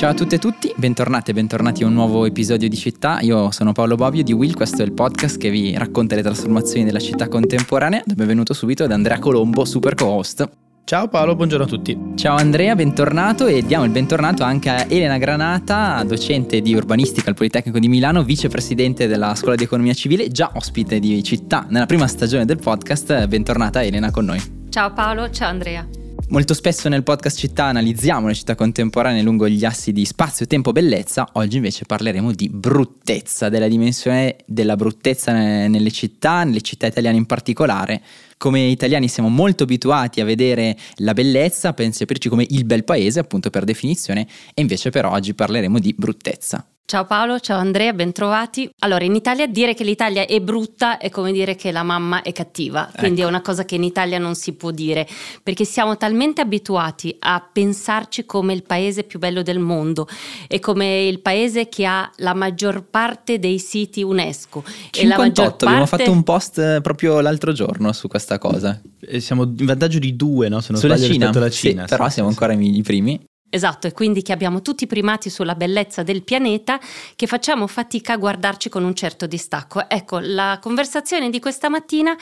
Ciao 0.00 0.12
a 0.12 0.14
tutte 0.14 0.36
e 0.36 0.38
tutti, 0.38 0.72
bentornati 0.76 1.30
e 1.30 1.34
bentornati 1.34 1.82
a 1.82 1.86
un 1.86 1.92
nuovo 1.92 2.24
episodio 2.24 2.70
di 2.70 2.76
Città. 2.76 3.20
Io 3.20 3.50
sono 3.50 3.72
Paolo 3.72 3.96
Bobbio 3.96 4.22
di 4.22 4.32
Will, 4.32 4.54
questo 4.54 4.80
è 4.80 4.84
il 4.86 4.92
podcast 4.92 5.36
che 5.36 5.50
vi 5.50 5.76
racconta 5.76 6.14
le 6.14 6.22
trasformazioni 6.22 6.86
della 6.86 6.98
città 6.98 7.28
contemporanea. 7.28 8.02
Benvenuto 8.06 8.54
subito 8.54 8.82
ad 8.82 8.92
Andrea 8.92 9.18
Colombo, 9.18 9.66
super 9.66 9.92
co-host. 9.92 10.48
Ciao 10.84 11.08
Paolo, 11.08 11.36
buongiorno 11.36 11.66
a 11.66 11.68
tutti. 11.68 11.98
Ciao 12.14 12.34
Andrea, 12.34 12.74
bentornato 12.74 13.46
e 13.46 13.62
diamo 13.62 13.84
il 13.84 13.90
bentornato 13.90 14.42
anche 14.42 14.70
a 14.70 14.86
Elena 14.88 15.18
Granata, 15.18 16.02
docente 16.06 16.62
di 16.62 16.74
urbanistica 16.74 17.28
al 17.28 17.36
Politecnico 17.36 17.78
di 17.78 17.88
Milano, 17.88 18.22
vicepresidente 18.22 19.06
della 19.06 19.34
Scuola 19.34 19.54
di 19.54 19.64
Economia 19.64 19.92
Civile, 19.92 20.28
già 20.28 20.50
ospite 20.54 20.98
di 20.98 21.22
Città 21.22 21.66
nella 21.68 21.84
prima 21.84 22.06
stagione 22.06 22.46
del 22.46 22.58
podcast. 22.58 23.26
Bentornata 23.26 23.84
Elena 23.84 24.10
con 24.10 24.24
noi. 24.24 24.40
Ciao 24.70 24.94
Paolo, 24.94 25.28
ciao 25.28 25.50
Andrea. 25.50 25.86
Molto 26.30 26.54
spesso 26.54 26.88
nel 26.88 27.02
podcast 27.02 27.36
città 27.36 27.64
analizziamo 27.64 28.28
le 28.28 28.34
città 28.34 28.54
contemporanee 28.54 29.20
lungo 29.20 29.48
gli 29.48 29.64
assi 29.64 29.90
di 29.90 30.04
spazio, 30.04 30.46
tempo, 30.46 30.70
bellezza, 30.70 31.28
oggi 31.32 31.56
invece 31.56 31.86
parleremo 31.86 32.30
di 32.30 32.48
bruttezza, 32.48 33.48
della 33.48 33.66
dimensione 33.66 34.36
della 34.46 34.76
bruttezza 34.76 35.32
nelle 35.32 35.90
città, 35.90 36.44
nelle 36.44 36.60
città 36.60 36.86
italiane 36.86 37.16
in 37.16 37.26
particolare. 37.26 38.00
Come 38.38 38.68
italiani 38.68 39.08
siamo 39.08 39.28
molto 39.28 39.64
abituati 39.64 40.20
a 40.20 40.24
vedere 40.24 40.78
la 40.98 41.14
bellezza, 41.14 41.72
percepirci 41.72 42.28
come 42.28 42.46
il 42.50 42.64
bel 42.64 42.84
paese, 42.84 43.18
appunto 43.18 43.50
per 43.50 43.64
definizione, 43.64 44.24
e 44.54 44.60
invece 44.60 44.90
per 44.90 45.06
oggi 45.06 45.34
parleremo 45.34 45.80
di 45.80 45.92
bruttezza. 45.98 46.64
Ciao 46.90 47.04
Paolo, 47.04 47.38
ciao 47.38 47.56
Andrea, 47.56 47.92
bentrovati. 47.92 48.68
Allora, 48.80 49.04
in 49.04 49.14
Italia 49.14 49.46
dire 49.46 49.74
che 49.74 49.84
l'Italia 49.84 50.26
è 50.26 50.40
brutta 50.40 50.98
è 50.98 51.08
come 51.08 51.30
dire 51.30 51.54
che 51.54 51.70
la 51.70 51.84
mamma 51.84 52.22
è 52.22 52.32
cattiva, 52.32 52.90
quindi 52.98 53.20
ecco. 53.20 53.28
è 53.28 53.32
una 53.32 53.42
cosa 53.42 53.64
che 53.64 53.76
in 53.76 53.84
Italia 53.84 54.18
non 54.18 54.34
si 54.34 54.54
può 54.54 54.72
dire, 54.72 55.06
perché 55.40 55.64
siamo 55.64 55.96
talmente 55.96 56.40
abituati 56.40 57.14
a 57.20 57.48
pensarci 57.52 58.26
come 58.26 58.54
il 58.54 58.64
paese 58.64 59.04
più 59.04 59.20
bello 59.20 59.42
del 59.42 59.60
mondo 59.60 60.08
e 60.48 60.58
come 60.58 61.04
il 61.04 61.20
paese 61.20 61.68
che 61.68 61.86
ha 61.86 62.10
la 62.16 62.34
maggior 62.34 62.82
parte 62.82 63.38
dei 63.38 63.60
siti 63.60 64.02
UNESCO. 64.02 64.64
58, 64.90 64.98
e 64.98 65.06
la 65.06 65.16
maggior 65.16 65.46
parte... 65.46 65.66
abbiamo 65.66 65.86
fatto 65.86 66.10
un 66.10 66.24
post 66.24 66.58
eh, 66.58 66.80
proprio 66.82 67.20
l'altro 67.20 67.52
giorno 67.52 67.92
su 67.92 68.08
questa 68.08 68.38
cosa. 68.38 68.80
E 68.98 69.20
siamo 69.20 69.44
in 69.44 69.64
vantaggio 69.64 70.00
di 70.00 70.16
due, 70.16 70.48
no? 70.48 70.60
Se 70.60 70.72
non 70.72 70.80
Sulla 70.80 70.98
Cina, 70.98 71.28
alla 71.28 71.50
Cina. 71.50 71.82
Sì, 71.82 71.88
però 71.88 72.08
siamo 72.08 72.28
ancora 72.28 72.52
i 72.52 72.82
primi. 72.82 73.28
Esatto, 73.52 73.88
e 73.88 73.92
quindi 73.92 74.22
che 74.22 74.32
abbiamo 74.32 74.62
tutti 74.62 74.86
primati 74.86 75.28
sulla 75.28 75.56
bellezza 75.56 76.04
del 76.04 76.22
pianeta, 76.22 76.78
che 77.16 77.26
facciamo 77.26 77.66
fatica 77.66 78.12
a 78.12 78.16
guardarci 78.16 78.68
con 78.68 78.84
un 78.84 78.94
certo 78.94 79.26
distacco. 79.26 79.90
Ecco, 79.90 80.20
la 80.20 80.58
conversazione 80.62 81.30
di 81.30 81.40
questa 81.40 81.68
mattina 81.68 82.16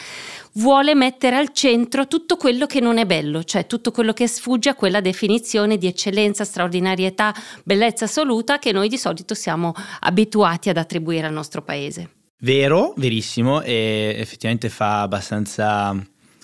vuole 0.55 0.95
mettere 0.95 1.37
al 1.37 1.53
centro 1.53 2.09
tutto 2.09 2.37
quello 2.37 2.65
che 2.65 2.81
non 2.81 2.97
è 2.97 3.05
bello, 3.05 3.45
cioè 3.45 3.67
tutto 3.67 3.91
quello 3.91 4.15
che 4.15 4.27
sfugge 4.27 4.71
a 4.71 4.75
quella 4.75 5.03
definizione 5.03 5.77
di 5.77 5.87
eccellenza, 5.87 6.45
straordinarietà, 6.45 7.35
bellezza 7.63 8.07
assoluta 8.07 8.59
che 8.59 8.73
noi 8.73 8.89
di 8.89 8.97
solito 8.97 9.35
siamo 9.35 9.75
abituati 10.01 10.71
ad 10.71 10.79
attribuire 10.79 11.27
al 11.27 11.35
nostro 11.35 11.61
paese. 11.61 12.11
Vero, 12.41 12.95
verissimo, 12.97 13.61
e 13.61 14.15
effettivamente 14.17 14.71
fa 14.71 15.03
abbastanza 15.03 15.95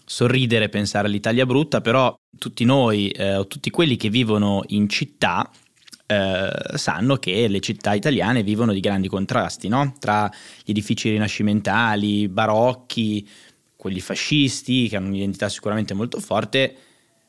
sorridere 0.05 0.69
pensare 0.69 1.07
all'Italia 1.07 1.47
brutta, 1.47 1.81
però 1.81 2.15
tutti 2.39 2.65
noi 2.65 3.11
eh, 3.11 3.37
o 3.37 3.47
tutti 3.47 3.71
quelli 3.71 3.97
che 3.97 4.11
vivono 4.11 4.63
in 4.69 4.89
città 4.89 5.51
eh, 6.07 6.51
sanno 6.75 7.17
che 7.17 7.49
le 7.49 7.61
città 7.61 7.95
italiane 7.95 8.43
vivono 8.43 8.73
di 8.73 8.81
grandi 8.81 9.09
contrasti, 9.09 9.69
no? 9.69 9.95
tra 9.99 10.31
gli 10.63 10.71
edifici 10.71 11.11
rinascimentali, 11.11 12.29
barocchi, 12.29 13.27
quelli 13.77 14.01
fascisti, 14.01 14.89
che 14.89 14.97
hanno 14.97 15.09
un'identità 15.09 15.49
sicuramente 15.49 15.95
molto 15.95 16.21
forte, 16.21 16.77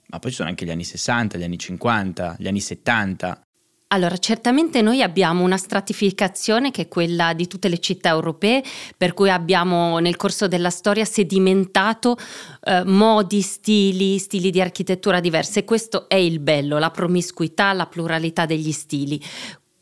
ma 0.07 0.19
poi 0.19 0.29
ci 0.29 0.37
sono 0.37 0.49
anche 0.49 0.65
gli 0.65 0.71
anni 0.71 0.83
60, 0.83 1.37
gli 1.37 1.43
anni 1.43 1.57
50, 1.57 2.35
gli 2.39 2.47
anni 2.47 2.59
70, 2.59 3.45
allora, 3.95 4.17
certamente 4.17 4.82
noi 4.82 5.02
abbiamo 5.02 5.44
una 5.44 5.58
stratificazione 5.58 6.70
che 6.70 6.83
è 6.83 6.88
quella 6.88 7.33
di 7.33 7.48
tutte 7.48 7.70
le 7.70 7.80
città 7.80 8.10
europee, 8.10 8.61
per 8.98 9.14
cui 9.14 9.30
abbiamo 9.30 10.00
nel 10.00 10.17
corso 10.17 10.48
della 10.48 10.70
storia 10.70 11.06
sedimentato 11.06 12.17
eh, 12.64 12.83
modi, 12.83 13.42
stili, 13.42 14.17
stili 14.20 14.52
di 14.52 14.60
architettura 14.60 15.20
diversi 15.20 15.60
e 15.60 15.66
questo 15.66 16.10
è 16.10 16.16
il 16.16 16.39
bello, 16.39 16.78
la 16.78 16.92
promiscuità, 16.92 17.72
la 17.73 17.88
pluralità 17.88 18.45
degli 18.45 18.72
stili. 18.72 19.22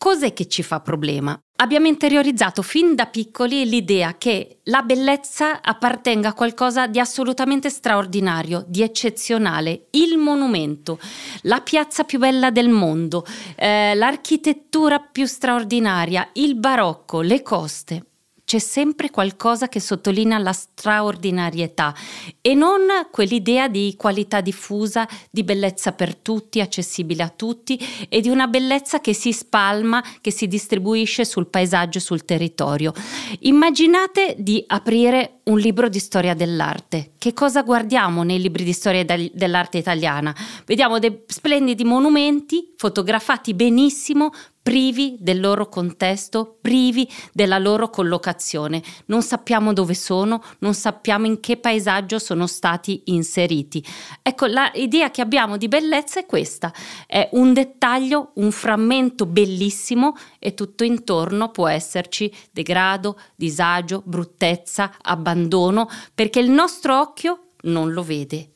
Cos'è 0.03 0.33
che 0.33 0.49
ci 0.49 0.63
fa 0.63 0.81
problema? 0.81 1.39
Abbiamo 1.61 1.87
interiorizzato 1.87 2.61
fin 2.61 2.93
da 2.93 3.05
piccoli 3.05 3.65
l'idea 3.69 4.17
che 4.17 4.57
la 4.63 4.81
bellezza 4.81 5.61
appartenga 5.61 6.27
a 6.27 6.33
qualcosa 6.33 6.87
di 6.87 6.99
assolutamente 6.99 7.69
straordinario, 7.69 8.65
di 8.67 8.81
eccezionale, 8.81 9.85
il 9.91 10.17
monumento, 10.17 10.99
la 11.43 11.61
piazza 11.61 12.03
più 12.03 12.19
bella 12.19 12.51
del 12.51 12.67
mondo, 12.67 13.25
eh, 13.55 13.95
l'architettura 13.95 14.99
più 14.99 15.25
straordinaria, 15.25 16.31
il 16.33 16.55
barocco, 16.55 17.21
le 17.21 17.41
coste 17.41 18.07
c'è 18.45 18.59
sempre 18.59 19.09
qualcosa 19.09 19.69
che 19.69 19.79
sottolinea 19.79 20.37
la 20.37 20.53
straordinarietà 20.53 21.95
e 22.41 22.53
non 22.53 22.81
quell'idea 23.11 23.67
di 23.67 23.95
qualità 23.97 24.41
diffusa, 24.41 25.07
di 25.29 25.43
bellezza 25.43 25.93
per 25.93 26.15
tutti, 26.15 26.59
accessibile 26.59 27.23
a 27.23 27.29
tutti 27.29 27.79
e 28.09 28.21
di 28.21 28.29
una 28.29 28.47
bellezza 28.47 28.99
che 28.99 29.13
si 29.13 29.31
spalma, 29.31 30.03
che 30.21 30.31
si 30.31 30.47
distribuisce 30.47 31.25
sul 31.25 31.47
paesaggio 31.47 31.99
sul 31.99 32.25
territorio. 32.25 32.93
Immaginate 33.39 34.35
di 34.37 34.63
aprire 34.67 35.39
un 35.45 35.57
libro 35.57 35.89
di 35.89 35.99
storia 35.99 36.33
dell'arte. 36.33 37.11
Che 37.17 37.33
cosa 37.33 37.63
guardiamo 37.63 38.23
nei 38.23 38.39
libri 38.39 38.63
di 38.63 38.73
storia 38.73 39.03
dell'arte 39.03 39.77
italiana? 39.77 40.35
Vediamo 40.65 40.99
dei 40.99 41.23
splendidi 41.27 41.83
monumenti 41.83 42.73
fotografati 42.77 43.53
benissimo, 43.53 44.31
privi 44.63 45.17
del 45.19 45.41
loro 45.41 45.67
contesto, 45.67 46.57
privi 46.61 47.07
della 47.33 47.57
loro 47.57 47.89
collocazione. 47.89 48.81
Non 49.07 49.21
sappiamo 49.21 49.73
dove 49.73 49.93
sono, 49.93 50.41
non 50.59 50.73
sappiamo 50.73 51.25
in 51.25 51.41
che 51.41 51.57
paesaggio 51.57 52.17
sono 52.17 52.47
stati 52.47 53.03
inseriti. 53.05 53.83
Ecco, 54.21 54.45
l'idea 54.45 55.11
che 55.11 55.21
abbiamo 55.21 55.57
di 55.57 55.67
bellezza 55.67 56.21
è 56.21 56.25
questa, 56.25 56.73
è 57.05 57.27
un 57.33 57.53
dettaglio, 57.53 58.31
un 58.35 58.51
frammento 58.51 59.25
bellissimo 59.25 60.15
e 60.39 60.53
tutto 60.53 60.85
intorno 60.85 61.51
può 61.51 61.67
esserci 61.67 62.33
degrado, 62.51 63.19
disagio, 63.35 64.01
bruttezza, 64.05 64.93
abbandono, 65.33 65.89
perché 66.13 66.39
il 66.39 66.49
nostro 66.49 66.99
occhio 66.99 67.49
non 67.63 67.91
lo 67.91 68.03
vede. 68.03 68.47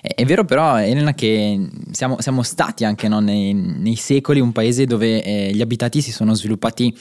È 0.00 0.24
vero 0.24 0.44
però, 0.44 0.78
Elena, 0.80 1.12
che 1.12 1.68
siamo, 1.90 2.20
siamo 2.20 2.42
stati 2.44 2.84
anche 2.84 3.08
no, 3.08 3.18
nei, 3.18 3.52
nei, 3.52 3.96
secoli 3.96 4.38
un 4.38 4.52
paese 4.52 4.86
dove 4.86 5.22
eh, 5.22 5.50
gli 5.52 5.60
abitati 5.60 6.00
si 6.00 6.12
sono 6.12 6.34
sviluppati 6.34 6.96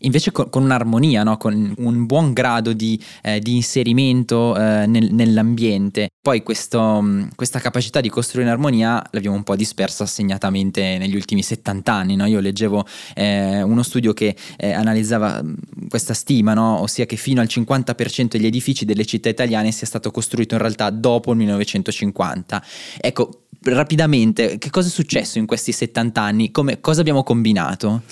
invece 0.00 0.32
con, 0.32 0.48
con 0.48 0.62
un'armonia, 0.62 1.22
no? 1.22 1.36
con 1.36 1.74
un 1.76 2.06
buon 2.06 2.32
grado 2.32 2.72
di, 2.72 3.00
eh, 3.22 3.40
di 3.40 3.56
inserimento 3.56 4.56
eh, 4.56 4.86
nel, 4.86 5.12
nell'ambiente. 5.12 6.08
Poi 6.20 6.42
questo, 6.42 7.04
questa 7.34 7.58
capacità 7.58 8.00
di 8.00 8.08
costruire 8.08 8.48
in 8.48 8.54
armonia 8.54 9.02
l'abbiamo 9.10 9.36
un 9.36 9.42
po' 9.42 9.56
dispersa 9.56 10.06
segnatamente 10.06 10.98
negli 10.98 11.14
ultimi 11.14 11.42
70 11.42 11.92
anni. 11.92 12.16
No? 12.16 12.26
Io 12.26 12.40
leggevo 12.40 12.86
eh, 13.14 13.62
uno 13.62 13.82
studio 13.82 14.12
che 14.12 14.36
eh, 14.56 14.72
analizzava 14.72 15.42
questa 15.88 16.14
stima, 16.14 16.58
ossia 16.60 17.06
che 17.06 17.16
fino 17.16 17.40
al 17.40 17.48
50% 17.48 18.28
degli 18.28 18.46
edifici 18.46 18.84
delle 18.84 19.04
città 19.04 19.28
italiane 19.28 19.72
sia 19.72 19.86
stato 19.86 20.10
costruito 20.10 20.54
in 20.54 20.60
realtà 20.60 20.90
dopo 20.90 21.30
il 21.32 21.38
1950. 21.38 22.62
Ecco, 23.00 23.44
rapidamente, 23.62 24.58
che 24.58 24.70
cosa 24.70 24.88
è 24.88 24.90
successo 24.90 25.38
in 25.38 25.46
questi 25.46 25.72
70 25.72 26.20
anni? 26.20 26.50
Come, 26.50 26.80
cosa 26.80 27.00
abbiamo 27.00 27.22
combinato? 27.22 28.02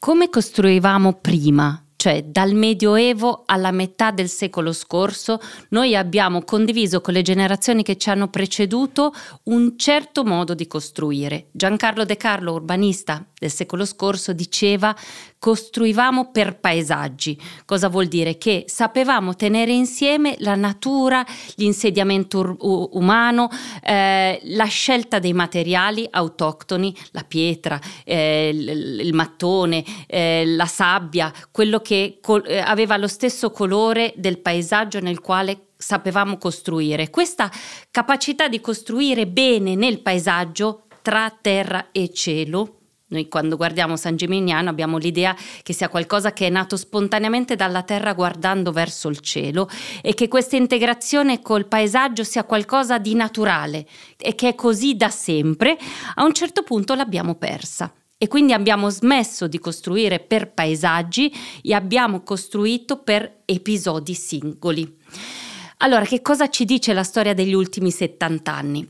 Come 0.00 0.30
costruivamo 0.30 1.14
prima? 1.14 1.82
Cioè 1.96 2.22
dal 2.22 2.54
Medioevo 2.54 3.42
alla 3.46 3.72
metà 3.72 4.12
del 4.12 4.28
secolo 4.28 4.72
scorso 4.72 5.40
noi 5.70 5.96
abbiamo 5.96 6.42
condiviso 6.42 7.00
con 7.00 7.14
le 7.14 7.22
generazioni 7.22 7.82
che 7.82 7.96
ci 7.96 8.08
hanno 8.08 8.28
preceduto 8.28 9.12
un 9.44 9.76
certo 9.76 10.22
modo 10.22 10.54
di 10.54 10.68
costruire. 10.68 11.48
Giancarlo 11.50 12.04
De 12.04 12.16
Carlo, 12.16 12.52
urbanista 12.52 13.26
del 13.36 13.50
secolo 13.50 13.84
scorso, 13.84 14.32
diceva 14.32 14.94
costruivamo 15.38 16.30
per 16.30 16.58
paesaggi. 16.58 17.40
Cosa 17.64 17.88
vuol 17.88 18.06
dire? 18.06 18.36
Che 18.38 18.64
sapevamo 18.66 19.34
tenere 19.34 19.72
insieme 19.72 20.34
la 20.38 20.54
natura, 20.54 21.24
l'insediamento 21.56 22.38
ur- 22.38 22.88
umano, 22.92 23.48
eh, 23.82 24.40
la 24.42 24.66
scelta 24.66 25.18
dei 25.18 25.32
materiali 25.32 26.06
autoctoni, 26.10 26.94
la 27.12 27.24
pietra, 27.26 27.80
eh, 28.04 28.50
il, 28.52 29.00
il, 29.00 29.14
mattone, 29.14 29.84
eh, 30.06 30.44
la 30.46 30.66
sabbia, 30.66 31.32
quello 31.50 31.80
che 31.80 32.18
col- 32.20 32.44
eh, 32.46 32.58
aveva 32.58 32.96
lo 32.96 33.08
stesso 33.08 33.50
colore 33.50 34.12
del 34.16 34.38
paesaggio 34.38 35.00
nel 35.00 35.20
quale 35.20 35.66
sapevamo 35.76 36.38
costruire. 36.38 37.10
Questa 37.10 37.50
capacità 37.90 38.48
di 38.48 38.60
costruire 38.60 39.28
bene 39.28 39.76
nel 39.76 40.00
paesaggio 40.00 40.82
tra 41.02 41.32
terra 41.40 41.88
e 41.92 42.12
cielo 42.12 42.77
noi 43.10 43.28
quando 43.28 43.56
guardiamo 43.56 43.96
San 43.96 44.16
Gimignano 44.16 44.68
abbiamo 44.68 44.98
l'idea 44.98 45.34
che 45.62 45.72
sia 45.72 45.88
qualcosa 45.88 46.32
che 46.32 46.46
è 46.46 46.50
nato 46.50 46.76
spontaneamente 46.76 47.56
dalla 47.56 47.82
terra 47.82 48.12
guardando 48.12 48.70
verso 48.70 49.08
il 49.08 49.20
cielo 49.20 49.68
e 50.02 50.12
che 50.12 50.28
questa 50.28 50.56
integrazione 50.56 51.40
col 51.40 51.66
paesaggio 51.66 52.22
sia 52.22 52.44
qualcosa 52.44 52.98
di 52.98 53.14
naturale 53.14 53.86
e 54.18 54.34
che 54.34 54.48
è 54.48 54.54
così 54.54 54.94
da 54.94 55.08
sempre, 55.08 55.78
a 56.16 56.24
un 56.24 56.34
certo 56.34 56.62
punto 56.62 56.94
l'abbiamo 56.94 57.34
persa. 57.36 57.92
E 58.20 58.26
quindi 58.26 58.52
abbiamo 58.52 58.90
smesso 58.90 59.46
di 59.46 59.60
costruire 59.60 60.18
per 60.18 60.52
paesaggi 60.52 61.32
e 61.62 61.72
abbiamo 61.72 62.22
costruito 62.22 62.98
per 62.98 63.42
episodi 63.44 64.12
singoli. 64.14 64.96
Allora, 65.78 66.04
che 66.04 66.20
cosa 66.20 66.48
ci 66.48 66.64
dice 66.64 66.92
la 66.92 67.04
storia 67.04 67.32
degli 67.32 67.54
ultimi 67.54 67.92
70 67.92 68.52
anni? 68.52 68.88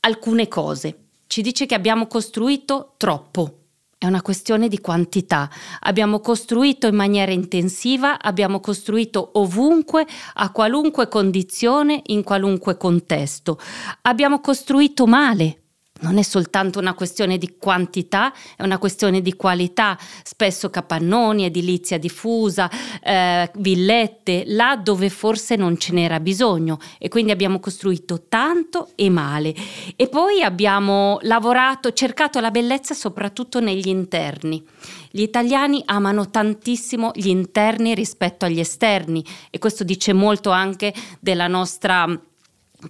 Alcune 0.00 0.48
cose. 0.48 1.03
Ci 1.34 1.42
dice 1.42 1.66
che 1.66 1.74
abbiamo 1.74 2.06
costruito 2.06 2.94
troppo, 2.96 3.62
è 3.98 4.06
una 4.06 4.22
questione 4.22 4.68
di 4.68 4.78
quantità. 4.78 5.50
Abbiamo 5.80 6.20
costruito 6.20 6.86
in 6.86 6.94
maniera 6.94 7.32
intensiva, 7.32 8.20
abbiamo 8.20 8.60
costruito 8.60 9.30
ovunque, 9.32 10.06
a 10.34 10.52
qualunque 10.52 11.08
condizione, 11.08 12.02
in 12.06 12.22
qualunque 12.22 12.76
contesto. 12.76 13.58
Abbiamo 14.02 14.38
costruito 14.38 15.06
male, 15.08 15.63
non 16.00 16.18
è 16.18 16.22
soltanto 16.22 16.80
una 16.80 16.94
questione 16.94 17.38
di 17.38 17.54
quantità, 17.56 18.32
è 18.56 18.62
una 18.62 18.78
questione 18.78 19.22
di 19.22 19.34
qualità, 19.36 19.96
spesso 20.24 20.68
capannoni, 20.68 21.44
edilizia 21.44 21.98
diffusa, 21.98 22.68
eh, 23.00 23.48
villette, 23.56 24.42
là 24.46 24.76
dove 24.76 25.08
forse 25.08 25.54
non 25.54 25.78
ce 25.78 25.92
n'era 25.92 26.18
bisogno 26.18 26.78
e 26.98 27.08
quindi 27.08 27.30
abbiamo 27.30 27.60
costruito 27.60 28.24
tanto 28.28 28.90
e 28.96 29.08
male. 29.08 29.54
E 29.94 30.08
poi 30.08 30.42
abbiamo 30.42 31.18
lavorato, 31.22 31.92
cercato 31.92 32.40
la 32.40 32.50
bellezza 32.50 32.92
soprattutto 32.92 33.60
negli 33.60 33.88
interni. 33.88 34.62
Gli 35.10 35.22
italiani 35.22 35.80
amano 35.86 36.28
tantissimo 36.28 37.12
gli 37.14 37.28
interni 37.28 37.94
rispetto 37.94 38.44
agli 38.44 38.58
esterni 38.58 39.24
e 39.48 39.58
questo 39.58 39.84
dice 39.84 40.12
molto 40.12 40.50
anche 40.50 40.92
della 41.20 41.46
nostra 41.46 42.20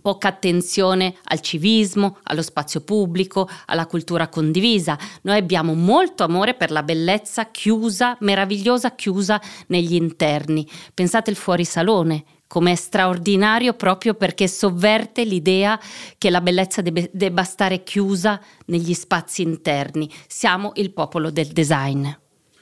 poca 0.01 0.29
attenzione 0.29 1.15
al 1.25 1.41
civismo, 1.41 2.19
allo 2.25 2.43
spazio 2.43 2.81
pubblico, 2.81 3.49
alla 3.67 3.87
cultura 3.87 4.29
condivisa. 4.29 4.99
Noi 5.23 5.39
abbiamo 5.39 5.75
molto 5.75 6.25
amore 6.25 6.55
per 6.55 6.71
la 6.71 6.83
bellezza 6.83 7.51
chiusa, 7.51 8.17
meravigliosa 8.21 8.95
chiusa 8.95 9.41
negli 9.69 9.95
interni. 9.95 10.67
Pensate 10.93 11.31
il 11.31 11.37
fuorisalone, 11.37 12.25
come 12.47 12.77
straordinario 12.77 13.75
proprio 13.75 14.15
perché 14.15 14.47
sovverte 14.47 15.25
l'idea 15.25 15.81
che 16.19 16.31
la 16.31 16.41
bellezza 16.41 16.83
debba, 16.83 17.03
debba 17.11 17.43
stare 17.43 17.83
chiusa 17.83 18.41
negli 18.67 18.95
spazi 18.95 19.43
interni. 19.43 20.09
Siamo 20.29 20.73
il 20.77 20.93
popolo 20.93 21.31
del 21.31 21.49
design, 21.49 22.09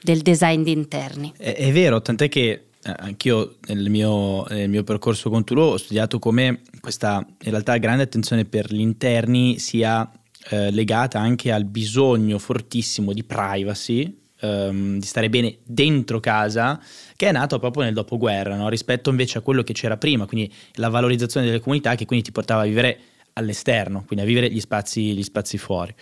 del 0.01 0.21
design 0.21 0.63
di 0.63 0.71
interni. 0.71 1.33
È, 1.37 1.53
è 1.53 1.71
vero, 1.71 2.01
tant'è 2.01 2.27
che 2.27 2.63
eh, 2.83 2.93
anch'io 2.97 3.55
nel 3.67 3.89
mio, 3.89 4.45
nel 4.49 4.69
mio, 4.69 4.83
percorso 4.83 5.29
con 5.29 5.43
Tulu 5.43 5.61
ho 5.61 5.77
studiato 5.77 6.19
come 6.19 6.61
questa 6.79 7.25
in 7.43 7.51
realtà 7.51 7.77
grande 7.77 8.03
attenzione 8.03 8.45
per 8.45 8.71
gli 8.73 8.79
interni 8.79 9.59
sia 9.59 10.09
eh, 10.49 10.71
legata 10.71 11.19
anche 11.19 11.51
al 11.51 11.65
bisogno 11.65 12.37
fortissimo 12.37 13.13
di 13.13 13.23
privacy, 13.23 14.23
ehm, 14.39 14.99
di 14.99 15.05
stare 15.05 15.29
bene 15.29 15.57
dentro 15.63 16.19
casa, 16.19 16.81
che 17.15 17.29
è 17.29 17.31
nato 17.31 17.59
proprio 17.59 17.83
nel 17.83 17.93
dopoguerra, 17.93 18.55
no? 18.55 18.67
rispetto 18.69 19.09
invece 19.09 19.37
a 19.37 19.41
quello 19.41 19.63
che 19.63 19.73
c'era 19.73 19.97
prima, 19.97 20.25
quindi 20.25 20.51
la 20.73 20.89
valorizzazione 20.89 21.45
delle 21.45 21.61
comunità 21.61 21.95
che 21.95 22.05
quindi 22.05 22.25
ti 22.25 22.31
portava 22.31 22.63
a 22.63 22.65
vivere 22.65 22.99
all'esterno, 23.33 24.03
quindi 24.05 24.25
a 24.25 24.27
vivere 24.27 24.51
gli 24.51 24.59
spazi, 24.59 25.13
gli 25.13 25.23
spazi 25.23 25.57
fuori. 25.57 25.93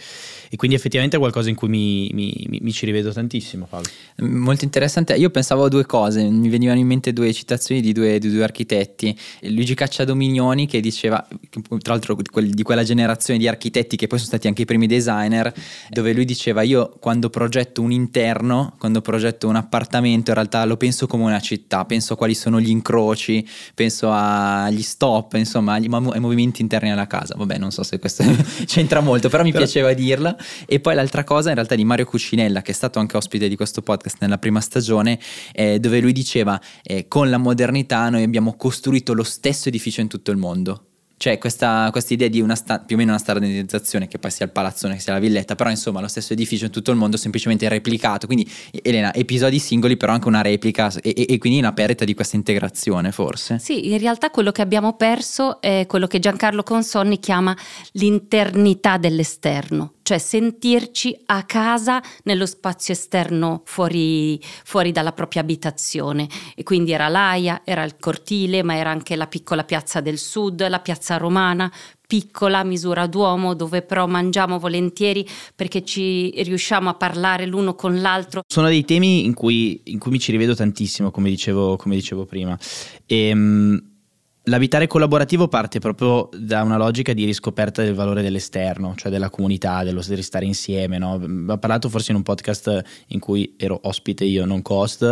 E 0.50 0.56
quindi 0.58 0.76
effettivamente 0.76 1.16
è 1.16 1.20
qualcosa 1.20 1.50
in 1.50 1.56
cui 1.56 1.70
mi, 1.70 2.10
mi, 2.14 2.60
mi, 2.62 2.72
ci 2.74 2.86
rivedo 2.86 3.12
tantissimo, 3.14 3.66
Fabio. 3.66 3.90
Molto 4.18 4.66
interessante. 4.66 5.14
Io 5.16 5.30
pensavo 5.30 5.66
a 5.66 5.68
due 5.70 5.86
cose, 5.86 6.24
mi 6.24 6.50
venivano 6.50 6.80
in 6.80 6.88
mente 6.88 7.14
due 7.14 7.32
citazioni 7.32 7.80
di 7.82 7.94
due, 7.94 8.20
di 8.20 8.30
due 8.30 8.44
architetti. 8.44 9.18
Luigi 9.44 9.76
Cacciadominioni 9.76 10.68
che 10.68 10.82
diceva, 10.82 11.26
tra 11.50 11.94
l'altro 11.94 12.16
di 12.16 12.64
quella 12.64 12.84
generazione 12.84 13.40
di 13.40 13.48
architetti 13.48 13.96
che 13.96 14.08
poi 14.08 14.18
sono 14.18 14.30
stati 14.30 14.48
anche 14.48 14.64
i 14.64 14.66
primi 14.66 14.88
designer, 14.88 15.54
dove 15.90 16.14
lui 16.14 16.26
diceva 16.26 16.64
io 16.64 16.94
quando 17.00 17.30
progetto 17.30 17.82
un 17.82 17.92
interno, 17.92 18.76
quando 18.78 19.02
progetto 19.02 19.48
un 19.48 19.56
appartamento, 19.56 20.32
in 20.32 20.36
realtà 20.36 20.66
lo 20.66 20.76
penso 20.76 21.08
come 21.08 21.24
una 21.24 21.40
città, 21.40 21.86
penso 21.86 22.14
a 22.14 22.18
quali 22.18 22.36
sono 22.36 22.60
gli 22.60 22.70
incroci, 22.70 23.48
penso 23.74 24.10
agli 24.12 24.82
stop, 24.82 25.34
insomma 25.36 25.76
ai 25.76 25.88
movimenti 25.88 26.62
interni 26.62 26.92
alla 26.92 27.08
casa 27.08 27.21
casa. 27.22 27.36
Vabbè, 27.38 27.58
non 27.58 27.72
so 27.72 27.84
se 27.84 28.00
questo 28.00 28.24
c'entra 28.66 29.00
molto, 29.00 29.30
però 29.30 29.44
mi 29.44 29.52
però... 29.52 29.64
piaceva 29.64 29.94
dirla. 29.94 30.36
E 30.66 30.80
poi 30.80 30.96
l'altra 30.96 31.24
cosa, 31.24 31.50
in 31.50 31.56
realtà, 31.56 31.76
di 31.76 31.86
Mario 31.86 32.06
Cucinella, 32.06 32.62
che 32.62 32.72
è 32.72 32.74
stato 32.74 33.00
anche 33.00 33.18
ospite 33.18 33.48
di 33.48 33.56
questo 33.56 33.82
podcast 33.82 34.18
nella 34.20 34.38
prima 34.38 34.60
stagione, 34.60 35.20
eh, 35.54 35.80
dove 35.80 36.00
lui 36.00 36.12
diceva: 36.12 36.60
eh, 36.84 37.08
Con 37.08 37.30
la 37.30 37.38
modernità 37.38 38.10
noi 38.10 38.24
abbiamo 38.24 38.56
costruito 38.56 39.14
lo 39.14 39.24
stesso 39.24 39.70
edificio 39.70 40.02
in 40.02 40.08
tutto 40.08 40.32
il 40.32 40.38
mondo 40.38 40.86
c'è 41.22 41.38
questa, 41.38 41.90
questa 41.92 42.16
idea 42.16 42.28
di 42.30 42.42
una 42.42 42.56
sta- 42.56 42.80
più 42.80 42.96
o 42.96 42.98
meno 42.98 43.12
una 43.12 43.20
standardizzazione 43.20 44.08
che 44.08 44.18
poi 44.18 44.32
sia 44.32 44.44
il 44.44 44.52
palazzone 44.52 44.96
che 44.96 45.02
sia 45.02 45.14
la 45.14 45.20
villetta, 45.20 45.54
però 45.54 45.70
insomma 45.70 46.02
lo 46.02 46.08
stesso 46.08 46.34
edificio 46.34 46.66
in 46.66 46.72
tutto 46.72 46.90
il 46.90 46.98
mondo 46.98 47.16
semplicemente 47.16 47.70
replicato, 47.70 48.26
quindi 48.26 48.50
Elena, 48.82 49.14
episodi 49.14 49.60
singoli 49.60 49.98
però 49.98 50.14
anche 50.14 50.28
una 50.28 50.42
replica 50.42 50.92
e, 51.00 51.14
e, 51.16 51.26
e 51.30 51.38
quindi 51.38 51.60
una 51.60 51.74
perdita 51.74 52.06
di 52.06 52.16
questa 52.16 52.38
integrazione 52.38 53.12
forse. 53.12 53.60
Sì, 53.60 53.92
in 53.92 54.00
realtà 54.00 54.32
quello 54.32 54.52
che 54.52 54.64
abbiamo 54.64 54.94
perso 54.94 55.62
è 55.62 55.86
quello 55.88 56.08
che 56.08 56.18
Giancarlo 56.18 56.64
Consonni 56.64 57.20
chiama 57.20 57.56
l'internità 57.92 58.98
dell'esterno, 58.98 59.94
cioè 60.12 60.20
sentirci 60.20 61.18
a 61.28 61.44
casa 61.44 62.04
nello 62.24 62.46
spazio 62.46 62.94
esterno 62.94 63.62
fuori, 63.64 64.38
fuori, 64.66 64.92
dalla 64.92 65.14
propria 65.14 65.42
abitazione. 65.42 66.28
E 66.54 66.64
quindi 66.64 66.92
era 66.92 67.08
l'AIA, 67.08 67.62
era 67.64 67.86
il 67.86 67.96
cortile, 67.98 68.62
ma 68.62 68.76
era 68.76 68.90
anche 68.90 69.16
la 69.16 69.28
piccola 69.28 69.64
piazza 69.64 70.02
del 70.02 70.18
sud, 70.18 70.68
la 70.68 70.82
piazza 70.82 71.16
romana, 71.16 71.72
piccola 72.06 72.66
misura 72.66 73.08
d'uomo 73.08 73.54
dove 73.54 73.84
però 73.84 74.06
mangiamo 74.06 74.60
volentieri 74.60 75.26
perché 75.56 75.86
ci 75.86 76.32
riusciamo 76.44 76.90
a 76.90 76.94
parlare 76.96 77.46
l'uno 77.46 77.74
con 77.74 78.02
l'altro. 78.02 78.42
Sono 78.46 78.68
dei 78.68 78.84
temi 78.84 79.24
in 79.24 79.34
cui, 79.34 79.80
in 79.86 79.98
cui 79.98 80.12
mi 80.12 80.20
ci 80.20 80.32
rivedo 80.32 80.54
tantissimo, 80.54 81.10
come 81.10 81.30
dicevo, 81.30 81.78
come 81.78 81.96
dicevo 81.96 82.26
prima. 82.26 82.60
E, 83.06 83.28
ehm, 83.28 83.91
L'abitare 84.46 84.88
collaborativo 84.88 85.48
parte 85.48 85.78
proprio 85.78 86.28
da 86.36 86.64
una 86.64 86.76
logica 86.76 87.14
di 87.14 87.26
riscoperta 87.26 87.84
del 87.84 87.94
valore 87.94 88.24
dell'esterno, 88.24 88.96
cioè 88.96 89.12
della 89.12 89.30
comunità, 89.30 89.84
dello 89.84 90.02
stare 90.02 90.46
insieme. 90.46 90.98
No? 90.98 91.22
Ho 91.48 91.58
parlato 91.60 91.90
forse 91.90 92.10
in 92.10 92.18
un 92.18 92.24
podcast 92.24 93.04
in 93.10 93.20
cui 93.20 93.54
ero 93.56 93.80
ospite 93.84 94.24
io, 94.24 94.46
non 94.46 94.64
cost, 94.64 95.04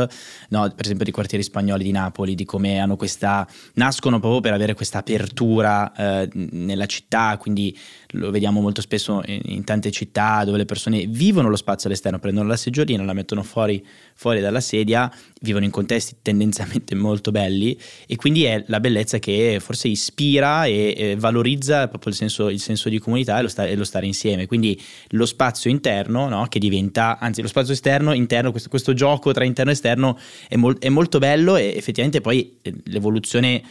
no? 0.50 0.74
per 0.76 0.84
esempio 0.84 1.06
di 1.06 1.12
quartieri 1.12 1.44
spagnoli 1.44 1.84
di 1.84 1.92
Napoli, 1.92 2.34
di 2.34 2.44
come 2.44 2.80
hanno 2.80 2.96
questa, 2.96 3.48
nascono 3.74 4.20
proprio 4.20 4.42
per 4.42 4.54
avere 4.54 4.74
questa 4.74 4.98
apertura 4.98 5.94
eh, 5.94 6.28
nella 6.34 6.88
città, 6.88 7.38
quindi 7.38 7.78
lo 8.14 8.32
vediamo 8.32 8.60
molto 8.62 8.82
spesso 8.82 9.22
in, 9.26 9.42
in, 9.46 9.64
tante 9.64 9.92
città 9.92 10.44
dove 10.44 10.58
le 10.58 10.66
persone 10.66 11.06
vivono 11.06 11.50
lo 11.50 11.56
spazio 11.56 11.88
all'esterno, 11.88 12.18
prendono 12.18 12.48
la 12.48 12.56
seggiolina, 12.56 13.04
la 13.04 13.14
mettono 13.14 13.44
fuori, 13.44 13.86
fuori 14.16 14.40
dalla 14.40 14.62
sedia, 14.62 15.12
vivono 15.42 15.66
in 15.66 15.72
contesti 15.72 16.16
tendenzialmente 16.22 16.96
molto 16.96 17.32
belli 17.32 17.78
e 18.08 18.16
quindi 18.16 18.46
è 18.46 18.64
la 18.68 18.80
bellezza 18.80 19.20
che 19.20 19.60
forse 19.60 19.90
ispira 19.90 20.66
e, 20.66 20.96
e 20.98 21.16
valorizza 21.18 21.88
proprio 21.88 22.12
il 22.12 22.18
senso, 22.18 22.50
il 22.50 22.60
senso, 22.60 22.90
di 22.90 22.98
comunità 22.98 23.38
e 23.38 23.42
lo, 23.44 23.48
sta, 23.48 23.66
e 23.66 23.76
lo, 23.76 23.84
stare 23.84 24.08
insieme. 24.08 24.48
Quindi 24.48 24.80
lo 25.10 25.26
spazio 25.26 25.70
interno 25.70 26.28
no, 26.28 26.48
che 26.48 26.58
diventa, 26.58 27.20
anzi 27.20 27.42
lo 27.42 27.48
spazio 27.48 27.74
esterno, 27.74 28.14
interno, 28.14 28.50
questo, 28.52 28.70
questo 28.70 28.94
gioco 28.94 29.32
tra 29.32 29.44
interno 29.44 29.70
e 29.70 29.74
esterno 29.74 30.18
è, 30.48 30.56
mol, 30.56 30.80
è 30.80 30.90
molto 30.90 31.20
bello 31.20 31.58
e 31.58 31.74
effettivamente 31.76 32.22
poi 32.22 32.58
eh, 32.62 32.74
l'evoluzione 32.86 33.62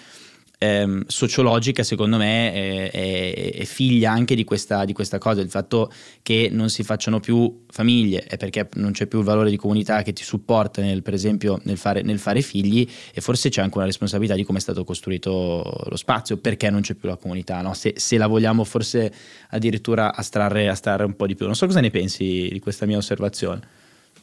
ehm, 0.58 1.04
sociologica, 1.06 1.82
secondo 1.82 2.16
me, 2.16 2.52
è, 2.52 2.90
è, 2.90 3.52
è 3.54 3.64
figlia 3.64 4.10
anche 4.10 4.34
di 4.34 4.44
questa, 4.44 4.84
di 4.84 4.92
questa, 4.92 5.18
cosa, 5.18 5.40
il 5.40 5.48
fatto 5.48 5.90
che 6.22 6.48
non 6.50 6.68
si 6.68 6.82
facciano 6.82 7.20
più 7.20 7.64
famiglie, 7.68 8.24
è 8.24 8.36
perché 8.36 8.68
non 8.74 8.92
c'è 8.92 9.06
più 9.06 9.20
il 9.20 9.24
valore 9.24 9.50
di 9.50 9.56
comunità 9.56 10.02
che 10.02 10.12
ti 10.12 10.24
supporta, 10.24 10.82
nel, 10.82 11.02
per 11.02 11.14
esempio, 11.14 11.60
nel 11.62 11.78
fare, 11.78 12.02
nel 12.02 12.18
fare 12.18 12.42
figli 12.42 12.86
e 13.14 13.20
forse 13.20 13.48
c'è 13.48 13.62
anche 13.62 13.76
una 13.76 13.86
responsabilità 13.86 14.34
di 14.34 14.44
come 14.44 14.58
è 14.58 14.60
stato 14.60 14.84
costruito 14.84 15.84
lo 15.88 15.96
spazio, 15.96 16.36
perché 16.36 16.68
non 16.70 16.80
c'è 16.80 16.94
più 16.94 17.08
la 17.08 17.16
comunità, 17.16 17.60
no? 17.62 17.74
se, 17.74 17.94
se, 17.96 18.16
la 18.18 18.26
vogliamo 18.26 18.64
forse 18.64 19.12
addirittura 19.50 20.14
astrarre, 20.14 20.68
astrarre 20.68 21.04
un 21.04 21.14
po' 21.14 21.26
di 21.26 21.34
più. 21.34 21.46
Non 21.46 21.54
so 21.54 21.66
cosa 21.66 21.80
ne 21.80 21.90
pensi 21.90 22.48
di 22.50 22.58
questa 22.58 22.84
mia 22.84 22.96
osservazione. 22.96 23.77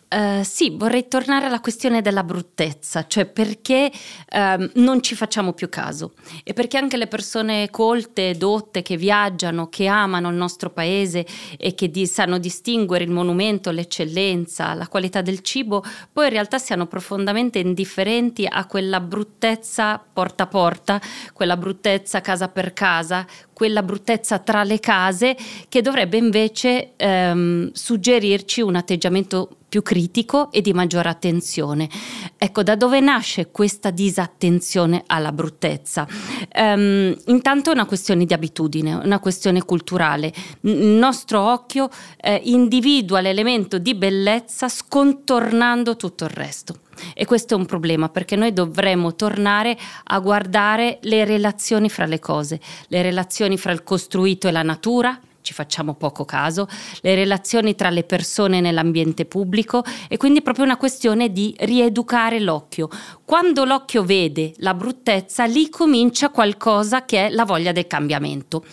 Uh, 0.07 0.43
sì, 0.43 0.69
vorrei 0.77 1.07
tornare 1.07 1.47
alla 1.47 1.59
questione 1.59 2.01
della 2.03 2.23
bruttezza, 2.23 3.07
cioè 3.07 3.25
perché 3.25 3.91
uh, 3.91 4.69
non 4.75 5.01
ci 5.01 5.15
facciamo 5.15 5.51
più 5.53 5.67
caso 5.67 6.13
e 6.43 6.53
perché 6.53 6.77
anche 6.77 6.95
le 6.95 7.07
persone 7.07 7.71
colte, 7.71 8.37
dotte, 8.37 8.83
che 8.83 8.97
viaggiano, 8.97 9.67
che 9.67 9.87
amano 9.87 10.29
il 10.29 10.35
nostro 10.35 10.69
paese 10.69 11.25
e 11.57 11.73
che 11.73 11.89
di- 11.89 12.05
sanno 12.05 12.37
distinguere 12.37 13.03
il 13.03 13.09
monumento, 13.09 13.71
l'eccellenza, 13.71 14.75
la 14.75 14.87
qualità 14.87 15.21
del 15.21 15.41
cibo, 15.41 15.83
poi 16.13 16.25
in 16.25 16.33
realtà 16.33 16.59
siano 16.59 16.85
profondamente 16.85 17.57
indifferenti 17.57 18.45
a 18.47 18.67
quella 18.67 18.99
bruttezza 18.99 19.99
porta 20.13 20.43
a 20.43 20.47
porta, 20.47 21.01
quella 21.33 21.57
bruttezza 21.57 22.21
casa 22.21 22.47
per 22.47 22.73
casa, 22.73 23.25
quella 23.55 23.83
bruttezza 23.83 24.39
tra 24.39 24.65
le 24.65 24.81
case 24.81 25.37
che 25.69 25.81
dovrebbe 25.81 26.17
invece 26.17 26.91
um, 26.99 27.71
suggerirci 27.71 28.59
un 28.59 28.75
atteggiamento 28.75 29.47
più 29.69 29.81
critico 29.81 30.51
e 30.51 30.59
di 30.59 30.73
maggiore 30.73 31.07
attenzione. 31.07 31.89
Ecco, 32.37 32.63
da 32.63 32.75
dove 32.75 32.99
nasce 32.99 33.51
questa 33.51 33.91
disattenzione 33.91 35.03
alla 35.05 35.31
bruttezza? 35.31 36.05
Um, 36.53 37.15
intanto 37.27 37.69
è 37.69 37.73
una 37.73 37.85
questione 37.85 38.25
di 38.25 38.33
abitudine, 38.33 38.93
una 38.93 39.19
questione 39.19 39.63
culturale. 39.63 40.33
Il 40.61 40.75
nostro 40.75 41.39
occhio 41.39 41.89
eh, 42.17 42.41
individua 42.43 43.21
l'elemento 43.21 43.77
di 43.77 43.95
bellezza 43.95 44.67
scontornando 44.67 45.95
tutto 45.95 46.25
il 46.25 46.31
resto. 46.31 46.79
E 47.13 47.25
questo 47.25 47.55
è 47.55 47.57
un 47.57 47.65
problema 47.65 48.09
perché 48.09 48.35
noi 48.35 48.53
dovremmo 48.53 49.15
tornare 49.15 49.77
a 50.03 50.19
guardare 50.19 50.99
le 51.01 51.25
relazioni 51.25 51.89
fra 51.89 52.05
le 52.05 52.19
cose, 52.19 52.59
le 52.87 53.01
relazioni 53.01 53.57
fra 53.57 53.71
il 53.71 53.83
costruito 53.83 54.47
e 54.47 54.51
la 54.51 54.63
natura, 54.63 55.19
ci 55.45 55.53
facciamo 55.53 55.93
poco 55.93 56.25
caso, 56.25 56.67
le 57.01 57.13
relazioni 57.13 57.75
tra 57.75 57.91
le 57.91 58.03
persone 58.03 58.59
nell'ambiente 58.59 59.25
pubblico 59.25 59.83
e 60.09 60.17
quindi 60.17 60.39
è 60.39 60.41
proprio 60.41 60.65
una 60.65 60.75
questione 60.75 61.31
di 61.31 61.55
rieducare 61.59 62.39
l'occhio. 62.39 62.89
Quando 63.23 63.63
l'occhio 63.63 64.03
vede 64.03 64.53
la 64.57 64.73
bruttezza, 64.73 65.45
lì 65.45 65.69
comincia 65.69 66.29
qualcosa 66.29 67.05
che 67.05 67.27
è 67.27 67.29
la 67.29 67.45
voglia 67.45 67.71
del 67.71 67.85
cambiamento. 67.85 68.65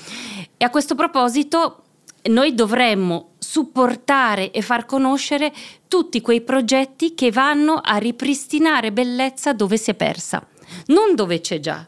E 0.56 0.64
a 0.64 0.70
questo 0.70 0.94
proposito 0.94 1.81
noi 2.24 2.54
dovremmo 2.54 3.32
supportare 3.38 4.50
e 4.50 4.62
far 4.62 4.86
conoscere 4.86 5.52
tutti 5.88 6.20
quei 6.20 6.40
progetti 6.40 7.14
che 7.14 7.30
vanno 7.30 7.80
a 7.82 7.96
ripristinare 7.96 8.92
bellezza 8.92 9.52
dove 9.52 9.76
si 9.76 9.90
è 9.90 9.94
persa, 9.94 10.46
non 10.86 11.14
dove 11.14 11.40
c'è 11.40 11.58
già, 11.58 11.86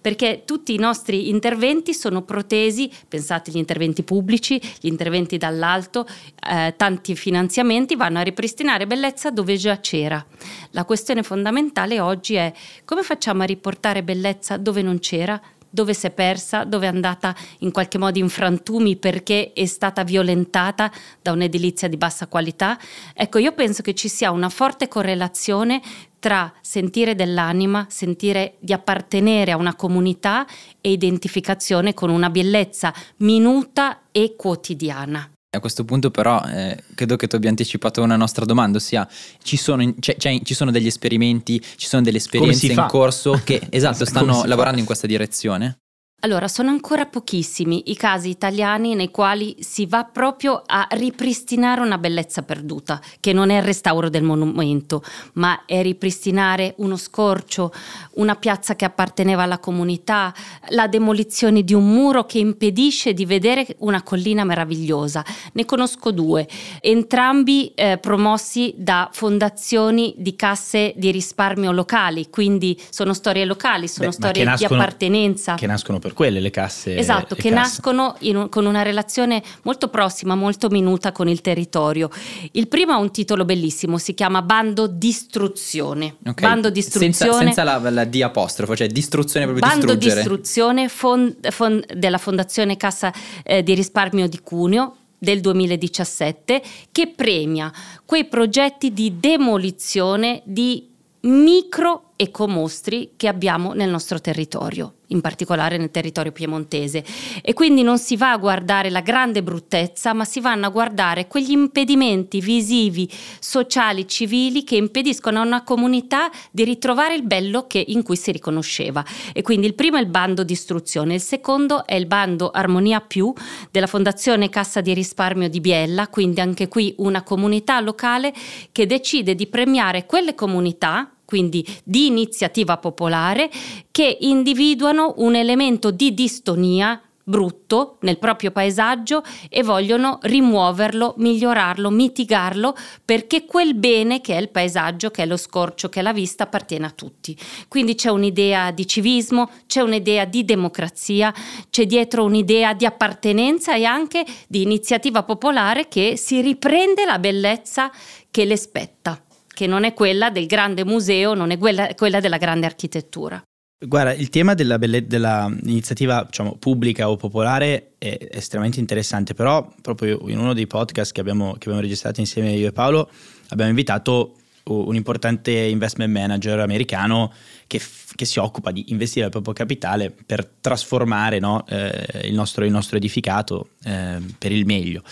perché 0.00 0.42
tutti 0.44 0.74
i 0.74 0.78
nostri 0.78 1.28
interventi 1.28 1.94
sono 1.94 2.22
protesi, 2.22 2.90
pensate 3.08 3.50
agli 3.50 3.58
interventi 3.58 4.02
pubblici, 4.02 4.60
gli 4.80 4.88
interventi 4.88 5.36
dall'alto, 5.36 6.06
eh, 6.48 6.74
tanti 6.76 7.14
finanziamenti 7.14 7.94
vanno 7.94 8.18
a 8.18 8.22
ripristinare 8.22 8.86
bellezza 8.86 9.30
dove 9.30 9.56
già 9.56 9.78
c'era. 9.80 10.24
La 10.70 10.84
questione 10.84 11.22
fondamentale 11.22 12.00
oggi 12.00 12.34
è 12.34 12.52
come 12.84 13.02
facciamo 13.02 13.42
a 13.42 13.46
riportare 13.46 14.02
bellezza 14.02 14.56
dove 14.56 14.82
non 14.82 14.98
c'era, 14.98 15.40
dove 15.70 15.94
si 15.94 16.06
è 16.06 16.10
persa, 16.10 16.64
dove 16.64 16.86
è 16.86 16.88
andata 16.88 17.34
in 17.60 17.70
qualche 17.70 17.98
modo 17.98 18.18
in 18.18 18.28
frantumi 18.28 18.96
perché 18.96 19.52
è 19.52 19.66
stata 19.66 20.04
violentata 20.04 20.90
da 21.20 21.32
un'edilizia 21.32 21.88
di 21.88 21.96
bassa 21.96 22.26
qualità. 22.26 22.78
Ecco, 23.14 23.38
io 23.38 23.52
penso 23.52 23.82
che 23.82 23.94
ci 23.94 24.08
sia 24.08 24.30
una 24.30 24.48
forte 24.48 24.88
correlazione 24.88 25.80
tra 26.18 26.52
sentire 26.60 27.14
dell'anima, 27.14 27.86
sentire 27.88 28.56
di 28.58 28.72
appartenere 28.72 29.52
a 29.52 29.56
una 29.56 29.76
comunità 29.76 30.46
e 30.80 30.90
identificazione 30.90 31.94
con 31.94 32.10
una 32.10 32.30
bellezza 32.30 32.92
minuta 33.18 34.00
e 34.10 34.34
quotidiana. 34.36 35.35
A 35.56 35.60
questo 35.60 35.84
punto 35.84 36.10
però 36.10 36.42
eh, 36.44 36.82
credo 36.94 37.16
che 37.16 37.26
tu 37.26 37.36
abbia 37.36 37.48
anticipato 37.48 38.02
una 38.02 38.16
nostra 38.16 38.44
domanda, 38.44 38.78
ossia 38.78 39.08
ci 39.42 39.56
sono, 39.56 39.82
cioè, 39.98 40.16
cioè, 40.16 40.40
ci 40.42 40.54
sono 40.54 40.70
degli 40.70 40.86
esperimenti, 40.86 41.62
ci 41.76 41.86
sono 41.86 42.02
delle 42.02 42.18
esperienze 42.18 42.72
in 42.72 42.86
corso 42.88 43.40
che 43.42 43.60
esatto, 43.70 44.04
stanno 44.04 44.44
lavorando 44.44 44.78
in 44.78 44.86
questa 44.86 45.06
direzione? 45.06 45.78
Allora, 46.20 46.48
sono 46.48 46.70
ancora 46.70 47.06
pochissimi 47.06 47.84
i 47.90 47.94
casi 47.94 48.30
italiani 48.30 48.96
nei 48.96 49.10
quali 49.12 49.54
si 49.60 49.86
va 49.86 50.02
proprio 50.02 50.62
a 50.66 50.88
ripristinare 50.90 51.82
una 51.82 51.98
bellezza 51.98 52.42
perduta, 52.42 53.00
che 53.20 53.32
non 53.32 53.50
è 53.50 53.58
il 53.58 53.62
restauro 53.62 54.08
del 54.08 54.24
monumento, 54.24 55.04
ma 55.34 55.64
è 55.66 55.82
ripristinare 55.82 56.74
uno 56.78 56.96
scorcio, 56.96 57.70
una 58.14 58.34
piazza 58.34 58.74
che 58.74 58.84
apparteneva 58.84 59.44
alla 59.44 59.58
comunità, 59.58 60.34
la 60.70 60.88
demolizione 60.88 61.62
di 61.62 61.74
un 61.74 61.86
muro 61.86 62.24
che 62.24 62.38
impedisce 62.38 63.12
di 63.12 63.24
vedere 63.24 63.76
una 63.80 64.02
collina 64.02 64.42
meravigliosa. 64.42 65.24
Ne 65.52 65.64
conosco 65.64 66.10
due, 66.10 66.48
entrambi 66.80 67.72
eh, 67.74 67.98
promossi 67.98 68.74
da 68.76 69.10
fondazioni 69.12 70.14
di 70.16 70.34
casse 70.34 70.92
di 70.96 71.12
risparmio 71.12 71.70
locali, 71.70 72.30
quindi 72.30 72.80
sono 72.90 73.12
storie 73.12 73.44
locali, 73.44 73.86
sono 73.86 74.08
Beh, 74.08 74.14
storie 74.14 74.44
nascono, 74.44 74.68
di 74.68 74.74
appartenenza. 74.74 75.54
Che 75.54 75.66
nascono 75.66 76.00
per 76.06 76.14
quelle 76.14 76.40
le 76.40 76.50
casse. 76.50 76.96
Esatto, 76.96 77.34
le 77.34 77.42
che 77.42 77.50
casse. 77.50 77.54
nascono 77.54 78.16
un, 78.20 78.48
con 78.48 78.64
una 78.64 78.82
relazione 78.82 79.42
molto 79.62 79.88
prossima, 79.88 80.34
molto 80.34 80.68
minuta 80.68 81.10
con 81.10 81.28
il 81.28 81.40
territorio. 81.40 82.08
Il 82.52 82.68
primo 82.68 82.92
ha 82.92 82.98
un 82.98 83.10
titolo 83.10 83.44
bellissimo, 83.44 83.98
si 83.98 84.14
chiama 84.14 84.42
Bando 84.42 84.86
Distruzione. 84.86 86.16
Okay. 86.24 86.48
Bando 86.48 86.70
Distruzione. 86.70 87.12
Senza, 87.12 87.38
senza 87.38 87.64
la, 87.64 87.90
la, 87.90 88.04
D 88.04 88.20
apostrofo, 88.22 88.76
cioè 88.76 88.86
distruzione 88.86 89.46
proprio 89.46 89.66
Bando 89.66 89.94
distruggere. 89.94 90.20
Distruzione 90.20 90.88
fond, 90.88 91.50
fond, 91.50 91.92
della 91.92 92.18
Fondazione 92.18 92.76
Cassa 92.76 93.12
eh, 93.42 93.62
di 93.62 93.74
Risparmio 93.74 94.28
di 94.28 94.40
Cuneo 94.40 94.96
del 95.18 95.40
2017 95.40 96.62
che 96.92 97.08
premia 97.08 97.72
quei 98.04 98.26
progetti 98.26 98.92
di 98.92 99.18
demolizione 99.18 100.42
di 100.44 100.88
micro 101.22 102.05
ecomostri 102.16 103.12
che 103.16 103.28
abbiamo 103.28 103.74
nel 103.74 103.90
nostro 103.90 104.20
territorio, 104.20 104.94
in 105.08 105.20
particolare 105.20 105.76
nel 105.76 105.90
territorio 105.90 106.32
piemontese. 106.32 107.04
E 107.42 107.52
quindi 107.52 107.82
non 107.82 107.98
si 107.98 108.16
va 108.16 108.32
a 108.32 108.38
guardare 108.38 108.90
la 108.90 109.00
grande 109.00 109.42
bruttezza, 109.42 110.14
ma 110.14 110.24
si 110.24 110.40
vanno 110.40 110.66
a 110.66 110.70
guardare 110.70 111.26
quegli 111.26 111.50
impedimenti 111.50 112.40
visivi, 112.40 113.08
sociali, 113.38 114.08
civili 114.08 114.64
che 114.64 114.76
impediscono 114.76 115.40
a 115.40 115.44
una 115.44 115.62
comunità 115.62 116.30
di 116.50 116.64
ritrovare 116.64 117.14
il 117.14 117.22
bello 117.22 117.66
che, 117.66 117.84
in 117.86 118.02
cui 118.02 118.16
si 118.16 118.32
riconosceva. 118.32 119.04
E 119.32 119.42
quindi 119.42 119.66
il 119.66 119.74
primo 119.74 119.98
è 119.98 120.00
il 120.00 120.08
bando 120.08 120.42
di 120.42 120.52
istruzione, 120.52 121.14
il 121.14 121.20
secondo 121.20 121.84
è 121.84 121.94
il 121.94 122.06
bando 122.06 122.50
Armonia 122.50 123.00
Più 123.00 123.32
della 123.70 123.86
Fondazione 123.86 124.48
Cassa 124.48 124.80
di 124.80 124.94
Risparmio 124.94 125.48
di 125.48 125.60
Biella, 125.60 126.08
quindi 126.08 126.40
anche 126.40 126.68
qui 126.68 126.94
una 126.98 127.22
comunità 127.22 127.78
locale 127.80 128.32
che 128.72 128.86
decide 128.86 129.34
di 129.34 129.46
premiare 129.46 130.06
quelle 130.06 130.34
comunità 130.34 131.10
quindi 131.26 131.66
di 131.84 132.06
iniziativa 132.06 132.78
popolare, 132.78 133.50
che 133.90 134.16
individuano 134.20 135.14
un 135.18 135.34
elemento 135.34 135.90
di 135.90 136.14
distonia 136.14 136.98
brutto 137.28 137.98
nel 138.02 138.18
proprio 138.18 138.52
paesaggio 138.52 139.24
e 139.48 139.64
vogliono 139.64 140.20
rimuoverlo, 140.22 141.14
migliorarlo, 141.18 141.90
mitigarlo 141.90 142.76
perché 143.04 143.44
quel 143.44 143.74
bene 143.74 144.20
che 144.20 144.36
è 144.36 144.40
il 144.40 144.50
paesaggio, 144.50 145.10
che 145.10 145.24
è 145.24 145.26
lo 145.26 145.36
scorcio, 145.36 145.88
che 145.88 145.98
è 145.98 146.02
la 146.04 146.12
vista 146.12 146.44
appartiene 146.44 146.86
a 146.86 146.90
tutti. 146.90 147.36
Quindi 147.66 147.96
c'è 147.96 148.10
un'idea 148.10 148.70
di 148.70 148.86
civismo, 148.86 149.50
c'è 149.66 149.80
un'idea 149.80 150.24
di 150.24 150.44
democrazia, 150.44 151.34
c'è 151.68 151.84
dietro 151.84 152.22
un'idea 152.22 152.74
di 152.74 152.86
appartenenza 152.86 153.74
e 153.74 153.84
anche 153.84 154.24
di 154.46 154.62
iniziativa 154.62 155.24
popolare 155.24 155.88
che 155.88 156.16
si 156.16 156.40
riprende 156.40 157.04
la 157.04 157.18
bellezza 157.18 157.90
che 158.30 158.44
le 158.44 158.56
spetta 158.56 159.25
che 159.56 159.66
non 159.66 159.84
è 159.84 159.94
quella 159.94 160.28
del 160.28 160.44
grande 160.44 160.84
museo, 160.84 161.32
non 161.32 161.50
è 161.50 161.56
quella, 161.56 161.94
quella 161.94 162.20
della 162.20 162.36
grande 162.36 162.66
architettura. 162.66 163.42
Guarda, 163.78 164.12
il 164.12 164.28
tema 164.28 164.52
della 164.52 164.76
dell'iniziativa 164.76 166.24
diciamo, 166.24 166.56
pubblica 166.56 167.08
o 167.08 167.16
popolare 167.16 167.94
è 167.96 168.28
estremamente 168.32 168.80
interessante, 168.80 169.32
però 169.32 169.72
proprio 169.80 170.20
in 170.28 170.38
uno 170.38 170.52
dei 170.52 170.66
podcast 170.66 171.12
che 171.12 171.20
abbiamo, 171.20 171.52
che 171.52 171.68
abbiamo 171.68 171.80
registrato 171.80 172.20
insieme 172.20 172.52
io 172.52 172.68
e 172.68 172.72
Paolo 172.72 173.10
abbiamo 173.48 173.70
invitato 173.70 174.36
un 174.64 174.94
importante 174.94 175.52
investment 175.52 176.12
manager 176.12 176.58
americano 176.58 177.32
che, 177.66 177.80
che 178.14 178.24
si 178.24 178.38
occupa 178.38 178.72
di 178.72 178.86
investire 178.88 179.26
il 179.26 179.30
proprio 179.30 179.54
capitale 179.54 180.10
per 180.10 180.44
trasformare 180.44 181.38
no, 181.38 181.64
eh, 181.66 182.22
il, 182.24 182.34
nostro, 182.34 182.64
il, 182.64 182.70
nostro, 182.70 182.96
edificato 182.96 183.70
eh, 183.84 184.20
per 184.36 184.52
il 184.52 184.66
meglio. 184.66 185.02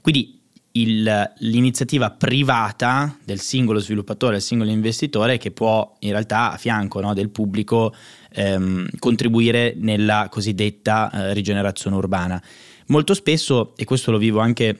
Quindi 0.00 0.41
il, 0.72 1.32
l'iniziativa 1.38 2.10
privata 2.10 3.16
del 3.24 3.40
singolo 3.40 3.78
sviluppatore, 3.78 4.32
del 4.32 4.42
singolo 4.42 4.70
investitore 4.70 5.38
che 5.38 5.50
può 5.50 5.96
in 6.00 6.10
realtà 6.10 6.52
a 6.52 6.56
fianco 6.56 7.00
no, 7.00 7.12
del 7.14 7.30
pubblico 7.30 7.94
ehm, 8.32 8.88
contribuire 8.98 9.74
nella 9.76 10.28
cosiddetta 10.30 11.10
eh, 11.10 11.34
rigenerazione 11.34 11.96
urbana. 11.96 12.42
Molto 12.86 13.14
spesso, 13.14 13.74
e 13.76 13.84
questo 13.84 14.10
lo 14.10 14.18
vivo 14.18 14.40
anche 14.40 14.78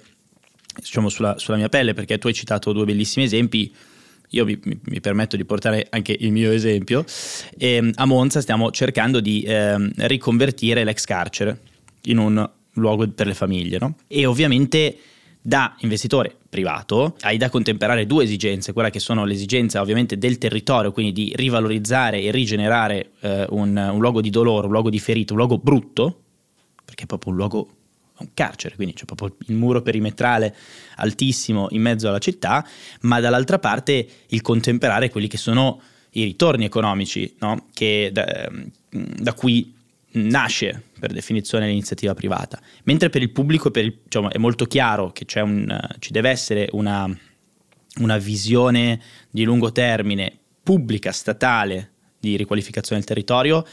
diciamo, 0.76 1.08
sulla, 1.08 1.38
sulla, 1.38 1.56
mia 1.56 1.68
pelle 1.68 1.94
perché 1.94 2.18
tu 2.18 2.26
hai 2.26 2.34
citato 2.34 2.72
due 2.72 2.84
bellissimi 2.84 3.24
esempi, 3.24 3.72
io 4.30 4.44
mi, 4.46 4.58
mi, 4.62 5.00
permetto 5.00 5.36
di 5.36 5.44
portare 5.44 5.86
anche 5.90 6.16
il 6.18 6.32
mio 6.32 6.50
esempio, 6.52 7.04
ehm, 7.58 7.92
a 7.96 8.06
Monza 8.06 8.40
stiamo 8.40 8.70
cercando 8.70 9.20
di 9.20 9.44
ehm, 9.46 9.92
riconvertire 9.96 10.84
l'ex 10.84 11.04
carcere 11.04 11.60
in 12.04 12.16
un 12.16 12.50
luogo 12.74 13.06
per 13.08 13.26
le 13.26 13.34
famiglie 13.34 13.78
no? 13.78 13.96
e 14.06 14.24
ovviamente 14.24 14.96
da 15.42 15.74
investitore 15.80 16.36
privato 16.48 17.16
hai 17.22 17.36
da 17.36 17.50
contemperare 17.50 18.06
due 18.06 18.22
esigenze, 18.22 18.72
quella 18.72 18.90
che 18.90 19.00
sono 19.00 19.24
l'esigenza 19.24 19.80
ovviamente 19.80 20.16
del 20.16 20.38
territorio, 20.38 20.92
quindi 20.92 21.12
di 21.12 21.32
rivalorizzare 21.34 22.20
e 22.20 22.30
rigenerare 22.30 23.10
eh, 23.20 23.46
un, 23.50 23.76
un, 23.76 24.00
luogo 24.00 24.20
di 24.20 24.30
dolore, 24.30 24.66
un 24.66 24.72
luogo 24.72 24.88
di 24.88 25.00
ferito, 25.00 25.32
un 25.32 25.40
luogo 25.40 25.58
brutto, 25.58 26.20
perché 26.84 27.04
è 27.04 27.06
proprio 27.06 27.32
un 27.32 27.38
luogo, 27.38 27.68
un 28.18 28.28
carcere, 28.34 28.76
quindi 28.76 28.94
c'è 28.94 29.04
proprio 29.04 29.34
il 29.48 29.56
muro 29.56 29.82
perimetrale 29.82 30.54
altissimo 30.96 31.66
in 31.70 31.82
mezzo 31.82 32.08
alla 32.08 32.18
città, 32.18 32.64
ma 33.00 33.18
dall'altra 33.18 33.58
parte 33.58 34.06
il 34.28 34.40
contemperare 34.42 35.10
quelli 35.10 35.26
che 35.26 35.38
sono 35.38 35.80
i 36.10 36.22
ritorni 36.22 36.64
economici 36.64 37.34
no? 37.40 37.66
che, 37.72 38.10
da, 38.12 38.48
da 38.90 39.32
cui 39.32 39.74
nasce 40.12 40.82
per 40.98 41.12
definizione 41.12 41.66
l'iniziativa 41.66 42.14
privata, 42.14 42.60
mentre 42.84 43.10
per 43.10 43.22
il 43.22 43.30
pubblico 43.30 43.70
per 43.70 43.84
il, 43.84 43.98
diciamo, 44.02 44.30
è 44.30 44.38
molto 44.38 44.66
chiaro 44.66 45.10
che 45.12 45.26
un, 45.40 45.78
ci 45.98 46.12
deve 46.12 46.30
essere 46.30 46.68
una, 46.72 47.08
una, 48.00 48.18
visione 48.18 49.00
di 49.30 49.44
lungo 49.44 49.72
termine 49.72 50.38
pubblica, 50.62 51.12
statale 51.12 51.90
di 52.18 52.36
riqualificazione 52.36 53.00
del 53.00 53.08
territorio, 53.08 53.66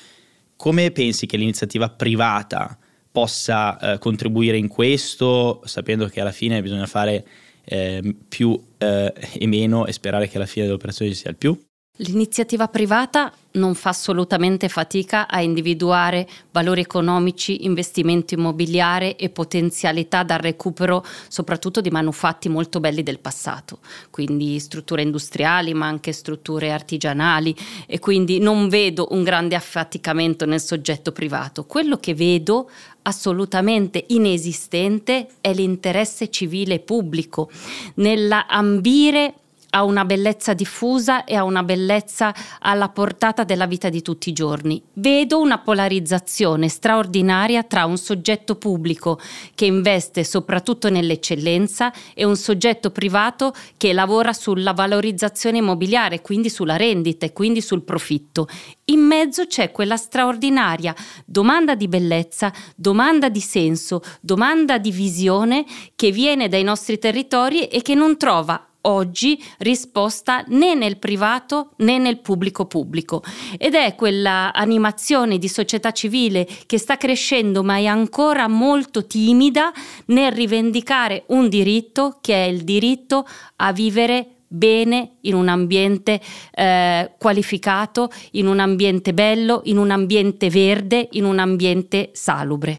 come 0.56 0.92
pensi 0.92 1.26
che 1.26 1.38
l'iniziativa 1.38 1.90
privata 1.90 2.78
possa 3.12 3.78
eh, 3.78 3.98
contribuire 3.98 4.58
in 4.58 4.68
questo, 4.68 5.62
sapendo 5.66 6.08
che 6.08 6.22
alla 6.22 6.32
fine 6.32 6.62
bisogna 6.62 6.86
fare 6.86 7.26
eh, 7.64 8.16
più 8.28 8.60
eh, 8.78 9.14
e 9.38 9.48
meno 9.48 9.86
e 9.86 9.94
sperare 9.94 10.28
che 10.28 10.38
alla 10.38 10.46
fine 10.46 10.66
dell'operazione 10.66 11.12
ci 11.12 11.18
sia 11.18 11.30
il 11.30 11.38
più? 11.38 11.58
L'iniziativa 12.02 12.70
privata 12.70 13.30
non 13.54 13.76
fa 13.76 13.90
assolutamente 13.90 14.70
fatica 14.70 15.28
a 15.28 15.42
individuare 15.42 16.30
valori 16.52 16.80
economici, 16.80 17.66
investimento 17.66 18.36
immobiliare 18.36 19.18
e 19.18 19.30
potenzialità 19.30 20.24
dal 20.24 20.38
recupero 20.38 21.04
soprattutto 21.28 21.82
di 21.82 21.90
manufatti 21.90 22.48
molto 22.48 22.80
belli 22.80 23.04
del 23.04 23.20
passato, 23.20 23.80
quindi 24.12 24.58
strutture 24.60 25.02
industriali 25.02 25.74
ma 25.74 25.88
anche 25.88 26.14
strutture 26.14 26.72
artigianali 26.72 27.54
e 27.86 28.00
quindi 28.00 28.40
non 28.40 28.70
vedo 28.70 29.08
un 29.12 29.24
grande 29.24 29.56
affaticamento 29.56 30.46
nel 30.46 30.62
soggetto 30.62 31.12
privato. 31.12 31.66
Quello 31.66 31.98
che 31.98 32.14
vedo 32.14 32.70
assolutamente 33.02 34.06
inesistente 34.08 35.28
è 35.42 35.54
l'interesse 35.54 36.30
civile 36.30 36.80
pubblico 36.80 37.50
nell'ambire 37.96 39.34
ha 39.72 39.84
una 39.84 40.06
bellezza 40.06 40.54
diffusa 40.54 41.24
e 41.24 41.36
ha 41.36 41.44
una 41.44 41.64
bellezza 41.64 42.34
alla 42.60 42.90
portata 42.90 43.44
della 43.44 43.68
vita 43.68 43.90
di 43.90 44.02
tutti 44.02 44.30
i 44.30 44.34
giorni. 44.34 44.82
Vedo 44.94 45.40
una 45.40 45.60
polarizzazione 45.60 46.68
straordinaria 46.68 47.64
tra 47.64 47.86
un 47.86 47.98
soggetto 47.98 48.56
pubblico 48.56 49.20
che 49.56 49.66
investe 49.66 50.24
soprattutto 50.24 50.90
nell'eccellenza 50.90 51.94
e 52.14 52.24
un 52.26 52.36
soggetto 52.36 52.92
privato 52.92 53.54
che 53.78 53.94
lavora 53.94 54.34
sulla 54.34 54.74
valorizzazione 54.74 55.58
immobiliare, 55.58 56.22
quindi 56.22 56.50
sulla 56.50 56.76
rendita 56.76 57.26
e 57.26 57.34
quindi 57.34 57.62
sul 57.62 57.84
profitto. 57.84 58.48
In 58.86 59.02
mezzo 59.02 59.46
c'è 59.46 59.72
quella 59.72 59.98
straordinaria 59.98 60.96
domanda 61.26 61.76
di 61.76 61.88
bellezza, 61.88 62.52
domanda 62.76 63.30
di 63.30 63.42
senso, 63.42 64.02
domanda 64.20 64.78
di 64.78 64.92
visione 64.92 65.66
che 65.96 66.12
viene 66.12 66.48
dai 66.48 66.64
nostri 66.64 66.98
territori 66.98 67.68
e 67.68 67.82
che 67.82 67.94
non 67.94 68.18
trova 68.18 68.69
oggi 68.82 69.42
risposta 69.60 70.44
né 70.48 70.74
nel 70.76 70.98
privato 70.98 71.72
né 71.78 71.98
nel 71.98 72.20
pubblico 72.20 72.66
pubblico 72.66 73.24
ed 73.58 73.76
è 73.76 73.96
quella 73.96 74.54
animazione 74.54 75.38
di 75.38 75.48
società 75.48 75.92
civile 75.92 76.48
che 76.66 76.78
sta 76.78 76.98
crescendo 76.98 77.64
ma 77.64 77.78
è 77.78 77.86
ancora 77.86 78.48
molto 78.48 79.06
timida 79.06 79.72
nel 80.08 80.32
rivendicare 80.32 81.24
un 81.28 81.50
diritto 81.50 82.18
che 82.22 82.46
è 82.46 82.48
il 82.48 82.64
diritto 82.64 83.28
a 83.58 83.74
vivere 83.74 84.36
bene 84.50 85.18
in 85.22 85.36
un 85.36 85.48
ambiente 85.48 86.20
eh, 86.52 87.12
qualificato, 87.20 88.10
in 88.32 88.48
un 88.48 88.60
ambiente 88.60 89.14
bello, 89.14 89.62
in 89.66 89.78
un 89.78 89.92
ambiente 89.92 90.50
verde, 90.50 91.08
in 91.12 91.24
un 91.24 91.38
ambiente 91.38 92.10
salubre. 92.14 92.78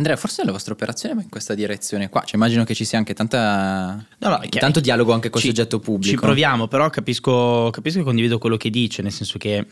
Andrea, 0.00 0.16
forse 0.16 0.44
la 0.44 0.52
vostra 0.52 0.72
operazione 0.72 1.14
va 1.14 1.20
in 1.20 1.28
questa 1.28 1.54
direzione 1.54 2.08
qua, 2.08 2.22
cioè, 2.22 2.36
immagino 2.36 2.64
che 2.64 2.74
ci 2.74 2.86
sia 2.86 2.96
anche 2.96 3.12
tanta, 3.12 4.02
no, 4.18 4.28
no, 4.28 4.40
tanto 4.48 4.80
dialogo 4.80 5.12
anche 5.12 5.28
con 5.28 5.40
il 5.42 5.48
soggetto 5.48 5.78
pubblico. 5.78 6.14
Ci 6.14 6.20
proviamo, 6.20 6.68
però 6.68 6.88
capisco, 6.88 7.68
capisco 7.70 8.00
e 8.00 8.02
condivido 8.02 8.38
quello 8.38 8.56
che 8.56 8.70
dice, 8.70 9.02
nel 9.02 9.12
senso 9.12 9.36
che 9.36 9.66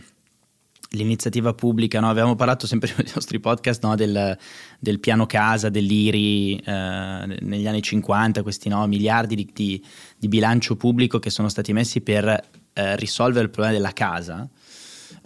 l'iniziativa 0.91 1.55
pubblica, 1.55 1.99
no? 2.01 2.11
avevamo 2.11 2.35
parlato 2.35 2.67
sempre 2.67 2.93
nei 2.97 3.11
nostri 3.15 3.41
podcast 3.41 3.83
no? 3.85 3.95
del, 3.95 4.37
del, 4.79 5.01
piano 5.01 5.25
casa, 5.25 5.71
dell'IRI 5.71 6.57
eh, 6.57 7.37
negli 7.41 7.67
anni 7.67 7.83
50, 7.83 8.43
questi 8.43 8.69
no? 8.69 8.87
miliardi 8.87 9.35
di, 9.35 9.49
di, 9.51 9.83
di, 10.17 10.29
bilancio 10.29 10.77
pubblico 10.77 11.19
che 11.19 11.31
sono 11.31 11.49
stati 11.49 11.73
messi 11.73 12.03
per 12.03 12.27
eh, 12.27 12.97
risolvere 12.97 13.45
il 13.45 13.51
problema 13.51 13.75
della 13.75 13.93
casa 13.93 14.47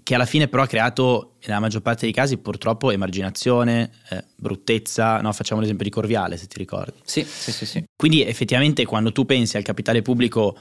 che 0.03 0.15
alla 0.15 0.27
fine 0.27 0.49
però 0.49 0.63
ha 0.63 0.67
creato 0.67 1.35
nella 1.47 1.61
maggior 1.61 1.83
parte 1.83 2.05
dei 2.05 2.13
casi 2.13 2.39
purtroppo 2.39 2.91
emarginazione, 2.91 3.91
eh, 4.11 4.25
bruttezza, 4.37 5.21
no, 5.21 5.33
facciamo 5.33 5.61
l'esempio 5.61 5.85
di 5.85 5.91
Corviale 5.91 6.37
se 6.37 6.47
ti 6.47 6.59
ricordi. 6.59 6.99
Sì, 7.05 7.25
sì, 7.25 7.53
sì, 7.53 7.67
sì. 7.67 7.85
Quindi 7.97 8.25
effettivamente 8.25 8.85
quando 8.85 9.13
tu 9.13 9.25
pensi 9.25 9.57
al 9.57 9.63
capitale 9.63 10.03
pubblico 10.03 10.57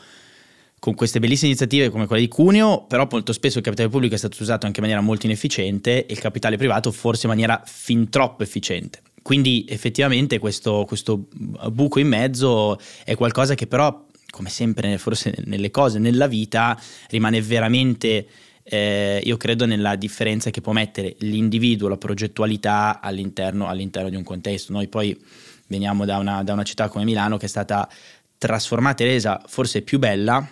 con 0.79 0.95
queste 0.95 1.19
bellissime 1.19 1.49
iniziative 1.49 1.89
come 1.89 2.07
quella 2.07 2.21
di 2.21 2.27
Cuneo, 2.27 2.85
però 2.87 3.07
molto 3.09 3.33
spesso 3.33 3.59
il 3.59 3.63
capitale 3.63 3.87
pubblico 3.87 4.15
è 4.15 4.17
stato 4.17 4.37
usato 4.41 4.65
anche 4.65 4.79
in 4.79 4.85
maniera 4.85 5.05
molto 5.05 5.27
inefficiente 5.27 6.07
e 6.07 6.13
il 6.13 6.19
capitale 6.19 6.57
privato 6.57 6.91
forse 6.91 7.27
in 7.27 7.31
maniera 7.31 7.61
fin 7.65 8.09
troppo 8.09 8.41
efficiente. 8.41 9.01
Quindi 9.21 9.65
effettivamente 9.69 10.39
questo, 10.39 10.83
questo 10.87 11.27
buco 11.71 11.99
in 11.99 12.07
mezzo 12.07 12.79
è 13.05 13.15
qualcosa 13.15 13.53
che 13.53 13.67
però, 13.67 14.07
come 14.31 14.49
sempre 14.49 14.97
forse 14.97 15.35
nelle 15.45 15.69
cose, 15.69 15.99
nella 15.99 16.25
vita, 16.25 16.79
rimane 17.09 17.41
veramente 17.41 18.27
eh, 18.73 19.19
io 19.21 19.35
credo 19.35 19.65
nella 19.65 19.97
differenza 19.97 20.49
che 20.49 20.61
può 20.61 20.71
mettere 20.71 21.17
l'individuo, 21.19 21.89
la 21.89 21.97
progettualità 21.97 23.01
all'interno, 23.01 23.67
all'interno 23.67 24.07
di 24.07 24.15
un 24.15 24.23
contesto. 24.23 24.71
Noi 24.71 24.87
poi 24.87 25.19
veniamo 25.67 26.05
da 26.05 26.17
una, 26.19 26.41
da 26.41 26.53
una, 26.53 26.63
città 26.63 26.87
come 26.87 27.03
Milano 27.03 27.35
che 27.35 27.47
è 27.47 27.49
stata 27.49 27.89
trasformata 28.37 29.03
e 29.03 29.07
resa 29.07 29.43
forse 29.45 29.81
più 29.81 29.99
bella, 29.99 30.47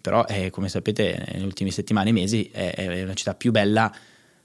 però 0.00 0.26
è, 0.26 0.50
come 0.50 0.68
sapete 0.68 1.24
nelle 1.30 1.44
ultime 1.44 1.70
settimane 1.70 2.08
e 2.08 2.12
mesi 2.12 2.50
è, 2.52 2.74
è, 2.74 3.04
una 3.04 3.14
città 3.14 3.34
più 3.36 3.52
bella, 3.52 3.94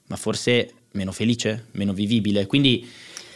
ma 0.05 0.15
forse 0.17 0.73
meno 0.91 1.11
felice, 1.11 1.69
meno 1.71 1.93
vivibile. 1.93 2.45
Quindi... 2.45 2.87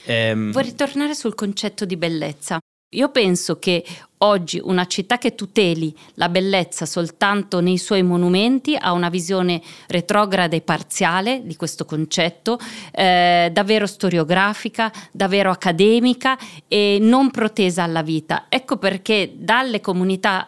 Ehm... 0.05 0.51
Vorrei 0.51 0.75
tornare 0.75 1.15
sul 1.15 1.33
concetto 1.33 1.85
di 1.85 1.97
bellezza. 1.97 2.59
Io 2.93 3.09
penso 3.09 3.59
che 3.59 3.85
oggi 4.17 4.59
una 4.63 4.87
città 4.87 5.19
che 5.19 5.35
tuteli 5.35 5.95
la 6.15 6.27
bellezza 6.27 6.87
soltanto 6.87 7.59
nei 7.59 7.77
suoi 7.77 8.01
monumenti 8.01 8.75
ha 8.75 8.93
una 8.93 9.09
visione 9.09 9.61
retrograda 9.89 10.55
e 10.55 10.61
parziale 10.61 11.41
di 11.43 11.55
questo 11.55 11.85
concetto, 11.85 12.57
eh, 12.91 13.51
davvero 13.53 13.85
storiografica, 13.85 14.91
davvero 15.11 15.51
accademica 15.51 16.35
e 16.67 16.97
non 16.99 17.29
protesa 17.29 17.83
alla 17.83 18.01
vita. 18.01 18.45
Ecco 18.49 18.77
perché 18.77 19.33
dalle 19.35 19.81
comunità 19.81 20.47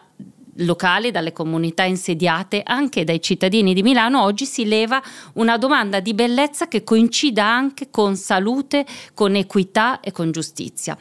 locali, 0.56 1.10
dalle 1.10 1.32
comunità 1.32 1.84
insediate, 1.84 2.62
anche 2.64 3.04
dai 3.04 3.20
cittadini 3.20 3.74
di 3.74 3.82
Milano, 3.82 4.22
oggi 4.22 4.44
si 4.44 4.66
leva 4.66 5.02
una 5.34 5.56
domanda 5.56 6.00
di 6.00 6.14
bellezza 6.14 6.68
che 6.68 6.84
coincida 6.84 7.44
anche 7.44 7.88
con 7.90 8.16
salute, 8.16 8.84
con 9.14 9.34
equità 9.34 10.00
e 10.00 10.12
con 10.12 10.30
giustizia. 10.30 10.96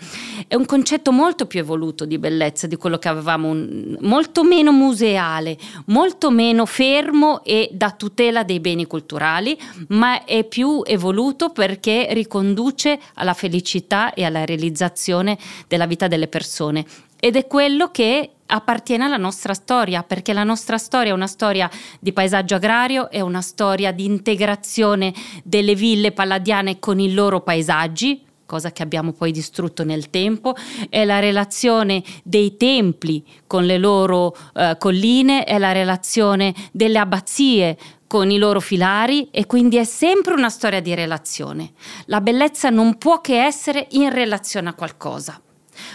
È 0.47 0.55
un 0.55 0.65
concetto 0.65 1.11
molto 1.11 1.45
più 1.45 1.59
evoluto 1.59 2.05
di 2.05 2.17
bellezza 2.17 2.67
di 2.67 2.75
quello 2.77 2.97
che 2.97 3.09
avevamo, 3.09 3.49
un, 3.49 3.97
molto 4.01 4.43
meno 4.43 4.71
museale, 4.71 5.57
molto 5.87 6.31
meno 6.31 6.65
fermo 6.65 7.43
e 7.43 7.69
da 7.73 7.91
tutela 7.91 8.43
dei 8.43 8.59
beni 8.59 8.85
culturali, 8.85 9.57
ma 9.89 10.23
è 10.23 10.43
più 10.43 10.81
evoluto 10.85 11.49
perché 11.49 12.07
riconduce 12.11 12.99
alla 13.15 13.33
felicità 13.33 14.13
e 14.13 14.23
alla 14.23 14.45
realizzazione 14.45 15.37
della 15.67 15.85
vita 15.85 16.07
delle 16.07 16.27
persone 16.27 16.85
ed 17.23 17.35
è 17.35 17.45
quello 17.45 17.91
che 17.91 18.31
appartiene 18.51 19.05
alla 19.05 19.17
nostra 19.17 19.53
storia, 19.53 20.03
perché 20.03 20.33
la 20.33 20.43
nostra 20.43 20.77
storia 20.77 21.11
è 21.11 21.15
una 21.15 21.27
storia 21.27 21.69
di 21.99 22.11
paesaggio 22.11 22.55
agrario, 22.55 23.09
è 23.09 23.21
una 23.21 23.41
storia 23.41 23.91
di 23.91 24.05
integrazione 24.05 25.13
delle 25.43 25.73
ville 25.75 26.11
palladiane 26.11 26.79
con 26.79 26.99
i 26.99 27.13
loro 27.13 27.41
paesaggi, 27.41 28.25
cosa 28.45 28.73
che 28.73 28.83
abbiamo 28.83 29.13
poi 29.13 29.31
distrutto 29.31 29.85
nel 29.85 30.09
tempo, 30.09 30.55
è 30.89 31.05
la 31.05 31.19
relazione 31.19 32.03
dei 32.23 32.57
templi 32.57 33.23
con 33.47 33.63
le 33.63 33.77
loro 33.77 34.35
eh, 34.53 34.75
colline, 34.77 35.45
è 35.45 35.57
la 35.57 35.71
relazione 35.71 36.53
delle 36.73 36.99
abbazie 36.99 37.77
con 38.07 38.29
i 38.29 38.37
loro 38.37 38.59
filari 38.59 39.29
e 39.31 39.45
quindi 39.45 39.77
è 39.77 39.85
sempre 39.85 40.33
una 40.33 40.49
storia 40.49 40.81
di 40.81 40.93
relazione. 40.93 41.71
La 42.07 42.19
bellezza 42.19 42.69
non 42.69 42.97
può 42.97 43.21
che 43.21 43.41
essere 43.41 43.87
in 43.91 44.09
relazione 44.09 44.67
a 44.67 44.73
qualcosa. 44.73 45.41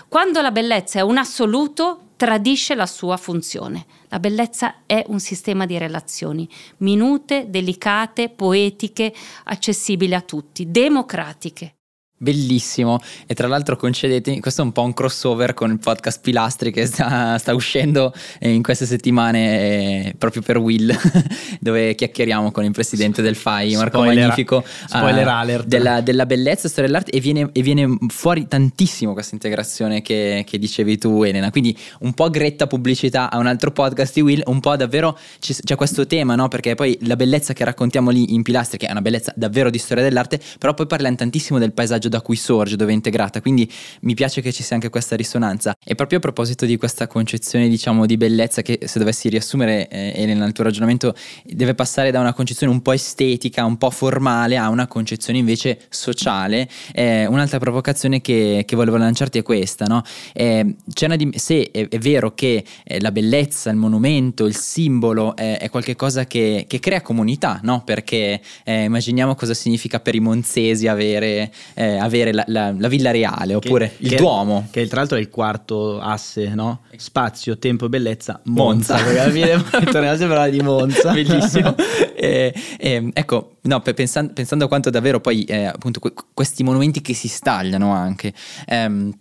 Quando 0.09 0.41
la 0.41 0.51
bellezza 0.51 0.99
è 0.99 1.03
un 1.03 1.19
assoluto, 1.19 2.06
tradisce 2.17 2.75
la 2.75 2.87
sua 2.87 3.17
funzione. 3.17 3.87
La 4.09 4.19
bellezza 4.19 4.83
è 4.87 5.05
un 5.09 5.21
sistema 5.21 5.67
di 5.67 5.79
relazioni 5.79 6.49
minute, 6.79 7.47
delicate, 7.49 8.31
poetiche, 8.31 9.13
accessibili 9.45 10.15
a 10.15 10.23
tutti, 10.23 10.71
democratiche. 10.71 11.76
Bellissimo. 12.19 12.99
E 13.27 13.35
tra 13.35 13.47
l'altro 13.47 13.77
concedetemi, 13.77 14.41
questo 14.41 14.63
è 14.63 14.65
un 14.65 14.73
po' 14.73 14.83
un 14.83 14.95
crossover 14.95 15.53
con 15.53 15.71
il 15.71 15.79
podcast 15.79 16.23
Pilastri 16.23 16.73
che 16.73 16.87
sta, 16.87 17.37
sta 17.39 17.55
uscendo 17.55 18.11
in 18.41 18.63
queste 18.63 18.87
settimane 18.87 19.61
eh, 19.61 20.15
proprio 20.17 20.41
per 20.41 20.57
Will 20.57 20.97
dove 21.61 21.95
chiacchieriamo 21.95 22.51
con 22.53 22.65
il 22.65 22.71
presidente 22.71 23.21
del 23.21 23.37
FAI 23.37 23.75
Marco 23.75 23.99
spoiler, 23.99 24.29
Magnifico 24.29 24.65
spoiler 24.87 25.27
uh, 25.27 25.31
alert. 25.31 25.67
della, 25.67 26.01
della, 26.01 26.25
bellezza, 26.25 26.69
storia 26.69 26.89
dell'arte 26.89 27.11
e 27.11 27.21
viene, 27.21 27.51
e 27.53 27.61
viene, 27.61 27.99
fuori 28.09 28.49
tantissimo 28.49 29.13
questa 29.13 29.35
integrazione 29.35 30.01
che, 30.01 30.43
che, 30.47 30.59
dicevi 30.59 30.97
tu 30.97 31.23
Elena. 31.23 31.51
Quindi 31.51 31.77
un 32.01 32.15
po' 32.15 32.31
gretta 32.31 32.67
pubblicità 32.67 33.31
a 33.31 33.37
un 33.37 33.47
altro 33.47 33.73
podcast 33.73 34.15
di 34.15 34.23
Will 34.23 34.43
un 34.47 34.61
po' 34.61 34.75
davvero 34.77 35.19
c'è, 35.39 35.53
c'è 35.53 35.75
questo 35.75 36.07
tema 36.07 36.35
no? 36.35 36.49
perché 36.49 36.75
poi 36.75 36.97
la 37.03 37.17
bellezza 37.17 37.53
che 37.53 37.63
raccontiamo 37.65 38.09
lì 38.09 38.33
in 38.33 38.43
Pilastri 38.43 38.79
che 38.79 38.87
è 38.87 38.91
una 38.91 39.03
bellezza 39.03 39.35
davvero 39.37 39.69
di 39.69 39.79
storia 39.79 40.03
dell'arte 40.03 40.41
però 40.59 40.73
poi 40.73 40.87
parliamo 40.87 41.17
tantissimo 41.17 41.59
del 41.59 41.73
paesaggio 41.73 42.06
paesaggio 42.07 42.09
da 42.09 42.21
cui 42.21 42.37
sorge, 42.37 42.77
dove 42.77 42.93
è 42.93 42.95
integrata, 42.95 43.41
quindi 43.41 43.71
mi 44.01 44.15
piace 44.15 44.41
che 44.41 44.53
ci 44.53 44.63
sia 44.63 44.77
anche 44.77 44.89
questa 44.89 45.17
risonanza. 45.17 45.77
E 45.85 45.95
proprio 45.95 46.19
a 46.19 46.21
proposito 46.21 46.65
di 46.65 46.77
questa 46.77 47.07
concezione, 47.07 47.69
diciamo, 47.69 48.07
di 48.07 48.17
bellezza, 48.17 48.63
che 48.63 48.81
se 48.85 48.99
dovessi 48.99 49.29
riassumere, 49.29 49.89
eh, 49.89 50.23
il 50.23 50.53
tuo 50.53 50.65
ragionamento 50.65 51.15
deve 51.45 51.75
passare 51.75 52.11
da 52.11 52.21
una 52.21 52.33
concezione 52.33 52.73
un 52.73 52.83
po' 52.83 52.93
estetica, 52.93 53.65
un 53.65 53.77
po' 53.77 53.91
formale, 53.91 54.57
a 54.57 54.69
una 54.69 54.87
concezione 54.87 55.39
invece 55.39 55.81
sociale. 55.89 56.69
Eh, 56.93 57.27
un'altra 57.27 57.59
provocazione 57.59 58.21
che, 58.21 58.65
che, 58.67 58.77
volevo 58.77 58.97
lanciarti 58.97 59.39
è 59.39 59.43
questa, 59.43 59.87
no? 59.87 60.03
Eh, 60.33 60.77
di, 61.17 61.33
se 61.37 61.71
è, 61.71 61.89
è, 61.89 61.99
vero 61.99 62.35
che 62.35 62.65
eh, 62.85 63.01
la 63.01 63.11
bellezza, 63.11 63.71
il 63.71 63.77
monumento, 63.77 64.47
il 64.47 64.57
simbolo 64.57 65.35
è 65.37 65.69
qualcosa 65.71 66.27
che, 66.27 66.65
che, 66.69 66.79
crea 66.81 67.01
comunità, 67.01 67.61
no? 67.63 67.83
Perché 67.85 68.41
eh, 68.65 68.85
immaginiamo 68.85 69.35
cosa 69.35 69.55
significa 69.55 70.01
per 70.01 70.15
i 70.15 70.21
monzesi 70.21 70.87
avere, 70.87 71.51
eh, 71.97 71.99
avere 71.99 72.33
la, 72.33 72.45
la, 72.47 72.75
la, 72.77 72.89
Villa 72.89 73.11
Reale 73.11 73.55
oppure 73.55 73.95
che, 73.97 74.05
il 74.05 74.09
che, 74.11 74.17
Duomo. 74.17 74.69
Che 74.71 74.87
tra 74.87 74.99
l'altro 74.99 75.17
è 75.17 75.21
il 75.21 75.29
quarto 75.29 75.99
asse, 76.01 76.55
no? 76.55 76.83
Spazio, 76.97 77.59
tempo 77.59 77.87
e 77.87 77.89
bellezza, 77.89 78.41
Monza. 78.45 78.95
Monza. 78.95 79.23
Alla 79.23 79.31
fine 79.31 79.63
torniamo 79.91 80.17
sempre 80.17 80.39
a 80.39 80.49
di 80.49 80.61
Monza. 80.61 81.13
Bellissimo. 81.15 81.75
e, 82.15 82.55
e, 82.79 83.11
ecco, 83.13 83.57
no, 83.63 83.81
pensando, 83.81 84.33
pensando, 84.33 84.65
a 84.65 84.69
quanto 84.69 84.91
davvero 84.91 85.21
poi 85.21 85.45
eh, 85.45 85.65
appunto 85.65 86.01
questi 86.33 86.63
monumenti 86.63 87.01
che 87.01 87.15
si 87.15 87.29
stagliano 87.29 87.93
anche. 87.93 88.33
Ehm, 88.67 89.13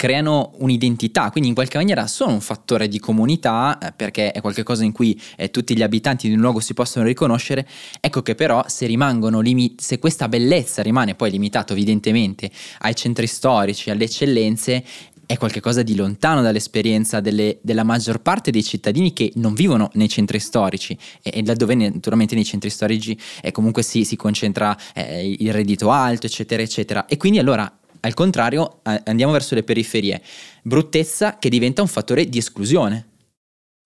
creano 0.00 0.52
un'identità, 0.60 1.30
quindi 1.30 1.50
in 1.50 1.54
qualche 1.54 1.76
maniera 1.76 2.06
sono 2.06 2.32
un 2.32 2.40
fattore 2.40 2.88
di 2.88 2.98
comunità 2.98 3.76
eh, 3.76 3.92
perché 3.92 4.32
è 4.32 4.40
qualcosa 4.40 4.82
in 4.82 4.92
cui 4.92 5.20
eh, 5.36 5.50
tutti 5.50 5.76
gli 5.76 5.82
abitanti 5.82 6.26
di 6.26 6.32
un 6.32 6.40
luogo 6.40 6.58
si 6.58 6.72
possono 6.72 7.04
riconoscere, 7.04 7.68
ecco 8.00 8.22
che 8.22 8.34
però 8.34 8.64
se 8.66 8.86
rimangono 8.86 9.40
limi- 9.40 9.74
se 9.76 9.98
questa 9.98 10.26
bellezza 10.26 10.80
rimane 10.80 11.16
poi 11.16 11.30
limitata 11.30 11.74
evidentemente 11.74 12.50
ai 12.78 12.96
centri 12.96 13.26
storici, 13.26 13.90
alle 13.90 14.04
eccellenze, 14.04 14.82
è 15.26 15.36
qualcosa 15.36 15.82
di 15.82 15.94
lontano 15.94 16.40
dall'esperienza 16.40 17.20
delle, 17.20 17.58
della 17.60 17.84
maggior 17.84 18.22
parte 18.22 18.50
dei 18.50 18.64
cittadini 18.64 19.12
che 19.12 19.30
non 19.34 19.52
vivono 19.52 19.90
nei 19.92 20.08
centri 20.08 20.40
storici. 20.40 20.96
E, 21.22 21.30
e 21.34 21.44
laddove 21.44 21.74
naturalmente 21.74 22.34
nei 22.34 22.44
centri 22.44 22.70
storici 22.70 23.16
eh, 23.42 23.52
comunque 23.52 23.82
si, 23.82 24.04
si 24.04 24.16
concentra 24.16 24.74
eh, 24.94 25.36
il 25.38 25.52
reddito 25.52 25.90
alto 25.90 26.24
eccetera 26.24 26.62
eccetera. 26.62 27.04
E 27.04 27.18
quindi 27.18 27.38
allora 27.38 27.70
al 28.00 28.14
contrario, 28.14 28.80
andiamo 28.82 29.32
verso 29.32 29.54
le 29.54 29.62
periferie. 29.62 30.22
Bruttezza 30.62 31.38
che 31.38 31.48
diventa 31.48 31.82
un 31.82 31.88
fattore 31.88 32.26
di 32.26 32.38
esclusione. 32.38 33.08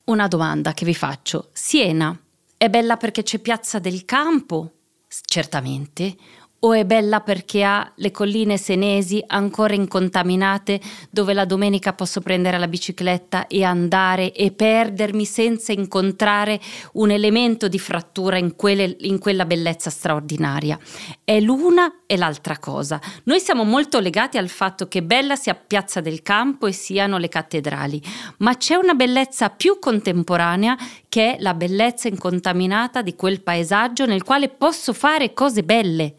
Una 0.04 0.28
domanda 0.28 0.72
che 0.72 0.84
vi 0.84 0.94
faccio. 0.94 1.50
Siena 1.52 2.18
è 2.56 2.68
bella 2.68 2.96
perché 2.96 3.22
c'è 3.22 3.38
Piazza 3.38 3.78
del 3.78 4.04
Campo? 4.04 4.72
Certamente 5.08 6.16
o 6.64 6.72
è 6.72 6.84
bella 6.84 7.20
perché 7.20 7.62
ha 7.62 7.92
le 7.96 8.10
colline 8.10 8.56
senesi 8.56 9.22
ancora 9.26 9.74
incontaminate 9.74 10.80
dove 11.10 11.34
la 11.34 11.44
domenica 11.44 11.92
posso 11.92 12.20
prendere 12.22 12.58
la 12.58 12.68
bicicletta 12.68 13.46
e 13.46 13.64
andare 13.64 14.32
e 14.32 14.50
perdermi 14.50 15.26
senza 15.26 15.72
incontrare 15.72 16.58
un 16.94 17.10
elemento 17.10 17.68
di 17.68 17.78
frattura 17.78 18.38
in, 18.38 18.56
quelle, 18.56 18.96
in 19.00 19.18
quella 19.18 19.44
bellezza 19.44 19.90
straordinaria. 19.90 20.78
È 21.22 21.38
l'una 21.38 22.00
e 22.06 22.16
l'altra 22.16 22.58
cosa. 22.58 22.98
Noi 23.24 23.40
siamo 23.40 23.64
molto 23.64 24.00
legati 24.00 24.38
al 24.38 24.48
fatto 24.48 24.88
che 24.88 25.02
bella 25.02 25.36
sia 25.36 25.54
Piazza 25.54 26.00
del 26.00 26.22
Campo 26.22 26.66
e 26.66 26.72
siano 26.72 27.18
le 27.18 27.28
cattedrali, 27.28 28.00
ma 28.38 28.56
c'è 28.56 28.76
una 28.76 28.94
bellezza 28.94 29.50
più 29.50 29.78
contemporanea 29.78 30.76
che 31.10 31.36
è 31.36 31.40
la 31.40 31.52
bellezza 31.52 32.08
incontaminata 32.08 33.02
di 33.02 33.14
quel 33.14 33.42
paesaggio 33.42 34.06
nel 34.06 34.22
quale 34.22 34.48
posso 34.48 34.94
fare 34.94 35.34
cose 35.34 35.62
belle 35.62 36.14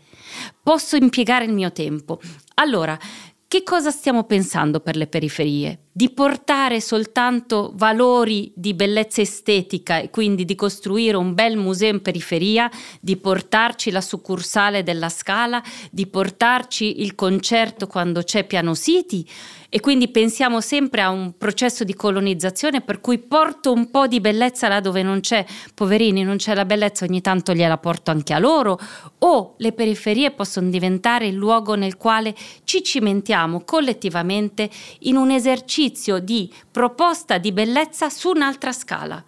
posso 0.62 0.95
impiegare 0.95 1.45
il 1.45 1.54
mio 1.54 1.71
tempo. 1.71 2.19
Allora, 2.56 2.98
che 3.48 3.63
cosa 3.63 3.91
stiamo 3.91 4.24
pensando 4.24 4.80
per 4.80 4.95
le 4.95 5.08
periferie? 5.08 5.85
Di 5.97 6.10
portare 6.10 6.81
soltanto 6.81 7.71
valori 7.75 8.51
di 8.53 8.73
bellezza 8.73 9.21
estetica 9.21 9.99
e 9.99 10.10
quindi 10.10 10.43
di 10.43 10.53
costruire 10.53 11.15
un 11.15 11.34
bel 11.34 11.55
museo 11.55 11.89
in 11.89 12.01
periferia, 12.01 12.69
di 12.99 13.15
portarci 13.15 13.91
la 13.91 14.01
succursale 14.01 14.84
della 14.84 15.08
Scala, 15.08 15.63
di 15.91 16.05
portarci 16.05 17.01
il 17.01 17.15
concerto 17.15 17.88
quando 17.88 18.23
c'è 18.23 18.43
Piano 18.43 18.75
City 18.75 19.25
e 19.69 19.79
quindi 19.79 20.10
pensiamo 20.10 20.60
sempre 20.60 21.01
a 21.01 21.10
un 21.10 21.38
processo 21.38 21.86
di 21.86 21.93
colonizzazione 21.93 22.81
per 22.81 22.99
cui 22.99 23.17
porto 23.17 23.71
un 23.71 23.89
po' 23.89 24.08
di 24.08 24.19
bellezza 24.19 24.67
là 24.67 24.81
dove 24.81 25.01
non 25.01 25.21
c'è, 25.21 25.45
poverini, 25.73 26.23
non 26.23 26.38
c'è 26.38 26.53
la 26.55 26.65
bellezza, 26.65 27.05
ogni 27.05 27.21
tanto 27.21 27.53
gliela 27.53 27.77
porto 27.77 28.12
anche 28.12 28.34
a 28.34 28.39
loro, 28.39 28.77
o 29.19 29.55
le 29.58 29.71
periferie 29.71 30.31
possono 30.31 30.69
diventare 30.69 31.27
il 31.27 31.36
luogo 31.36 31.75
nel 31.75 31.95
quale 31.97 32.36
ci 32.65 32.84
cimentiamo 32.84 33.63
collettivamente 33.63 34.69
in 34.99 35.15
un 35.15 35.31
esercizio 35.31 35.84
di 36.19 36.52
proposta 36.71 37.38
di 37.38 37.52
bellezza 37.52 38.10
su 38.10 38.30
un'altra 38.30 38.71
scala 38.71 39.24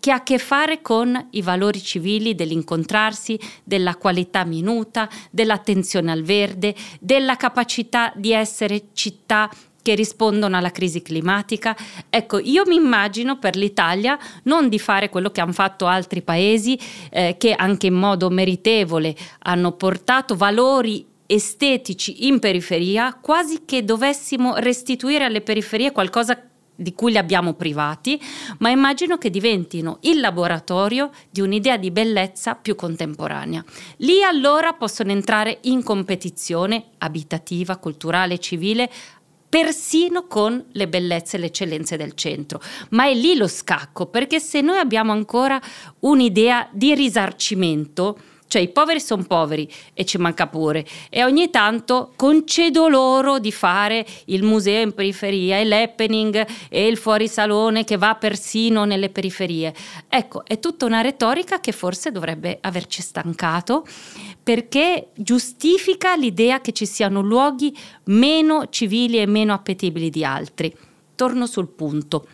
che 0.00 0.10
ha 0.10 0.16
a 0.16 0.22
che 0.22 0.38
fare 0.38 0.80
con 0.80 1.28
i 1.32 1.42
valori 1.42 1.80
civili 1.82 2.34
dell'incontrarsi, 2.34 3.38
della 3.62 3.96
qualità 3.96 4.44
minuta, 4.44 5.08
dell'attenzione 5.30 6.10
al 6.10 6.22
verde, 6.22 6.74
della 6.98 7.36
capacità 7.36 8.10
di 8.16 8.32
essere 8.32 8.88
città 8.94 9.50
che 9.82 9.94
rispondono 9.94 10.56
alla 10.56 10.70
crisi 10.70 11.02
climatica. 11.02 11.76
Ecco, 12.08 12.38
io 12.38 12.64
mi 12.66 12.76
immagino 12.76 13.38
per 13.38 13.56
l'Italia 13.56 14.18
non 14.44 14.68
di 14.68 14.78
fare 14.78 15.08
quello 15.08 15.30
che 15.30 15.40
hanno 15.40 15.52
fatto 15.52 15.86
altri 15.86 16.22
paesi 16.22 16.78
eh, 17.10 17.36
che 17.38 17.52
anche 17.52 17.86
in 17.86 17.94
modo 17.94 18.30
meritevole 18.30 19.14
hanno 19.40 19.72
portato 19.72 20.34
valori 20.36 21.06
estetici 21.32 22.26
in 22.26 22.40
periferia, 22.40 23.14
quasi 23.14 23.62
che 23.64 23.84
dovessimo 23.84 24.56
restituire 24.56 25.24
alle 25.24 25.40
periferie 25.40 25.92
qualcosa 25.92 26.36
di 26.74 26.94
cui 26.94 27.12
li 27.12 27.18
abbiamo 27.18 27.52
privati, 27.52 28.20
ma 28.58 28.70
immagino 28.70 29.18
che 29.18 29.30
diventino 29.30 29.98
il 30.02 30.18
laboratorio 30.18 31.10
di 31.30 31.40
un'idea 31.40 31.76
di 31.76 31.90
bellezza 31.90 32.54
più 32.54 32.74
contemporanea. 32.74 33.62
Lì 33.98 34.22
allora 34.22 34.72
possono 34.72 35.12
entrare 35.12 35.58
in 35.62 35.82
competizione 35.82 36.86
abitativa, 36.98 37.76
culturale, 37.76 38.38
civile 38.38 38.90
persino 39.50 40.26
con 40.26 40.64
le 40.72 40.88
bellezze 40.88 41.36
e 41.36 41.40
le 41.40 41.46
eccellenze 41.46 41.96
del 41.96 42.14
centro. 42.14 42.60
Ma 42.90 43.06
è 43.06 43.14
lì 43.14 43.36
lo 43.36 43.48
scacco, 43.48 44.06
perché 44.06 44.40
se 44.40 44.60
noi 44.60 44.78
abbiamo 44.78 45.12
ancora 45.12 45.60
un'idea 46.00 46.68
di 46.72 46.94
risarcimento, 46.94 48.16
cioè 48.50 48.62
i 48.62 48.68
poveri 48.68 48.98
sono 48.98 49.22
poveri 49.22 49.72
e 49.94 50.04
ci 50.04 50.18
manca 50.18 50.48
pure 50.48 50.84
e 51.08 51.22
ogni 51.22 51.50
tanto 51.50 52.10
concedo 52.16 52.88
loro 52.88 53.38
di 53.38 53.52
fare 53.52 54.04
il 54.24 54.42
museo 54.42 54.82
in 54.82 54.92
periferia 54.92 55.60
e 55.60 55.64
l'happening 55.64 56.44
e 56.68 56.88
il 56.88 56.96
fuorisalone 56.96 57.84
che 57.84 57.96
va 57.96 58.16
persino 58.16 58.84
nelle 58.84 59.08
periferie. 59.08 59.72
Ecco, 60.08 60.44
è 60.44 60.58
tutta 60.58 60.84
una 60.84 61.00
retorica 61.00 61.60
che 61.60 61.70
forse 61.70 62.10
dovrebbe 62.10 62.58
averci 62.60 63.02
stancato 63.02 63.86
perché 64.42 65.10
giustifica 65.14 66.16
l'idea 66.16 66.60
che 66.60 66.72
ci 66.72 66.86
siano 66.86 67.20
luoghi 67.20 67.72
meno 68.06 68.66
civili 68.68 69.20
e 69.20 69.26
meno 69.26 69.52
appetibili 69.52 70.10
di 70.10 70.24
altri. 70.24 70.76
Torno 71.14 71.46
sul 71.46 71.68
punto. 71.68 72.26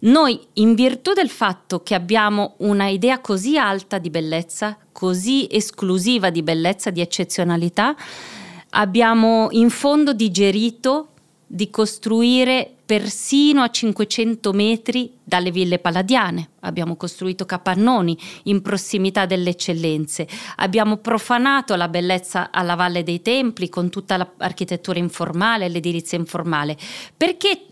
Noi, 0.00 0.40
in 0.54 0.74
virtù 0.74 1.12
del 1.12 1.28
fatto 1.28 1.82
che 1.82 1.94
abbiamo 1.94 2.54
una 2.58 2.88
idea 2.88 3.20
così 3.20 3.56
alta 3.56 3.98
di 3.98 4.10
bellezza, 4.10 4.76
così 4.92 5.46
esclusiva 5.50 6.30
di 6.30 6.42
bellezza, 6.42 6.90
di 6.90 7.00
eccezionalità, 7.00 7.94
abbiamo 8.70 9.48
in 9.50 9.70
fondo 9.70 10.12
digerito 10.12 11.11
di 11.54 11.68
costruire 11.68 12.76
persino 12.86 13.60
a 13.60 13.68
500 13.68 14.52
metri 14.54 15.18
dalle 15.22 15.50
ville 15.50 15.78
palladiane. 15.78 16.52
Abbiamo 16.60 16.96
costruito 16.96 17.44
capannoni 17.44 18.16
in 18.44 18.62
prossimità 18.62 19.26
delle 19.26 19.50
eccellenze. 19.50 20.26
Abbiamo 20.56 20.96
profanato 20.96 21.76
la 21.76 21.88
bellezza 21.88 22.50
alla 22.50 22.74
Valle 22.74 23.02
dei 23.02 23.20
Templi 23.20 23.68
con 23.68 23.90
tutta 23.90 24.16
l'architettura 24.16 24.98
informale, 24.98 25.68
l'edilizia 25.68 26.16
informale. 26.16 26.74
Perché, 27.14 27.66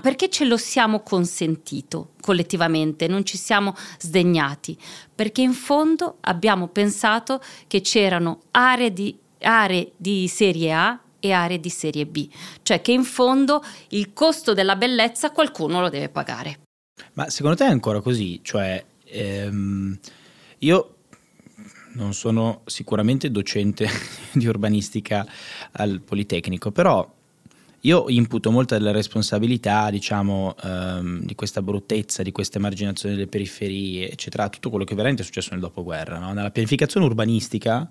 perché 0.00 0.30
ce 0.30 0.46
lo 0.46 0.56
siamo 0.56 1.00
consentito 1.00 2.12
collettivamente, 2.22 3.06
non 3.06 3.26
ci 3.26 3.36
siamo 3.36 3.74
sdegnati? 3.98 4.78
Perché 5.14 5.42
in 5.42 5.52
fondo 5.52 6.16
abbiamo 6.20 6.68
pensato 6.68 7.42
che 7.66 7.82
c'erano 7.82 8.40
aree 8.52 8.94
di, 8.94 9.14
aree 9.40 9.92
di 9.98 10.26
serie 10.26 10.72
A 10.72 11.00
e 11.20 11.32
aree 11.32 11.60
di 11.60 11.70
serie 11.70 12.06
B, 12.06 12.28
cioè 12.62 12.80
che 12.80 12.92
in 12.92 13.04
fondo 13.04 13.62
il 13.90 14.12
costo 14.12 14.54
della 14.54 14.76
bellezza 14.76 15.30
qualcuno 15.30 15.80
lo 15.80 15.88
deve 15.88 16.08
pagare. 16.08 16.60
Ma 17.14 17.30
secondo 17.30 17.56
te 17.56 17.64
è 17.64 17.70
ancora 17.70 18.00
così? 18.00 18.40
Cioè, 18.42 18.84
ehm, 19.04 19.98
io 20.58 20.94
non 21.92 22.14
sono 22.14 22.62
sicuramente 22.66 23.30
docente 23.30 23.88
di 24.32 24.46
urbanistica 24.46 25.26
al 25.72 26.00
Politecnico, 26.00 26.70
però 26.70 27.18
io 27.84 28.04
imputo 28.08 28.50
molta 28.50 28.76
della 28.76 28.90
responsabilità, 28.90 29.88
diciamo, 29.90 30.54
ehm, 30.62 31.22
di 31.22 31.34
questa 31.34 31.62
bruttezza, 31.62 32.22
di 32.22 32.30
questa 32.30 32.58
emarginazione 32.58 33.14
delle 33.14 33.26
periferie, 33.26 34.10
eccetera, 34.10 34.50
tutto 34.50 34.68
quello 34.68 34.84
che 34.84 34.94
veramente 34.94 35.22
è 35.22 35.24
successo 35.24 35.50
nel 35.52 35.60
dopoguerra. 35.60 36.18
No? 36.18 36.32
Nella 36.32 36.50
pianificazione 36.50 37.06
urbanistica 37.06 37.88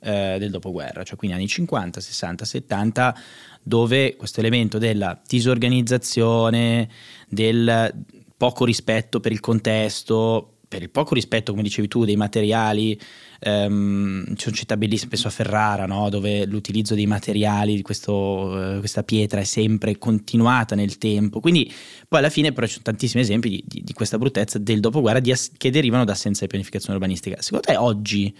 eh, 0.00 0.36
del 0.38 0.50
dopoguerra, 0.50 1.02
cioè 1.02 1.16
quindi 1.16 1.36
anni 1.36 1.48
50, 1.48 2.00
60, 2.00 2.44
70, 2.44 3.16
dove 3.62 4.16
questo 4.16 4.40
elemento 4.40 4.78
della 4.78 5.20
disorganizzazione, 5.26 6.88
del 7.28 7.94
poco 8.36 8.64
rispetto 8.64 9.20
per 9.20 9.32
il 9.32 9.40
contesto, 9.40 10.58
per 10.68 10.82
il 10.82 10.90
poco 10.90 11.14
rispetto, 11.14 11.52
come 11.52 11.62
dicevi 11.62 11.88
tu, 11.88 12.04
dei 12.04 12.16
materiali, 12.16 12.98
um, 13.46 14.24
ci 14.36 14.44
sono 14.44 14.54
città 14.54 14.76
bellissime, 14.76 15.10
spesso 15.10 15.26
a 15.26 15.30
Ferrara, 15.30 15.86
no? 15.86 16.10
dove 16.10 16.44
l'utilizzo 16.44 16.94
dei 16.94 17.06
materiali 17.06 17.74
di 17.74 17.82
questo, 17.82 18.12
uh, 18.14 18.78
questa 18.78 19.02
pietra 19.02 19.40
è 19.40 19.44
sempre 19.44 19.96
continuata 19.96 20.74
nel 20.74 20.98
tempo. 20.98 21.40
Quindi 21.40 21.72
poi 22.06 22.18
alla 22.18 22.28
fine 22.28 22.52
però 22.52 22.66
ci 22.66 22.72
sono 22.72 22.84
tantissimi 22.84 23.22
esempi 23.22 23.48
di, 23.48 23.64
di, 23.66 23.82
di 23.82 23.92
questa 23.94 24.18
bruttezza 24.18 24.58
del 24.58 24.80
dopoguerra 24.80 25.20
ass- 25.32 25.52
che 25.56 25.70
derivano 25.70 26.04
da 26.04 26.12
assenza 26.12 26.42
di 26.42 26.48
pianificazione 26.48 26.94
urbanistica. 26.96 27.40
Secondo 27.40 27.66
te 27.66 27.76
oggi, 27.76 28.36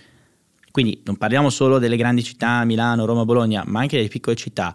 quindi 0.78 1.02
non 1.04 1.16
parliamo 1.16 1.50
solo 1.50 1.80
delle 1.80 1.96
grandi 1.96 2.22
città, 2.22 2.62
Milano, 2.64 3.04
Roma, 3.04 3.24
Bologna, 3.24 3.64
ma 3.66 3.80
anche 3.80 3.96
delle 3.96 4.08
piccole 4.08 4.36
città, 4.36 4.72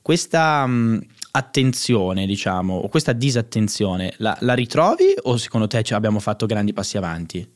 questa... 0.00 0.62
Um, 0.64 1.00
attenzione, 1.32 2.26
diciamo, 2.26 2.74
o 2.74 2.88
questa 2.88 3.12
disattenzione, 3.12 4.14
la, 4.16 4.36
la 4.40 4.54
ritrovi 4.54 5.14
o 5.22 5.36
secondo 5.36 5.68
te 5.68 5.84
abbiamo 5.90 6.18
fatto 6.18 6.44
grandi 6.44 6.72
passi 6.72 6.96
avanti? 6.96 7.48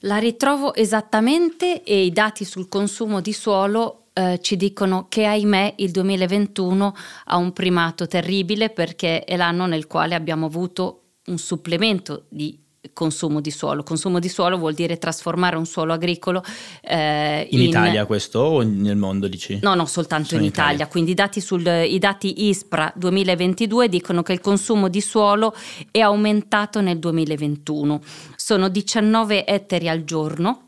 La 0.00 0.16
ritrovo 0.16 0.74
esattamente 0.74 1.84
e 1.84 2.04
i 2.04 2.10
dati 2.10 2.44
sul 2.44 2.68
consumo 2.68 3.20
di 3.20 3.32
suolo 3.32 4.06
eh, 4.14 4.40
ci 4.42 4.56
dicono 4.56 5.06
che 5.08 5.26
ahimè 5.26 5.74
il 5.76 5.92
2021 5.92 6.94
ha 7.26 7.36
un 7.36 7.52
primato 7.52 8.08
terribile 8.08 8.70
perché 8.70 9.22
è 9.22 9.36
l'anno 9.36 9.66
nel 9.66 9.86
quale 9.86 10.16
abbiamo 10.16 10.46
avuto 10.46 11.02
un 11.26 11.38
supplemento 11.38 12.24
di 12.30 12.63
consumo 12.92 13.40
di 13.40 13.50
suolo. 13.50 13.82
Consumo 13.82 14.18
di 14.18 14.28
suolo 14.28 14.58
vuol 14.58 14.74
dire 14.74 14.98
trasformare 14.98 15.56
un 15.56 15.66
suolo 15.66 15.92
agricolo 15.92 16.42
eh, 16.82 17.46
in, 17.50 17.60
in, 17.60 17.68
Italia 17.68 18.06
questo 18.06 18.40
o 18.40 18.62
nel 18.62 18.96
mondo 18.96 19.28
dici? 19.28 19.58
No, 19.62 19.74
no, 19.74 19.86
soltanto 19.86 20.34
in, 20.34 20.40
in 20.40 20.46
Italia. 20.46 20.72
Italia. 20.72 20.86
Quindi 20.88 21.10
i 21.12 21.14
dati, 21.14 21.40
sul, 21.40 21.66
i 21.66 21.98
dati 21.98 22.48
ISPRA 22.48 22.92
2022 22.94 23.88
dicono 23.88 24.22
che 24.22 24.32
il 24.32 24.40
consumo 24.40 24.88
di 24.88 25.00
suolo 25.00 25.54
è 25.90 26.00
aumentato 26.00 26.80
nel 26.80 26.98
2021. 26.98 28.00
Sono 28.36 28.68
19 28.68 29.46
ettari 29.46 29.88
al 29.88 30.04
giorno 30.04 30.63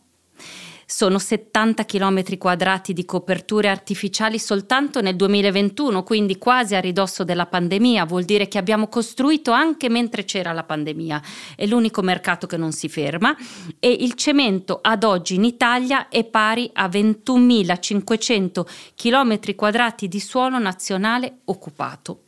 sono 0.96 1.18
70 1.18 1.84
km 1.84 2.38
quadrati 2.38 2.94
di 2.94 3.04
coperture 3.04 3.68
artificiali 3.68 4.38
soltanto 4.38 5.02
nel 5.02 5.14
2021, 5.14 6.02
quindi 6.02 6.38
quasi 6.38 6.74
a 6.74 6.80
ridosso 6.80 7.22
della 7.22 7.44
pandemia, 7.44 8.06
vuol 8.06 8.24
dire 8.24 8.48
che 8.48 8.56
abbiamo 8.56 8.88
costruito 8.88 9.50
anche 9.50 9.90
mentre 9.90 10.24
c'era 10.24 10.52
la 10.52 10.64
pandemia, 10.64 11.22
è 11.54 11.66
l'unico 11.66 12.00
mercato 12.00 12.46
che 12.46 12.56
non 12.56 12.72
si 12.72 12.88
ferma. 12.88 13.36
E 13.78 13.90
il 13.90 14.14
cemento 14.14 14.78
ad 14.80 15.04
oggi 15.04 15.34
in 15.34 15.44
Italia 15.44 16.08
è 16.08 16.24
pari 16.24 16.70
a 16.72 16.88
21.500 16.88 18.64
km 18.94 19.54
quadrati 19.54 20.08
di 20.08 20.18
suolo 20.18 20.58
nazionale 20.58 21.40
occupato, 21.44 22.22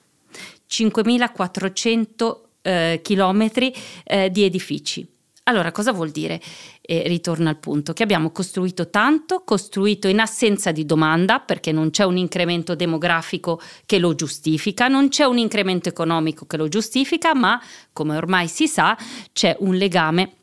5.400 0.68 2.36
eh, 2.60 3.00
chilometri 3.02 3.74
eh, 4.04 4.30
di 4.30 4.44
edifici. 4.44 5.16
Allora, 5.48 5.72
cosa 5.72 5.92
vuol 5.92 6.10
dire? 6.10 6.40
E 6.82 7.04
ritorno 7.06 7.48
al 7.48 7.56
punto 7.56 7.94
che 7.94 8.02
abbiamo 8.02 8.30
costruito 8.30 8.90
tanto, 8.90 9.42
costruito 9.44 10.06
in 10.06 10.20
assenza 10.20 10.72
di 10.72 10.84
domanda, 10.84 11.40
perché 11.40 11.72
non 11.72 11.88
c'è 11.88 12.04
un 12.04 12.18
incremento 12.18 12.74
demografico 12.74 13.58
che 13.86 13.98
lo 13.98 14.14
giustifica, 14.14 14.88
non 14.88 15.08
c'è 15.08 15.24
un 15.24 15.38
incremento 15.38 15.88
economico 15.88 16.44
che 16.44 16.58
lo 16.58 16.68
giustifica, 16.68 17.34
ma 17.34 17.58
come 17.94 18.14
ormai 18.14 18.46
si 18.46 18.68
sa, 18.68 18.96
c'è 19.32 19.56
un 19.60 19.74
legame 19.74 20.34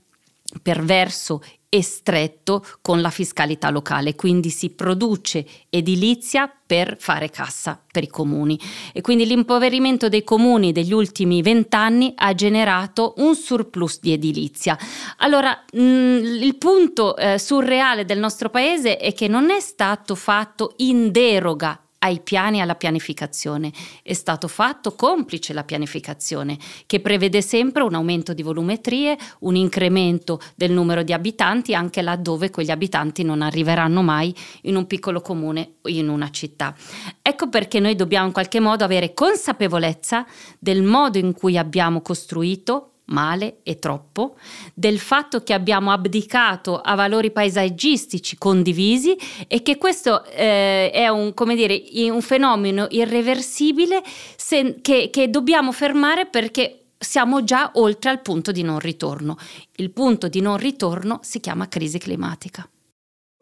perverso 0.64 1.44
e 1.76 1.84
stretto 1.84 2.66
con 2.82 3.02
la 3.02 3.10
fiscalità 3.10 3.70
locale, 3.70 4.16
quindi 4.16 4.50
si 4.50 4.70
produce 4.70 5.46
edilizia 5.70 6.50
per 6.66 6.96
fare 6.98 7.30
cassa 7.30 7.78
per 7.92 8.04
i 8.04 8.08
comuni 8.08 8.58
e 8.94 9.02
quindi 9.02 9.26
l'impoverimento 9.26 10.08
dei 10.08 10.24
comuni 10.24 10.72
degli 10.72 10.94
ultimi 10.94 11.42
vent'anni 11.42 12.14
ha 12.16 12.34
generato 12.34 13.16
un 13.18 13.36
surplus 13.36 14.00
di 14.00 14.14
edilizia. 14.14 14.78
Allora, 15.18 15.66
mh, 15.74 15.80
il 15.80 16.56
punto 16.58 17.18
eh, 17.18 17.38
surreale 17.38 18.06
del 18.06 18.20
nostro 18.20 18.50
paese 18.50 18.96
è 18.96 19.14
che 19.14 19.28
non 19.28 19.50
è 19.50 19.60
stato 19.60 20.16
fatto 20.16 20.76
in 20.78 21.12
deroga 21.12 21.85
ai 22.06 22.20
piani 22.20 22.60
e 22.60 22.62
alla 22.62 22.76
pianificazione. 22.76 23.72
È 24.04 24.14
stato 24.14 24.48
fatto 24.48 24.96
complice 24.96 25.54
la 25.54 25.64
pianificazione, 25.64 26.58
che 26.86 27.00
prevede 27.00 27.42
sempre 27.42 27.82
un 27.84 27.96
aumento 27.96 28.34
di 28.34 28.44
volumetrie, 28.44 29.18
un 29.40 29.56
incremento 29.56 30.40
del 30.56 30.72
numero 30.72 31.04
di 31.04 31.14
abitanti, 31.14 31.74
anche 31.74 32.02
laddove 32.02 32.52
quegli 32.52 32.72
abitanti 32.72 33.24
non 33.24 33.42
arriveranno 33.42 34.02
mai 34.02 34.34
in 34.64 34.76
un 34.76 34.86
piccolo 34.86 35.22
comune 35.22 35.76
o 35.82 35.90
in 35.90 36.10
una 36.10 36.30
città. 36.30 36.76
Ecco 37.22 37.50
perché 37.50 37.80
noi 37.80 37.96
dobbiamo 37.96 38.28
in 38.28 38.34
qualche 38.34 38.60
modo 38.60 38.84
avere 38.84 39.14
consapevolezza 39.14 40.26
del 40.60 40.84
modo 40.84 41.18
in 41.18 41.34
cui 41.34 41.58
abbiamo 41.58 42.02
costruito 42.02 42.92
male 43.06 43.58
e 43.64 43.78
troppo, 43.80 44.36
del 44.74 45.00
fatto 45.00 45.44
che 45.44 45.54
abbiamo 45.54 45.92
abdicato 45.92 46.80
a 46.80 46.96
valori 46.96 47.32
paesaggistici 47.32 48.38
condivisi 48.38 49.16
e 49.48 49.62
che 49.62 49.78
questo 49.78 50.24
eh, 50.26 50.90
è 50.92 51.08
un, 51.08 51.34
dire, 51.56 51.84
un, 52.10 52.22
fenomeno 52.22 52.88
irreversibile 52.90 54.02
se, 54.36 54.78
che, 54.82 55.10
che 55.12 55.30
dobbiamo 55.30 55.72
fermare 55.72 56.26
perché 56.26 56.86
siamo 56.98 57.44
già 57.44 57.72
oltre 57.76 58.10
al 58.10 58.22
punto 58.22 58.52
di 58.52 58.64
non 58.64 58.80
ritorno. 58.80 59.38
Il 59.76 59.92
punto 59.92 60.28
di 60.28 60.42
non 60.42 60.58
ritorno 60.58 61.20
si 61.22 61.40
chiama 61.40 61.68
crisi 61.68 62.00
climatica. 62.00 62.68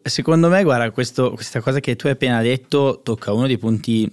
Secondo 0.05 0.49
me, 0.49 0.63
guarda, 0.63 0.91
questo, 0.91 1.31
questa 1.31 1.61
cosa 1.61 1.79
che 1.79 1.95
tu 1.95 2.07
hai 2.07 2.13
appena 2.13 2.41
detto 2.41 2.99
tocca 3.03 3.31
uno 3.31 3.47
dei 3.47 3.57
punti 3.57 4.11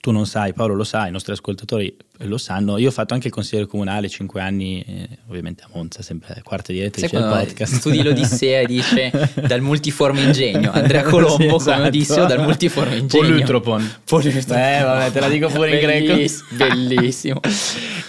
tu 0.00 0.12
non 0.12 0.26
sai, 0.26 0.52
Paolo 0.52 0.74
lo 0.74 0.84
sa, 0.84 1.08
i 1.08 1.10
nostri 1.10 1.32
ascoltatori 1.32 1.94
lo 2.18 2.38
sanno. 2.38 2.78
Io 2.78 2.88
ho 2.88 2.92
fatto 2.92 3.14
anche 3.14 3.26
il 3.26 3.32
consigliere 3.32 3.66
comunale 3.66 4.08
cinque 4.08 4.40
anni, 4.40 4.80
eh, 4.80 5.08
ovviamente 5.28 5.64
a 5.64 5.68
Monza, 5.72 6.02
sempre 6.02 6.40
quarta 6.44 6.72
direttrice 6.72 7.16
del 7.16 7.28
podcast. 7.28 7.74
Studi 7.74 8.02
l'Odissea 8.02 8.60
e 8.60 8.66
dice 8.66 9.10
dal 9.46 9.60
multiforme 9.60 10.22
ingegno. 10.22 10.70
Andrea 10.70 11.02
Colombo, 11.02 11.36
sì, 11.36 11.46
esatto. 11.46 11.72
come 11.72 11.86
Odisseo, 11.88 12.26
dal 12.26 12.42
multiforme 12.42 12.96
ingegno. 12.96 13.26
Polutropon. 13.26 13.94
Polutropon. 14.04 14.56
Eh, 14.56 14.82
vabbè, 14.82 15.10
te 15.10 15.20
la 15.20 15.28
dico 15.28 15.48
pure 15.48 15.74
in 15.74 15.80
greco. 15.80 16.32
Bellissimo. 16.50 17.40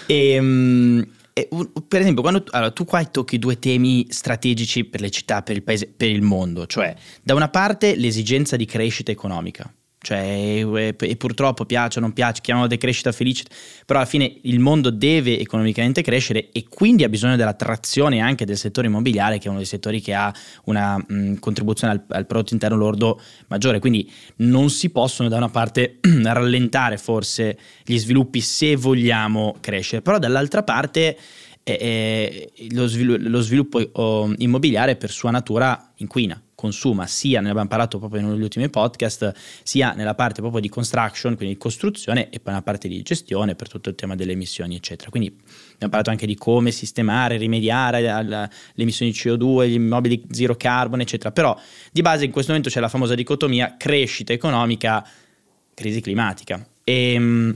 e, 0.06 0.40
um, 0.40 1.08
per 1.88 2.02
esempio, 2.02 2.22
quando 2.22 2.44
allora, 2.52 2.72
tu 2.72 2.86
qua 2.86 3.04
tocchi 3.06 3.40
due 3.40 3.58
temi 3.58 4.06
strategici 4.10 4.84
per 4.84 5.02
le 5.02 5.10
città, 5.10 5.42
per 5.42 5.56
il 5.56 5.64
paese, 5.64 5.88
per 5.88 6.10
il 6.10 6.22
mondo, 6.22 6.68
cioè 6.68 6.96
da 7.24 7.34
una 7.34 7.50
parte 7.50 7.96
l'esigenza 7.96 8.56
di 8.56 8.66
crescita 8.66 9.12
economica, 9.12 9.72
cioè, 10.04 10.94
e 11.00 11.16
purtroppo 11.16 11.66
piace 11.66 12.00
o 12.00 12.02
non 12.02 12.12
piace, 12.12 12.42
chiamano 12.42 12.68
decrescita 12.68 13.14
felice, 13.14 13.46
però 13.86 14.00
alla 14.00 14.08
fine 14.08 14.40
il 14.42 14.60
mondo 14.60 14.90
deve 14.90 15.40
economicamente 15.40 16.02
crescere 16.02 16.50
e 16.52 16.66
quindi 16.68 17.06
ha 17.06 17.10
bisogno 17.10 17.38
della 17.38 17.54
trazione 17.54 18.20
anche 18.20 18.44
del 18.44 18.58
settore 18.58 18.88
immobiliare, 18.88 19.38
che 19.38 19.46
è 19.46 19.48
uno 19.48 19.60
dei 19.60 19.66
settori 19.66 20.02
che 20.02 20.14
ha 20.14 20.32
una 20.66 20.98
mh, 20.98 21.36
contribuzione 21.40 21.94
al, 21.94 22.04
al, 22.10 22.26
prodotto 22.26 22.54
interno 22.54 22.76
lordo 22.76 23.22
maggiore. 23.48 23.80
Quindi 23.80 24.12
non 24.38 24.70
si 24.70 24.90
possono 24.90 25.30
da 25.30 25.38
una 25.38 25.50
parte 25.50 26.00
rallentare 26.22 26.98
forse 26.98 27.58
gli 27.86 27.98
sviluppi 27.98 28.42
se 28.42 28.76
vogliamo 28.76 29.56
crescere, 29.62 30.02
però 30.02 30.20
dall'altra 30.20 30.64
parte 30.64 31.18
eh, 31.64 32.52
eh, 32.54 32.68
lo, 32.72 32.88
svilu- 32.88 33.22
lo, 33.22 33.40
sviluppo 33.40 33.82
oh, 33.94 34.34
immobiliare 34.38 34.98
per 34.98 35.12
sua 35.12 35.32
natura 35.32 35.92
inquina 36.00 36.40
consuma 36.64 37.08
sia, 37.08 37.42
ne 37.42 37.50
abbiamo 37.50 37.68
parlato 37.68 38.00
proprio 38.00 38.22
negli 38.22 38.42
ultimi 38.42 38.70
podcast, 38.70 39.34
sia 39.64 39.92
nella 39.92 40.16
parte 40.16 40.40
proprio 40.40 40.62
di 40.62 40.70
construction, 40.70 41.36
quindi 41.36 41.56
di 41.56 41.60
costruzione 41.60 42.30
e 42.30 42.40
poi 42.40 42.54
nella 42.54 42.62
parte 42.62 42.88
di 42.88 43.02
gestione 43.02 43.54
per 43.54 43.68
tutto 43.68 43.90
il 43.90 43.96
tema 43.96 44.16
delle 44.16 44.32
emissioni 44.32 44.78
eccetera. 44.78 45.10
Quindi 45.10 45.28
abbiamo 45.28 45.90
parlato 45.90 46.10
anche 46.10 46.26
di 46.26 46.36
come 46.36 46.72
sistemare, 46.72 47.36
rimediare 47.36 48.10
alle 48.10 48.50
emissioni 48.76 49.12
di 49.12 49.18
CO2, 49.18 49.68
gli 49.68 49.74
immobili 49.74 50.24
zero 50.32 50.56
carbon 50.56 51.02
eccetera, 51.02 51.34
però 51.34 51.54
di 51.92 52.02
base 52.02 52.24
in 52.24 52.32
questo 52.32 52.54
momento 52.54 52.74
c'è 52.74 52.80
la 52.80 52.88
famosa 52.88 53.14
dicotomia 53.14 53.76
crescita 53.78 54.32
economica, 54.32 55.06
crisi 55.74 56.00
climatica. 56.00 56.66
E, 56.86 57.18
uh, 57.18 57.54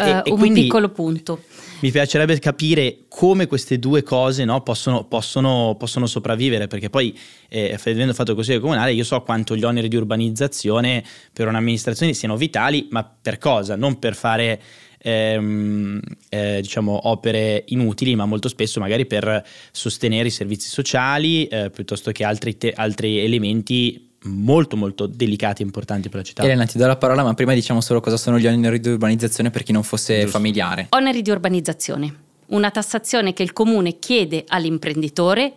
e, 0.00 0.22
e 0.24 0.30
un 0.30 0.52
piccolo 0.52 0.88
punto 0.90 1.42
mi 1.86 1.92
piacerebbe 1.92 2.36
capire 2.40 3.04
come 3.08 3.46
queste 3.46 3.78
due 3.78 4.02
cose 4.02 4.44
no, 4.44 4.60
possono, 4.62 5.04
possono, 5.04 5.76
possono, 5.78 6.06
sopravvivere, 6.06 6.66
perché 6.66 6.90
poi, 6.90 7.16
eh, 7.48 7.78
avendo 7.78 8.12
fatto 8.12 8.30
il 8.30 8.36
Consiglio 8.36 8.58
Comunale, 8.58 8.92
io 8.92 9.04
so 9.04 9.22
quanto 9.22 9.54
gli 9.54 9.62
oneri 9.62 9.86
di 9.86 9.94
urbanizzazione 9.94 11.04
per 11.32 11.46
un'amministrazione 11.46 12.12
siano 12.12 12.36
vitali, 12.36 12.88
ma 12.90 13.04
per 13.04 13.38
cosa? 13.38 13.76
Non 13.76 14.00
per 14.00 14.16
fare 14.16 14.60
ehm, 14.98 16.00
eh, 16.28 16.58
diciamo, 16.60 17.08
opere 17.08 17.62
inutili, 17.68 18.16
ma 18.16 18.26
molto 18.26 18.48
spesso 18.48 18.80
magari 18.80 19.06
per 19.06 19.46
sostenere 19.70 20.26
i 20.26 20.32
servizi 20.32 20.68
sociali 20.68 21.46
eh, 21.46 21.70
piuttosto 21.70 22.10
che 22.10 22.24
altri, 22.24 22.58
te- 22.58 22.72
altri 22.74 23.20
elementi 23.20 24.15
molto 24.24 24.76
molto 24.76 25.06
delicati 25.06 25.62
e 25.62 25.64
importanti 25.64 26.08
per 26.08 26.18
la 26.18 26.24
città. 26.24 26.42
Elena 26.42 26.64
ti 26.64 26.78
do 26.78 26.86
la 26.86 26.96
parola, 26.96 27.22
ma 27.22 27.34
prima 27.34 27.54
diciamo 27.54 27.80
solo 27.80 28.00
cosa 28.00 28.16
sono 28.16 28.38
gli 28.38 28.46
oneri 28.46 28.80
di 28.80 28.88
urbanizzazione 28.88 29.50
per 29.50 29.62
chi 29.62 29.72
non 29.72 29.82
fosse 29.82 30.14
Giusto. 30.14 30.30
familiare. 30.30 30.86
Oneri 30.90 31.22
di 31.22 31.30
urbanizzazione, 31.30 32.14
una 32.46 32.70
tassazione 32.70 33.32
che 33.32 33.42
il 33.42 33.52
comune 33.52 33.98
chiede 33.98 34.44
all'imprenditore 34.46 35.52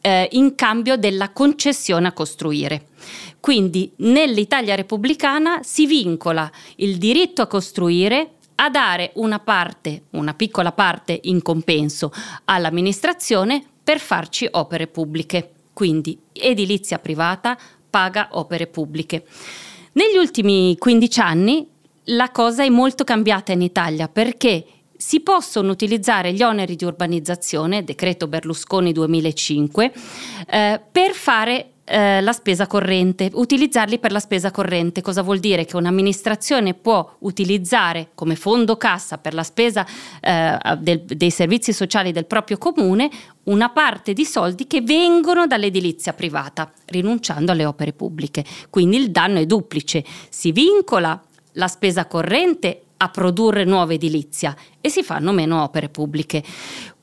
eh, 0.00 0.28
in 0.32 0.54
cambio 0.54 0.96
della 0.96 1.30
concessione 1.30 2.08
a 2.08 2.12
costruire. 2.12 2.86
Quindi 3.40 3.92
nell'Italia 3.96 4.74
repubblicana 4.74 5.60
si 5.62 5.86
vincola 5.86 6.50
il 6.76 6.98
diritto 6.98 7.42
a 7.42 7.46
costruire 7.46 8.32
a 8.56 8.70
dare 8.70 9.12
una 9.14 9.38
parte, 9.38 10.04
una 10.10 10.34
piccola 10.34 10.72
parte 10.72 11.18
in 11.24 11.42
compenso 11.42 12.12
all'amministrazione 12.46 13.62
per 13.82 14.00
farci 14.00 14.48
opere 14.50 14.88
pubbliche. 14.88 15.52
Quindi 15.72 16.18
edilizia 16.32 16.98
privata 16.98 17.56
paga 17.88 18.28
opere 18.32 18.66
pubbliche. 18.66 19.24
Negli 19.92 20.16
ultimi 20.16 20.76
15 20.78 21.20
anni 21.20 21.68
la 22.10 22.30
cosa 22.30 22.62
è 22.62 22.68
molto 22.68 23.04
cambiata 23.04 23.52
in 23.52 23.62
Italia 23.62 24.08
perché 24.08 24.64
si 24.96 25.20
possono 25.20 25.70
utilizzare 25.70 26.32
gli 26.32 26.42
oneri 26.42 26.74
di 26.74 26.84
urbanizzazione, 26.84 27.84
decreto 27.84 28.26
Berlusconi 28.26 28.92
2005, 28.92 29.92
eh, 30.50 30.80
per 30.90 31.12
fare 31.12 31.70
eh, 31.88 32.20
la 32.20 32.32
spesa 32.32 32.66
corrente, 32.66 33.30
utilizzarli 33.32 33.98
per 33.98 34.12
la 34.12 34.20
spesa 34.20 34.50
corrente. 34.50 35.00
Cosa 35.00 35.22
vuol 35.22 35.38
dire? 35.38 35.64
Che 35.64 35.76
un'amministrazione 35.76 36.74
può 36.74 37.16
utilizzare 37.20 38.10
come 38.14 38.36
fondo 38.36 38.76
cassa 38.76 39.18
per 39.18 39.34
la 39.34 39.42
spesa 39.42 39.86
eh, 40.20 40.58
del, 40.78 41.00
dei 41.04 41.30
servizi 41.30 41.72
sociali 41.72 42.12
del 42.12 42.26
proprio 42.26 42.58
comune 42.58 43.10
una 43.44 43.70
parte 43.70 44.12
di 44.12 44.24
soldi 44.24 44.66
che 44.66 44.82
vengono 44.82 45.46
dall'edilizia 45.46 46.12
privata, 46.12 46.70
rinunciando 46.86 47.52
alle 47.52 47.64
opere 47.64 47.92
pubbliche. 47.92 48.44
Quindi 48.68 48.98
il 48.98 49.10
danno 49.10 49.38
è 49.38 49.46
duplice. 49.46 50.04
Si 50.28 50.52
vincola 50.52 51.20
la 51.52 51.68
spesa 51.68 52.06
corrente 52.06 52.82
a 52.98 53.08
produrre 53.08 53.64
nuova 53.64 53.94
edilizia 53.94 54.54
e 54.80 54.88
si 54.90 55.02
fanno 55.02 55.32
meno 55.32 55.62
opere 55.62 55.88
pubbliche. 55.88 56.42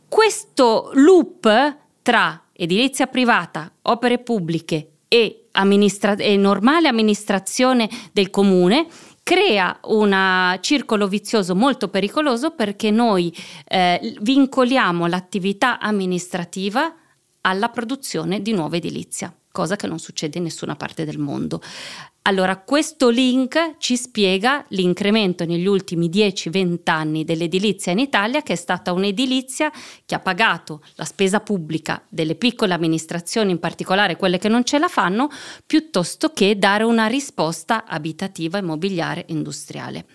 Questo 0.08 0.92
loop 0.94 1.78
tra 2.02 2.45
edilizia 2.56 3.08
privata, 3.08 3.72
opere 3.84 4.20
pubbliche 4.20 4.92
e, 5.08 5.48
amministra- 5.52 6.16
e 6.16 6.36
normale 6.38 6.88
amministrazione 6.88 7.90
del 8.12 8.30
comune 8.30 8.88
crea 9.24 9.80
un 9.86 10.58
circolo 10.62 11.08
vizioso 11.08 11.56
molto 11.56 11.88
pericoloso 11.90 12.52
perché 12.52 12.92
noi 12.92 13.36
eh, 13.68 14.16
vincoliamo 14.22 15.08
l'attività 15.08 15.80
amministrativa 15.80 16.94
alla 17.42 17.70
produzione 17.70 18.42
di 18.42 18.54
nuova 18.54 18.76
edilizia, 18.76 19.36
cosa 19.56 19.78
che 19.78 19.88
non 19.88 20.00
succede 20.00 20.38
in 20.38 20.44
nessuna 20.44 20.76
parte 20.76 21.06
del 21.06 21.18
mondo. 21.18 21.62
Allora, 22.24 22.58
questo 22.58 23.08
link 23.08 23.76
ci 23.78 23.96
spiega 23.96 24.66
l'incremento 24.70 25.46
negli 25.46 25.66
ultimi 25.66 26.10
10-20 26.10 26.80
anni 26.86 27.24
dell'edilizia 27.24 27.94
in 27.94 28.00
Italia, 28.00 28.42
che 28.42 28.52
è 28.52 28.58
stata 28.58 28.92
un'edilizia 28.92 29.72
che 30.06 30.14
ha 30.14 30.20
pagato 30.20 30.84
la 30.96 31.06
spesa 31.06 31.40
pubblica 31.40 32.04
delle 32.10 32.36
piccole 32.36 32.74
amministrazioni, 32.74 33.52
in 33.52 33.60
particolare 33.60 34.18
quelle 34.18 34.40
che 34.40 34.50
non 34.50 34.66
ce 34.66 34.78
la 34.78 34.90
fanno, 34.90 35.30
piuttosto 35.66 36.34
che 36.34 36.58
dare 36.58 36.84
una 36.84 37.06
risposta 37.06 37.86
abitativa, 37.86 38.58
immobiliare, 38.58 39.24
industriale. 39.30 40.06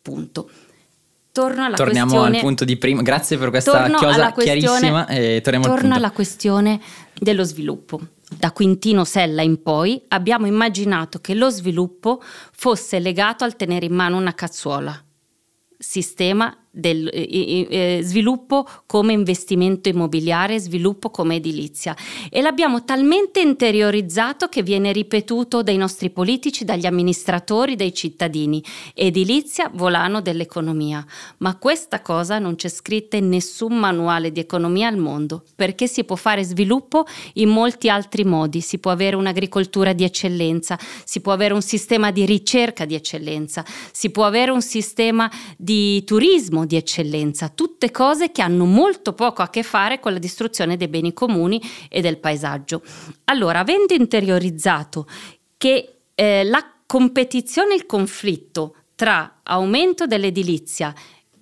Punto. 0.00 0.50
Torno 1.32 1.64
alla 1.64 1.74
torniamo 1.74 2.10
questione, 2.10 2.36
al 2.36 2.42
punto 2.42 2.64
di 2.64 2.76
prima. 2.76 3.02
Grazie 3.02 3.36
per 3.38 3.50
questa 3.50 3.90
chiosa 3.90 4.30
chiarissima. 4.30 5.08
E 5.08 5.40
torniamo 5.42 5.66
torno 5.66 5.78
al 5.78 5.80
punto. 5.80 5.96
alla 5.96 6.10
questione 6.12 6.80
dello 7.18 7.42
sviluppo. 7.42 7.98
Da 8.38 8.52
Quintino 8.52 9.04
Sella 9.04 9.42
in 9.42 9.62
poi 9.62 10.02
abbiamo 10.08 10.46
immaginato 10.46 11.20
che 11.20 11.34
lo 11.34 11.50
sviluppo 11.50 12.20
fosse 12.52 12.98
legato 12.98 13.44
al 13.44 13.56
tenere 13.56 13.86
in 13.86 13.94
mano 13.94 14.16
una 14.16 14.34
cazzuola, 14.34 15.02
sistema 15.78 16.63
del 16.74 17.08
eh, 17.12 17.66
eh, 17.70 18.00
sviluppo 18.02 18.66
come 18.86 19.12
investimento 19.12 19.88
immobiliare, 19.88 20.58
sviluppo 20.58 21.10
come 21.10 21.36
edilizia 21.36 21.96
e 22.30 22.42
l'abbiamo 22.42 22.84
talmente 22.84 23.40
interiorizzato 23.40 24.48
che 24.48 24.62
viene 24.62 24.92
ripetuto 24.92 25.62
dai 25.62 25.76
nostri 25.76 26.10
politici, 26.10 26.64
dagli 26.64 26.86
amministratori, 26.86 27.76
dai 27.76 27.94
cittadini. 27.94 28.62
Edilizia, 28.92 29.70
volano 29.72 30.20
dell'economia. 30.20 31.04
Ma 31.38 31.56
questa 31.56 32.02
cosa 32.02 32.38
non 32.38 32.56
c'è 32.56 32.68
scritta 32.68 33.16
in 33.16 33.28
nessun 33.28 33.74
manuale 33.74 34.32
di 34.32 34.40
economia 34.40 34.88
al 34.88 34.96
mondo, 34.96 35.44
perché 35.54 35.86
si 35.86 36.04
può 36.04 36.16
fare 36.16 36.42
sviluppo 36.42 37.04
in 37.34 37.50
molti 37.50 37.88
altri 37.88 38.24
modi. 38.24 38.60
Si 38.60 38.78
può 38.78 38.90
avere 38.90 39.16
un'agricoltura 39.16 39.92
di 39.92 40.04
eccellenza, 40.04 40.78
si 41.04 41.20
può 41.20 41.32
avere 41.32 41.54
un 41.54 41.62
sistema 41.62 42.10
di 42.10 42.26
ricerca 42.26 42.84
di 42.84 42.94
eccellenza, 42.94 43.64
si 43.92 44.10
può 44.10 44.24
avere 44.24 44.50
un 44.50 44.62
sistema 44.62 45.30
di 45.56 46.02
turismo 46.04 46.63
di 46.64 46.76
eccellenza, 46.76 47.48
tutte 47.48 47.90
cose 47.90 48.30
che 48.32 48.42
hanno 48.42 48.64
molto 48.64 49.12
poco 49.12 49.42
a 49.42 49.50
che 49.50 49.62
fare 49.62 50.00
con 50.00 50.12
la 50.12 50.18
distruzione 50.18 50.76
dei 50.76 50.88
beni 50.88 51.12
comuni 51.12 51.60
e 51.88 52.00
del 52.00 52.18
paesaggio. 52.18 52.82
Allora, 53.24 53.60
avendo 53.60 53.94
interiorizzato 53.94 55.06
che 55.56 55.96
eh, 56.14 56.44
la 56.44 56.64
competizione 56.86 57.74
il 57.74 57.86
conflitto 57.86 58.76
tra 58.94 59.40
aumento 59.42 60.06
dell'edilizia, 60.06 60.94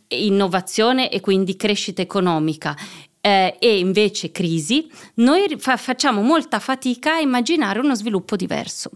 innovazione 0.09 1.11
e 1.11 1.21
quindi 1.21 1.57
crescita 1.57 2.03
economica 2.03 2.77
eh, 3.21 3.57
e 3.59 3.79
invece 3.79 4.31
crisi, 4.31 4.91
noi 5.15 5.57
fa- 5.59 5.77
facciamo 5.77 6.23
molta 6.23 6.59
fatica 6.59 7.15
a 7.15 7.21
immaginare 7.21 7.81
uno 7.81 7.95
sviluppo 7.95 8.37
diverso 8.37 8.91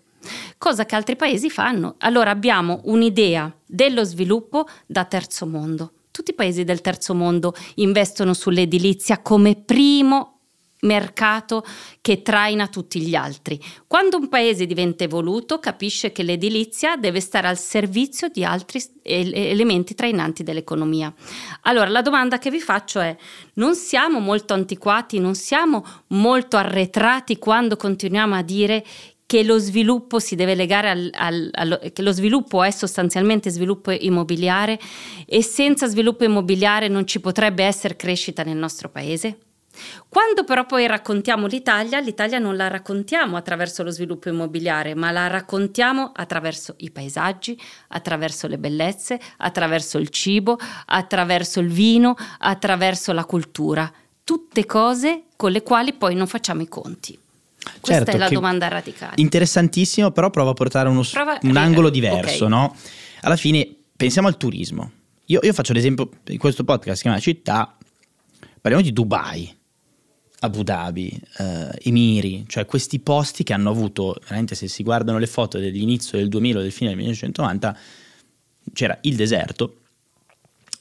cosa 0.58 0.84
che 0.86 0.94
altri 0.94 1.16
paesi 1.16 1.50
fanno. 1.50 1.94
Allora 1.98 2.30
abbiamo 2.30 2.80
un'idea 2.84 3.52
dello 3.64 4.04
sviluppo 4.04 4.66
da 4.86 5.04
terzo 5.04 5.46
mondo 5.46 5.92
tutti 6.16 6.30
i 6.30 6.34
paesi 6.34 6.64
del 6.64 6.80
terzo 6.80 7.14
mondo 7.14 7.52
investono 7.74 8.32
sull'edilizia 8.32 9.20
come 9.20 9.54
primo 9.54 10.38
mercato 10.80 11.62
che 12.00 12.22
traina 12.22 12.68
tutti 12.68 13.02
gli 13.02 13.14
altri. 13.14 13.60
Quando 13.86 14.16
un 14.16 14.28
paese 14.28 14.64
diventa 14.64 15.04
evoluto 15.04 15.58
capisce 15.58 16.12
che 16.12 16.22
l'edilizia 16.22 16.96
deve 16.96 17.20
stare 17.20 17.48
al 17.48 17.58
servizio 17.58 18.28
di 18.28 18.44
altri 18.44 18.82
elementi 19.02 19.94
trainanti 19.94 20.42
dell'economia. 20.42 21.12
Allora 21.62 21.90
la 21.90 22.02
domanda 22.02 22.38
che 22.38 22.50
vi 22.50 22.60
faccio 22.60 23.00
è, 23.00 23.14
non 23.54 23.74
siamo 23.74 24.18
molto 24.18 24.54
antiquati, 24.54 25.18
non 25.18 25.34
siamo 25.34 25.84
molto 26.08 26.56
arretrati 26.56 27.36
quando 27.36 27.76
continuiamo 27.76 28.34
a 28.34 28.42
dire 28.42 28.84
che 29.26 29.42
lo 29.42 29.58
sviluppo 29.58 30.20
si 30.20 30.36
deve 30.36 30.54
legare 30.54 30.88
al, 30.88 31.10
al, 31.12 31.50
al, 31.52 31.90
che 31.92 32.02
lo 32.02 32.12
sviluppo 32.12 32.62
è 32.62 32.70
sostanzialmente 32.70 33.50
sviluppo 33.50 33.90
immobiliare 33.90 34.78
e 35.26 35.42
senza 35.42 35.88
sviluppo 35.88 36.24
immobiliare 36.24 36.88
non 36.88 37.06
ci 37.06 37.20
potrebbe 37.20 37.64
essere 37.64 37.96
crescita 37.96 38.44
nel 38.44 38.56
nostro 38.56 38.88
paese? 38.88 39.38
Quando 40.08 40.44
però 40.44 40.64
poi 40.64 40.86
raccontiamo 40.86 41.46
l'Italia, 41.46 42.00
l'Italia 42.00 42.38
non 42.38 42.56
la 42.56 42.68
raccontiamo 42.68 43.36
attraverso 43.36 43.82
lo 43.82 43.90
sviluppo 43.90 44.28
immobiliare, 44.28 44.94
ma 44.94 45.10
la 45.10 45.26
raccontiamo 45.26 46.12
attraverso 46.14 46.74
i 46.78 46.90
paesaggi, 46.90 47.60
attraverso 47.88 48.46
le 48.46 48.58
bellezze, 48.58 49.20
attraverso 49.38 49.98
il 49.98 50.08
cibo, 50.08 50.58
attraverso 50.86 51.60
il 51.60 51.68
vino, 51.68 52.14
attraverso 52.38 53.12
la 53.12 53.24
cultura, 53.24 53.92
tutte 54.24 54.64
cose 54.64 55.24
con 55.36 55.50
le 55.50 55.62
quali 55.62 55.92
poi 55.92 56.14
non 56.14 56.26
facciamo 56.26 56.62
i 56.62 56.68
conti. 56.68 57.18
Questa 57.80 58.04
certo, 58.04 58.10
è 58.12 58.18
la 58.18 58.28
domanda 58.28 58.68
radicale. 58.68 59.14
Interessantissimo, 59.16 60.10
però 60.10 60.30
provo 60.30 60.50
a 60.50 60.54
portare 60.54 60.88
uno, 60.88 61.02
prova, 61.10 61.38
un 61.42 61.56
angolo 61.56 61.90
diverso, 61.90 62.46
okay. 62.46 62.48
no? 62.48 62.76
Alla 63.22 63.36
fine 63.36 63.68
pensiamo 63.96 64.28
al 64.28 64.36
turismo. 64.36 64.92
Io, 65.26 65.40
io 65.42 65.52
faccio 65.52 65.72
l'esempio 65.72 66.10
di 66.22 66.36
questo 66.36 66.62
podcast, 66.64 66.96
si 66.96 67.02
chiama 67.02 67.18
Città, 67.18 67.76
parliamo 68.60 68.84
di 68.84 68.92
Dubai, 68.92 69.56
Abu 70.40 70.62
Dhabi, 70.62 71.20
eh, 71.38 71.70
Emiri, 71.82 72.44
cioè 72.46 72.66
questi 72.66 73.00
posti 73.00 73.42
che 73.42 73.52
hanno 73.52 73.70
avuto, 73.70 74.16
veramente 74.22 74.54
se 74.54 74.68
si 74.68 74.82
guardano 74.82 75.18
le 75.18 75.26
foto 75.26 75.58
dell'inizio 75.58 76.18
del 76.18 76.28
2000 76.28 76.58
o 76.58 76.62
del 76.62 76.72
fine 76.72 76.90
del 76.90 76.98
1990, 76.98 77.78
c'era 78.72 78.96
il 79.02 79.16
deserto 79.16 79.78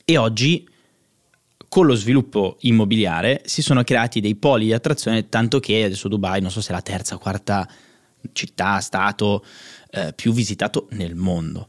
e 0.03 0.17
oggi 0.17 0.67
con 1.75 1.87
lo 1.87 1.95
sviluppo 1.95 2.55
immobiliare 2.61 3.41
si 3.43 3.61
sono 3.61 3.83
creati 3.83 4.21
dei 4.21 4.35
poli 4.35 4.67
di 4.67 4.71
attrazione, 4.71 5.27
tanto 5.27 5.59
che 5.59 5.83
adesso 5.83 6.07
Dubai, 6.07 6.39
non 6.39 6.49
so 6.49 6.61
se 6.61 6.69
è 6.69 6.71
la 6.71 6.81
terza 6.81 7.15
o 7.15 7.17
quarta 7.17 7.67
città, 8.31 8.79
stato 8.79 9.43
eh, 9.91 10.13
più 10.15 10.31
visitato 10.31 10.87
nel 10.91 11.15
mondo. 11.15 11.67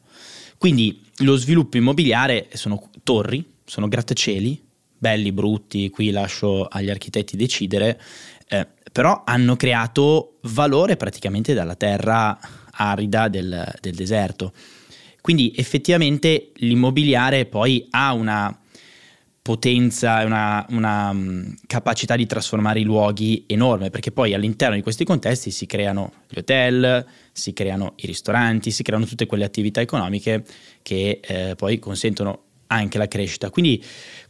Quindi 0.59 1.03
lo 1.25 1.35
sviluppo 1.35 1.77
immobiliare 1.77 2.47
sono 2.53 2.89
torri, 3.03 3.45
sono 3.65 3.89
grattacieli, 3.89 4.63
belli, 4.97 5.33
brutti, 5.33 5.91
qui 5.91 6.13
lascio 6.13 6.67
agli 6.67 6.89
architetti 6.89 7.37
decidere, 7.37 8.01
eh, 8.47 8.65
però 8.93 9.25
hanno 9.27 9.57
creato 9.57 10.37
valore 10.43 10.97
praticamente 10.97 11.53
dalla 11.53 11.75
terra 11.75 12.39
arida 12.71 13.27
del, 13.27 13.75
del 13.81 13.95
deserto. 13.97 14.53
Quindi 15.21 15.53
effettivamente 15.57 16.53
l'immobiliare 16.59 17.47
poi 17.47 17.89
ha 17.91 18.13
una 18.13 18.57
potenza 19.47 20.23
e 20.23 20.25
una, 20.25 20.67
una 20.71 21.11
um, 21.11 21.55
capacità 21.69 22.17
di 22.17 22.27
trasformare 22.27 22.81
i 22.81 22.83
luoghi 22.83 23.45
enorme, 23.47 23.91
perché 23.91 24.11
poi 24.11 24.35
all'interno 24.35 24.75
di 24.75 24.83
questi 24.83 25.05
contesti 25.05 25.53
si 25.53 25.67
creano 25.67 26.15
gli 26.29 26.39
hotel, 26.39 27.07
si 27.31 27.53
creano 27.53 27.93
i 27.95 28.07
ristoranti, 28.07 28.73
si 28.73 28.83
creano 28.83 29.05
tutte 29.05 29.27
quelle 29.27 29.45
attività 29.45 29.81
economiche 29.81 30.45
che 30.83 31.21
eh, 31.23 31.55
poi 31.55 31.79
consentono 31.79 32.41
anche 32.67 32.99
la 32.99 33.07
crescita. 33.07 33.51
Quindi 33.51 33.81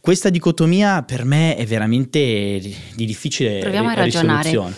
questa 0.01 0.29
dicotomia 0.29 1.01
per 1.01 1.25
me 1.25 1.55
è 1.55 1.65
veramente 1.65 2.19
di 2.59 3.05
difficile 3.07 3.57
Proviamo 3.57 3.89
a 3.89 3.93
ragionare. 3.95 4.75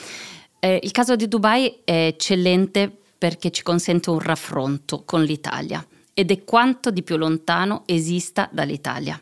Eh, 0.62 0.80
il 0.82 0.92
caso 0.92 1.18
di 1.18 1.28
Dubai 1.28 1.80
è 1.84 2.06
eccellente 2.06 2.90
perché 3.18 3.52
ci 3.52 3.62
consente 3.62 4.10
un 4.10 4.20
raffronto 4.20 5.04
con 5.04 5.22
l'Italia 5.22 5.86
ed 6.14 6.32
è 6.32 6.46
quanto 6.46 6.92
di 6.92 7.04
più 7.04 7.18
lontano 7.18 7.84
esista 7.86 8.50
dall'Italia. 8.54 9.22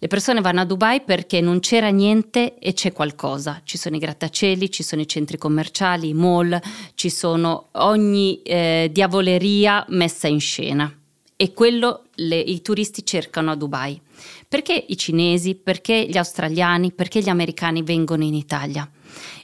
Le 0.00 0.06
persone 0.06 0.40
vanno 0.40 0.60
a 0.60 0.64
Dubai 0.64 1.00
perché 1.00 1.40
non 1.40 1.58
c'era 1.58 1.88
niente 1.88 2.58
e 2.58 2.72
c'è 2.72 2.92
qualcosa. 2.92 3.62
Ci 3.64 3.76
sono 3.76 3.96
i 3.96 3.98
grattacieli, 3.98 4.70
ci 4.70 4.84
sono 4.84 5.02
i 5.02 5.08
centri 5.08 5.38
commerciali, 5.38 6.10
i 6.10 6.14
mall, 6.14 6.56
ci 6.94 7.10
sono 7.10 7.68
ogni 7.72 8.40
eh, 8.42 8.90
diavoleria 8.92 9.84
messa 9.88 10.28
in 10.28 10.38
scena. 10.38 10.92
E 11.34 11.52
quello 11.52 12.04
le, 12.14 12.38
i 12.38 12.62
turisti 12.62 13.04
cercano 13.04 13.50
a 13.50 13.56
Dubai. 13.56 14.00
Perché 14.46 14.84
i 14.88 14.96
cinesi, 14.96 15.56
perché 15.56 16.06
gli 16.08 16.16
australiani, 16.16 16.92
perché 16.92 17.20
gli 17.20 17.28
americani 17.28 17.82
vengono 17.82 18.22
in 18.22 18.34
Italia? 18.34 18.88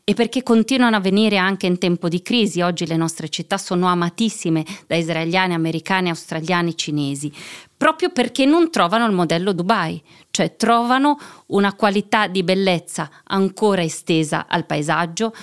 E 0.04 0.14
perché 0.14 0.42
continuano 0.42 0.96
a 0.96 1.00
venire 1.00 1.36
anche 1.36 1.66
in 1.66 1.78
tempo 1.78 2.08
di 2.08 2.22
crisi. 2.22 2.60
Oggi 2.60 2.86
le 2.86 2.96
nostre 2.96 3.28
città 3.28 3.58
sono 3.58 3.86
amatissime 3.86 4.64
da 4.86 4.96
israeliani, 4.96 5.54
americani, 5.54 6.08
australiani, 6.08 6.76
cinesi, 6.76 7.32
proprio 7.76 8.10
perché 8.10 8.44
non 8.44 8.70
trovano 8.70 9.06
il 9.06 9.12
modello 9.12 9.52
Dubai, 9.52 10.02
cioè 10.30 10.56
trovano 10.56 11.18
una 11.46 11.74
qualità 11.74 12.26
di 12.26 12.42
bellezza 12.42 13.10
ancora 13.24 13.82
estesa 13.82 14.46
al 14.48 14.66
paesaggio, 14.66 15.34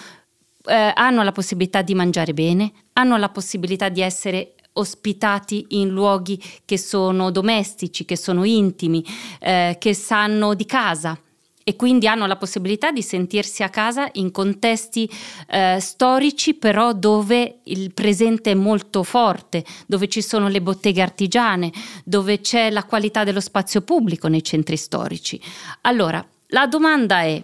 eh, 0.66 0.92
hanno 0.96 1.24
la 1.24 1.32
possibilità 1.32 1.82
di 1.82 1.96
mangiare 1.96 2.34
bene, 2.34 2.72
hanno 2.94 3.18
la 3.18 3.30
possibilità 3.30 3.90
di 3.90 4.02
essere 4.02 4.54
ospitati 4.74 5.66
in 5.70 5.90
luoghi 5.90 6.42
che 6.66 6.78
sono 6.78 7.32
domestici, 7.32 8.06
che 8.06 8.16
sono 8.16 8.44
intimi, 8.44 9.04
eh, 9.40 9.76
che 9.80 9.94
sanno 9.94 10.54
di 10.54 10.66
casa 10.66 11.20
e 11.64 11.76
quindi 11.76 12.08
hanno 12.08 12.26
la 12.26 12.36
possibilità 12.36 12.92
di 12.92 13.02
sentirsi 13.02 13.64
a 13.64 13.70
casa 13.70 14.10
in 14.14 14.32
contesti 14.32 15.10
eh, 15.48 15.78
storici 15.80 16.54
però 16.56 16.94
dove 16.94 17.60
il 17.64 17.94
presente 17.94 18.52
è 18.52 18.56
molto 18.56 19.04
forte, 19.04 19.64
dove 19.86 20.08
ci 20.08 20.22
sono 20.22 20.48
le 20.48 20.62
botteghe 20.62 21.02
artigiane, 21.02 21.72
dove 22.04 22.42
c'è 22.42 22.70
la 22.70 22.84
qualità 22.84 23.24
dello 23.24 23.40
spazio 23.40 23.82
pubblico 23.82 24.28
nei 24.28 24.44
centri 24.44 24.78
storici. 24.78 25.40
Allora, 25.82 26.26
la 26.48 26.68
domanda 26.68 27.22
è, 27.22 27.44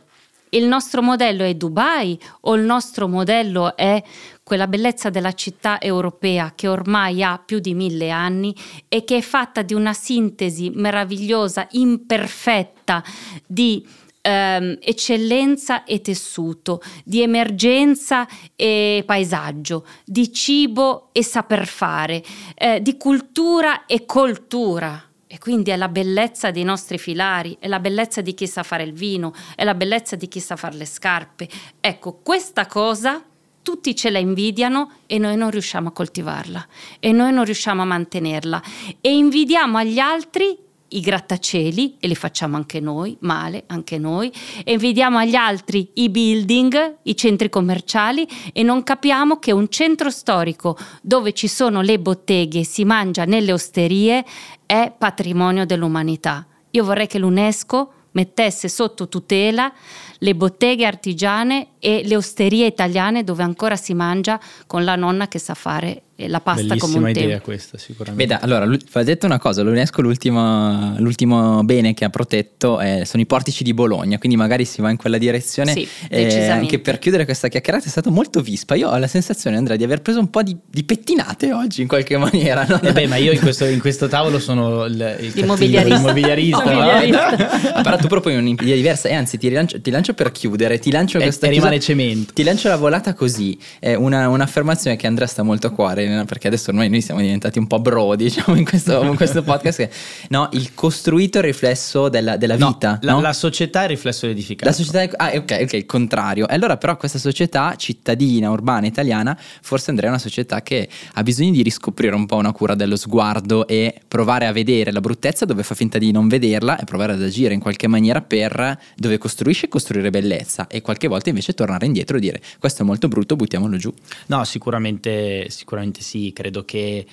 il 0.50 0.66
nostro 0.66 1.02
modello 1.02 1.44
è 1.44 1.54
Dubai 1.56 2.20
o 2.42 2.56
il 2.56 2.64
nostro 2.64 3.08
modello 3.08 3.76
è 3.76 4.02
quella 4.44 4.68
bellezza 4.68 5.10
della 5.10 5.34
città 5.34 5.80
europea 5.82 6.54
che 6.56 6.70
ormai 6.70 7.22
ha 7.22 7.38
più 7.38 7.60
di 7.60 7.74
mille 7.74 8.10
anni 8.10 8.56
e 8.88 9.04
che 9.04 9.18
è 9.18 9.22
fatta 9.22 9.62
di 9.62 9.74
una 9.74 9.94
sintesi 9.94 10.72
meravigliosa, 10.74 11.68
imperfetta 11.72 13.04
di 13.46 13.86
ehm, 14.28 14.78
eccellenza 14.82 15.86
e 15.86 16.02
tessuto, 16.02 16.82
di 17.06 17.22
emergenza 17.22 18.28
e 18.56 19.04
paesaggio, 19.06 19.86
di 20.04 20.32
cibo 20.34 21.10
e 21.14 21.24
saper 21.24 21.66
fare, 21.66 22.22
eh, 22.56 22.82
di 22.82 22.98
cultura 22.98 23.86
e 23.86 24.06
cultura. 24.06 25.02
E 25.30 25.40
quindi 25.40 25.72
è 25.72 25.76
la 25.76 25.90
bellezza 25.90 26.52
dei 26.52 26.64
nostri 26.64 26.98
filari, 26.98 27.58
è 27.60 27.68
la 27.68 27.80
bellezza 27.80 28.22
di 28.22 28.34
chi 28.34 28.48
sa 28.48 28.64
fare 28.64 28.84
il 28.84 28.94
vino, 28.94 29.34
è 29.56 29.64
la 29.64 29.76
bellezza 29.76 30.16
di 30.16 30.28
chi 30.28 30.40
sa 30.40 30.56
fare 30.56 30.76
le 30.76 30.86
scarpe. 30.86 31.50
Ecco, 31.80 32.20
questa 32.24 32.66
cosa 32.66 33.22
tutti 33.62 33.94
ce 33.94 34.10
la 34.10 34.20
invidiano 34.20 34.92
e 35.06 35.18
noi 35.18 35.36
non 35.36 35.50
riusciamo 35.50 35.90
a 35.90 35.92
coltivarla 35.92 36.66
e 37.00 37.12
noi 37.12 37.34
non 37.34 37.44
riusciamo 37.44 37.82
a 37.82 37.86
mantenerla 37.86 38.64
e 39.02 39.14
invidiamo 39.14 39.78
agli 39.78 40.00
altri 40.00 40.58
i 40.90 41.00
grattacieli 41.00 41.98
e 42.00 42.08
li 42.08 42.16
facciamo 42.16 42.56
anche 42.56 42.80
noi, 42.80 43.18
male 43.22 43.64
anche 43.68 43.98
noi, 43.98 44.32
e 44.64 44.78
vediamo 44.78 45.18
agli 45.18 45.36
altri 45.36 45.90
i 45.96 46.10
building, 46.10 46.98
i 47.04 47.16
centri 47.16 47.50
commerciali 47.50 48.28
e 48.54 48.64
non 48.64 48.84
capiamo 48.84 49.38
che 49.38 49.52
un 49.52 49.70
centro 49.70 50.10
storico 50.10 50.78
dove 51.02 51.34
ci 51.34 51.48
sono 51.48 51.82
le 51.82 52.00
botteghe, 52.00 52.64
si 52.64 52.86
mangia 52.86 53.26
nelle 53.26 53.52
osterie, 53.52 54.26
è 54.66 54.94
patrimonio 54.98 55.66
dell'umanità. 55.66 56.46
Io 56.72 56.84
vorrei 56.84 57.08
che 57.08 57.20
l'UNESCO 57.20 57.92
mettesse 58.12 58.68
sotto 58.68 59.08
tutela 59.08 59.72
le 60.20 60.36
botteghe 60.36 60.86
artigiane 60.86 61.74
e 61.80 62.02
le 62.04 62.16
osterie 62.16 62.66
italiane 62.66 63.24
dove 63.24 63.44
ancora 63.44 63.76
si 63.76 63.94
mangia 63.94 64.40
con 64.66 64.84
la 64.84 64.96
nonna 64.96 65.28
che 65.28 65.38
sa 65.38 65.54
fare 65.54 66.04
la 66.26 66.42
pasta 66.42 66.64
Bellissima 66.64 66.92
come 66.94 67.04
un 67.04 67.10
idea 67.10 67.28
tempo. 67.28 67.44
questa 67.44 67.78
sicuramente. 67.78 68.26
Veda, 68.26 68.42
allora, 68.42 68.66
va 68.92 69.04
detto 69.04 69.28
una 69.28 69.38
cosa, 69.38 69.62
l'UNESCO 69.62 70.02
l'ultimo, 70.02 70.96
l'ultimo 70.98 71.64
bene 71.64 71.94
che 71.94 72.06
ha 72.06 72.10
protetto 72.10 72.82
eh, 72.82 73.04
sono 73.06 73.22
i 73.22 73.28
portici 73.28 73.64
di 73.64 73.74
Bologna, 73.74 74.18
quindi 74.18 74.36
magari 74.38 74.66
si 74.66 74.82
va 74.82 74.90
in 74.90 74.98
quella 74.98 75.20
direzione. 75.20 75.74
Sì, 75.74 75.88
eh, 76.10 76.48
anche 76.50 76.80
per 76.80 76.98
chiudere 76.98 77.26
questa 77.26 77.48
chiacchierata 77.50 77.86
è 77.86 77.90
stato 77.90 78.10
molto 78.10 78.42
vispa. 78.42 78.74
Io 78.76 78.90
ho 78.90 78.98
la 78.98 79.06
sensazione, 79.08 79.58
Andrea, 79.58 79.78
di 79.78 79.84
aver 79.84 80.02
preso 80.02 80.20
un 80.20 80.30
po' 80.32 80.42
di, 80.42 80.58
di 80.68 80.84
pettinate 80.84 81.54
oggi 81.54 81.82
in 81.82 81.88
qualche 81.88 82.18
maniera. 82.18 82.66
No? 82.68 82.82
Eh 82.82 82.92
beh, 82.94 83.08
ma 83.08 83.18
io 83.18 83.32
in 83.32 83.40
questo, 83.40 83.66
in 83.66 83.80
questo 83.80 84.08
tavolo 84.08 84.40
sono 84.40 84.86
il, 84.86 85.18
il 85.20 85.32
L'immobiliarista. 85.36 85.96
l'immobiliarista. 85.98 87.74
Ah, 87.76 87.82
però 87.82 87.98
tu 87.98 88.08
proponi 88.08 88.36
un'idea 88.38 88.76
diversa 88.76 89.08
e 89.08 89.14
anzi 89.14 89.38
ti 89.38 89.50
lancio, 89.50 89.80
ti 89.82 89.92
lancio 89.92 90.14
per 90.14 90.32
chiudere, 90.32 90.80
ti 90.80 90.92
lancio 90.92 91.20
E- 91.20 91.22
questa 91.24 91.48
e 91.48 91.50
rimane 91.52 91.80
cemento. 91.80 92.34
Ti 92.34 92.44
lancio 92.44 92.70
la 92.70 92.78
volata 92.78 93.14
così, 93.14 93.58
è 93.80 93.94
una, 93.94 94.28
un'affermazione 94.30 94.96
che 94.96 95.06
Andrea 95.08 95.28
sta 95.28 95.44
molto 95.44 95.68
a 95.68 95.72
cuore, 95.72 96.07
perché 96.26 96.48
adesso 96.48 96.70
ormai 96.70 96.90
noi 96.90 97.02
siamo 97.02 97.22
diventati 97.22 97.60
un 97.60 97.68
po' 97.68 97.80
bro, 97.80 98.16
diciamo, 98.18 98.58
in 98.58 98.66
questo, 98.66 99.02
in 99.04 99.16
questo 99.16 99.44
podcast, 99.44 99.78
che, 99.78 99.90
no, 100.30 100.50
il 100.54 100.74
costruito 100.74 101.38
è 101.38 101.42
il 101.42 101.48
riflesso 101.48 102.10
della, 102.10 102.38
della 102.38 102.58
No, 102.58 102.70
vita, 102.70 103.00
la, 103.02 103.14
no? 103.14 103.22
la 103.22 103.34
società 103.34 103.82
è 103.82 103.84
il 103.84 103.90
riflesso 103.90 104.26
dell'edificato. 104.26 104.70
La 104.70 104.76
società 104.76 105.02
è, 105.02 105.10
ah, 105.16 105.38
ok, 105.38 105.60
ok, 105.64 105.74
il 105.74 105.86
contrario. 105.86 106.48
E 106.48 106.54
allora, 106.54 106.78
però, 106.78 106.98
questa 106.98 107.20
società 107.20 107.76
cittadina, 107.76 108.50
urbana, 108.50 108.88
italiana, 108.88 109.38
forse 109.62 109.90
Andrea 109.90 110.10
è 110.10 110.14
una 110.14 110.22
società 110.22 110.62
che 110.62 110.88
ha 111.14 111.24
bisogno 111.24 111.52
di 111.52 111.62
riscoprire 111.62 112.16
un 112.16 112.26
po' 112.26 112.36
una 112.36 112.52
cura 112.52 112.76
dello 112.76 112.96
sguardo 112.96 113.68
e 113.68 114.02
provare 114.08 114.46
a 114.46 114.52
vedere 114.52 114.92
la 114.92 115.02
bruttezza 115.02 115.46
dove 115.46 115.64
fa 115.64 115.76
finta 115.76 115.98
di 115.98 116.12
non 116.12 116.28
vederla 116.28 116.78
e 116.80 116.84
provare 116.84 117.14
ad 117.14 117.22
agire 117.22 117.54
in 117.54 117.60
qualche 117.60 117.88
maniera 117.88 118.22
per 118.22 118.80
dove 118.96 119.18
costruisce 119.18 119.68
costruire 119.68 120.10
bellezza 120.10 120.68
e 120.68 120.82
qualche 120.82 121.08
volta 121.08 121.30
invece 121.30 121.54
tornare 121.54 121.86
indietro 121.86 122.18
e 122.18 122.20
dire 122.20 122.42
questo 122.60 122.84
è 122.84 122.86
molto 122.86 123.08
brutto, 123.08 123.36
buttiamolo 123.36 123.78
giù. 123.78 123.94
No, 124.28 124.44
sicuramente, 124.44 125.50
sicuramente 125.50 125.97
sì, 126.02 126.32
credo 126.34 126.64
che 126.64 127.06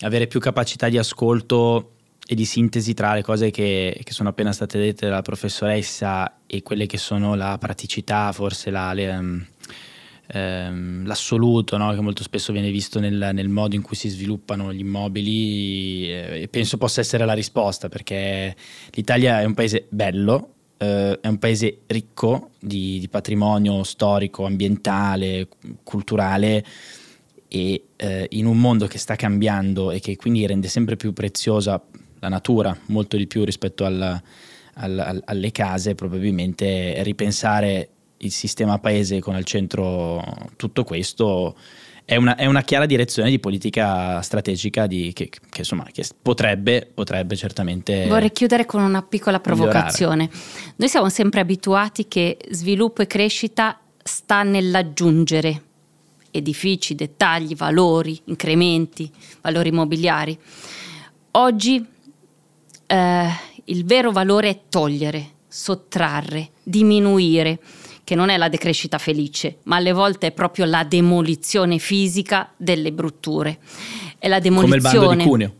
avere 0.00 0.26
più 0.26 0.40
capacità 0.40 0.88
di 0.88 0.98
ascolto 0.98 1.92
e 2.28 2.34
di 2.34 2.44
sintesi 2.44 2.92
tra 2.92 3.14
le 3.14 3.22
cose 3.22 3.50
che, 3.50 4.00
che 4.02 4.12
sono 4.12 4.30
appena 4.30 4.52
state 4.52 4.78
dette 4.78 5.06
dalla 5.06 5.22
professoressa 5.22 6.40
e 6.46 6.62
quelle 6.62 6.86
che 6.86 6.98
sono 6.98 7.36
la 7.36 7.56
praticità, 7.56 8.32
forse 8.32 8.70
la, 8.70 8.92
le, 8.92 9.08
ehm, 9.08 9.46
ehm, 10.32 11.06
l'assoluto, 11.06 11.76
no? 11.76 11.94
che 11.94 12.00
molto 12.00 12.24
spesso 12.24 12.52
viene 12.52 12.70
visto 12.70 12.98
nel, 12.98 13.30
nel 13.32 13.48
modo 13.48 13.76
in 13.76 13.82
cui 13.82 13.94
si 13.94 14.08
sviluppano 14.08 14.72
gli 14.72 14.80
immobili, 14.80 16.12
eh, 16.12 16.48
penso 16.50 16.78
possa 16.78 17.00
essere 17.00 17.24
la 17.24 17.32
risposta, 17.32 17.88
perché 17.88 18.56
l'Italia 18.90 19.40
è 19.40 19.44
un 19.44 19.54
paese 19.54 19.86
bello, 19.88 20.54
eh, 20.78 21.20
è 21.20 21.28
un 21.28 21.38
paese 21.38 21.82
ricco 21.86 22.50
di, 22.58 22.98
di 22.98 23.08
patrimonio 23.08 23.84
storico, 23.84 24.44
ambientale, 24.46 25.46
culturale 25.84 26.64
e 27.48 27.84
eh, 27.96 28.26
in 28.30 28.46
un 28.46 28.58
mondo 28.58 28.86
che 28.86 28.98
sta 28.98 29.16
cambiando 29.16 29.90
e 29.90 30.00
che 30.00 30.16
quindi 30.16 30.46
rende 30.46 30.68
sempre 30.68 30.96
più 30.96 31.12
preziosa 31.12 31.80
la 32.18 32.28
natura, 32.28 32.76
molto 32.86 33.16
di 33.16 33.26
più 33.26 33.44
rispetto 33.44 33.84
al- 33.84 34.20
al- 34.74 34.98
al- 34.98 35.22
alle 35.24 35.52
case, 35.52 35.94
probabilmente 35.94 37.02
ripensare 37.02 37.88
il 38.18 38.32
sistema 38.32 38.78
paese 38.78 39.20
con 39.20 39.34
al 39.34 39.44
centro 39.44 40.22
tutto 40.56 40.84
questo 40.84 41.54
è 42.06 42.16
una, 42.16 42.36
è 42.36 42.46
una 42.46 42.62
chiara 42.62 42.86
direzione 42.86 43.30
di 43.30 43.40
politica 43.40 44.20
strategica 44.22 44.86
di- 44.86 45.12
che, 45.12 45.28
che, 45.28 45.58
insomma, 45.58 45.86
che 45.92 46.04
potrebbe, 46.22 46.88
potrebbe 46.92 47.34
certamente... 47.34 48.06
Vorrei 48.06 48.30
chiudere 48.30 48.64
con 48.64 48.80
una 48.80 49.02
piccola 49.02 49.40
provocazione. 49.40 50.30
Noi 50.76 50.88
siamo 50.88 51.08
sempre 51.08 51.40
abituati 51.40 52.06
che 52.06 52.36
sviluppo 52.50 53.02
e 53.02 53.08
crescita 53.08 53.80
sta 54.02 54.44
nell'aggiungere 54.44 55.62
edifici, 56.36 56.94
dettagli, 56.94 57.54
valori, 57.54 58.20
incrementi, 58.24 59.10
valori 59.40 59.68
immobiliari. 59.68 60.38
Oggi 61.32 61.84
eh, 62.86 63.28
il 63.64 63.84
vero 63.84 64.12
valore 64.12 64.48
è 64.48 64.60
togliere, 64.68 65.30
sottrarre, 65.48 66.50
diminuire, 66.62 67.58
che 68.04 68.14
non 68.14 68.28
è 68.28 68.36
la 68.36 68.48
decrescita 68.48 68.98
felice, 68.98 69.58
ma 69.64 69.76
alle 69.76 69.92
volte 69.92 70.28
è 70.28 70.32
proprio 70.32 70.64
la 70.64 70.84
demolizione 70.84 71.78
fisica 71.78 72.52
delle 72.56 72.92
brutture. 72.92 73.58
È 74.18 74.28
la 74.28 74.40
come 74.40 74.76
il 74.76 74.80
bando 74.80 74.88
demolizione 74.88 75.16
di 75.16 75.28
Cuneo. 75.28 75.54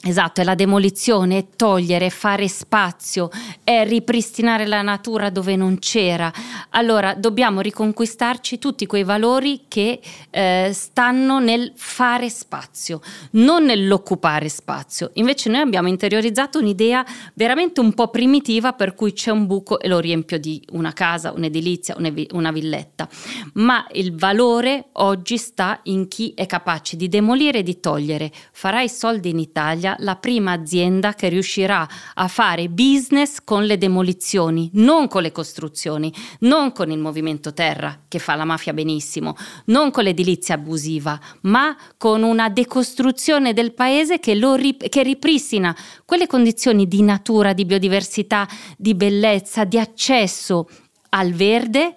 Esatto, 0.00 0.40
è 0.40 0.44
la 0.44 0.54
demolizione, 0.54 1.48
togliere, 1.56 2.08
fare 2.08 2.46
spazio, 2.46 3.30
è 3.64 3.84
ripristinare 3.84 4.64
la 4.64 4.80
natura 4.80 5.28
dove 5.28 5.56
non 5.56 5.80
c'era. 5.80 6.32
Allora 6.70 7.14
dobbiamo 7.14 7.60
riconquistarci 7.60 8.60
tutti 8.60 8.86
quei 8.86 9.02
valori 9.02 9.62
che 9.66 9.98
eh, 10.30 10.70
stanno 10.72 11.40
nel 11.40 11.72
fare 11.74 12.30
spazio, 12.30 13.00
non 13.32 13.64
nell'occupare 13.64 14.48
spazio. 14.48 15.10
Invece 15.14 15.50
noi 15.50 15.62
abbiamo 15.62 15.88
interiorizzato 15.88 16.60
un'idea 16.60 17.04
veramente 17.34 17.80
un 17.80 17.92
po' 17.92 18.06
primitiva 18.06 18.74
per 18.74 18.94
cui 18.94 19.12
c'è 19.12 19.32
un 19.32 19.46
buco 19.46 19.80
e 19.80 19.88
lo 19.88 19.98
riempio 19.98 20.38
di 20.38 20.64
una 20.70 20.92
casa, 20.92 21.32
un'edilizia, 21.32 21.96
una 22.30 22.52
villetta. 22.52 23.08
Ma 23.54 23.84
il 23.92 24.14
valore 24.14 24.90
oggi 24.92 25.38
sta 25.38 25.80
in 25.84 26.06
chi 26.06 26.34
è 26.36 26.46
capace 26.46 26.96
di 26.96 27.08
demolire 27.08 27.58
e 27.58 27.62
di 27.64 27.80
togliere. 27.80 28.30
Farà 28.52 28.80
i 28.80 28.88
soldi 28.88 29.30
in 29.30 29.40
Italia 29.40 29.86
Italia 29.88 29.96
la 30.00 30.16
prima 30.16 30.52
azienda 30.52 31.14
che 31.14 31.28
riuscirà 31.28 31.88
a 32.14 32.28
fare 32.28 32.68
business 32.68 33.38
con 33.42 33.64
le 33.64 33.78
demolizioni, 33.78 34.70
non 34.74 35.08
con 35.08 35.22
le 35.22 35.32
costruzioni, 35.32 36.12
non 36.40 36.72
con 36.72 36.90
il 36.90 36.98
movimento 36.98 37.52
terra 37.54 38.00
che 38.08 38.18
fa 38.18 38.34
la 38.34 38.44
mafia 38.44 38.72
benissimo, 38.72 39.36
non 39.66 39.90
con 39.90 40.04
l'edilizia 40.04 40.56
abusiva, 40.56 41.18
ma 41.42 41.76
con 41.96 42.22
una 42.22 42.48
decostruzione 42.48 43.52
del 43.52 43.72
paese 43.72 44.18
che, 44.18 44.34
rip- 44.56 44.88
che 44.88 45.02
ripristina 45.02 45.74
quelle 46.04 46.26
condizioni 46.26 46.86
di 46.86 47.02
natura, 47.02 47.52
di 47.52 47.64
biodiversità, 47.64 48.46
di 48.76 48.94
bellezza, 48.94 49.64
di 49.64 49.78
accesso 49.78 50.68
al 51.10 51.32
verde 51.32 51.94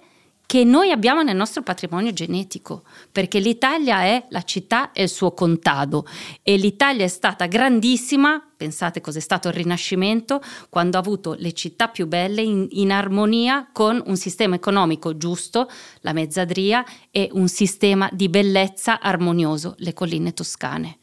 che 0.52 0.64
noi 0.64 0.90
abbiamo 0.90 1.22
nel 1.22 1.34
nostro 1.34 1.62
patrimonio 1.62 2.12
genetico, 2.12 2.82
perché 3.10 3.38
l'Italia 3.38 4.02
è 4.02 4.26
la 4.28 4.42
città 4.42 4.92
e 4.92 5.04
il 5.04 5.08
suo 5.08 5.32
contado 5.32 6.06
e 6.42 6.56
l'Italia 6.56 7.06
è 7.06 7.08
stata 7.08 7.46
grandissima, 7.46 8.50
pensate 8.54 9.00
cos'è 9.00 9.18
stato 9.18 9.48
il 9.48 9.54
Rinascimento, 9.54 10.42
quando 10.68 10.98
ha 10.98 11.00
avuto 11.00 11.34
le 11.38 11.54
città 11.54 11.88
più 11.88 12.06
belle 12.06 12.42
in, 12.42 12.66
in 12.72 12.92
armonia 12.92 13.70
con 13.72 14.02
un 14.04 14.16
sistema 14.16 14.54
economico 14.54 15.16
giusto, 15.16 15.70
la 16.00 16.12
mezzadria, 16.12 16.84
e 17.10 17.30
un 17.32 17.48
sistema 17.48 18.10
di 18.12 18.28
bellezza 18.28 19.00
armonioso, 19.00 19.74
le 19.78 19.94
colline 19.94 20.34
toscane. 20.34 20.98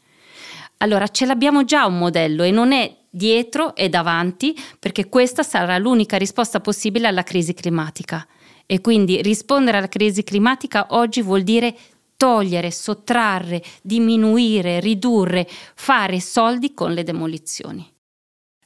Allora 0.76 1.08
ce 1.08 1.26
l'abbiamo 1.26 1.64
già 1.64 1.86
un 1.86 1.98
modello 1.98 2.44
e 2.44 2.52
non 2.52 2.70
è 2.70 2.98
dietro 3.10 3.74
e 3.74 3.88
davanti, 3.88 4.56
perché 4.78 5.08
questa 5.08 5.42
sarà 5.42 5.76
l'unica 5.76 6.16
risposta 6.16 6.60
possibile 6.60 7.08
alla 7.08 7.24
crisi 7.24 7.52
climatica. 7.52 8.24
E 8.72 8.80
quindi 8.80 9.20
rispondere 9.20 9.78
alla 9.78 9.88
crisi 9.88 10.22
climatica 10.22 10.86
oggi 10.90 11.22
vuol 11.22 11.42
dire 11.42 11.74
togliere, 12.16 12.70
sottrarre, 12.70 13.60
diminuire, 13.82 14.78
ridurre, 14.78 15.44
fare 15.74 16.20
soldi 16.20 16.72
con 16.72 16.92
le 16.92 17.02
demolizioni. 17.02 17.84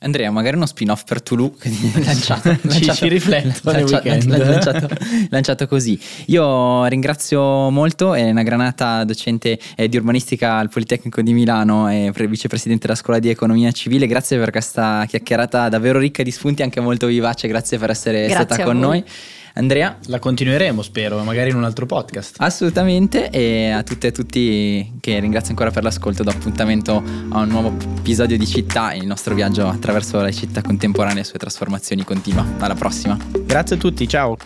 Andrea, 0.01 0.31
magari 0.31 0.57
uno 0.57 0.67
spin-off 0.67 1.05
per 1.05 1.23
Tulu 1.23 1.57
lanciato, 2.05 2.49
lanciato, 2.61 2.71
ci, 2.71 2.93
ci 2.93 3.09
rifletto 3.09 3.73
lanciato, 3.73 4.09
lanciato, 4.27 4.89
lanciato, 5.31 5.67
così. 5.67 5.99
Io 6.27 6.85
ringrazio 6.85 7.71
molto 7.71 8.13
Elena 8.13 8.43
Granata, 8.43 9.05
docente 9.05 9.59
eh, 9.75 9.89
di 9.89 9.97
urbanistica 9.97 10.59
al 10.59 10.69
Politecnico 10.69 11.23
di 11.23 11.33
Milano 11.33 11.91
e 11.91 12.13
vicepresidente 12.15 12.89
della 12.89 12.99
Scuola 12.99 13.19
di 13.19 13.31
Economia 13.31 13.73
Civile. 13.73 14.07
Grazie 14.07 14.37
per 14.37 14.51
questa 14.51 15.07
chiacchierata 15.09 15.71
davvero 15.71 15.99
ricca 15.99 16.23
di 16.23 16.31
spunti, 16.31 16.61
anche 16.61 16.81
molto 16.81 17.07
vivace. 17.07 17.49
Grazie 17.49 17.79
per 17.79 17.89
essere 17.89 18.27
Grazie 18.27 18.45
stata 18.45 18.63
con 18.65 18.79
noi. 18.79 19.03
Andrea. 19.55 19.99
La 20.07 20.19
continueremo, 20.19 20.83
spero, 20.83 21.23
magari 21.23 21.51
in 21.51 21.57
un 21.57 21.65
altro 21.65 21.87
podcast. 21.87 22.37
Assolutamente, 22.39 23.31
e 23.31 23.71
a 23.71 23.83
tutte 23.83 24.09
e 24.09 24.11
a 24.11 24.13
tutti 24.13 24.93
che 25.01 25.19
ringrazio 25.19 25.51
ancora 25.51 25.71
per 25.71 25.83
l'ascolto, 25.83 26.23
do 26.23 26.31
appuntamento 26.31 27.03
a 27.31 27.41
un 27.41 27.49
nuovo 27.49 27.75
episodio 27.97 28.37
di 28.37 28.47
città 28.47 28.93
il 28.95 29.07
nostro 29.07 29.35
viaggio 29.35 29.69
attraverso 29.69 30.21
le 30.21 30.33
città 30.33 30.63
contemporanee 30.63 31.17
e 31.17 31.21
le 31.21 31.25
sue 31.25 31.39
trasformazioni 31.39 32.05
continua. 32.05 32.45
Alla 32.59 32.75
prossima. 32.75 33.17
Grazie 33.45 33.77
a 33.77 33.79
tutti, 33.79 34.09
ciao. 34.09 34.37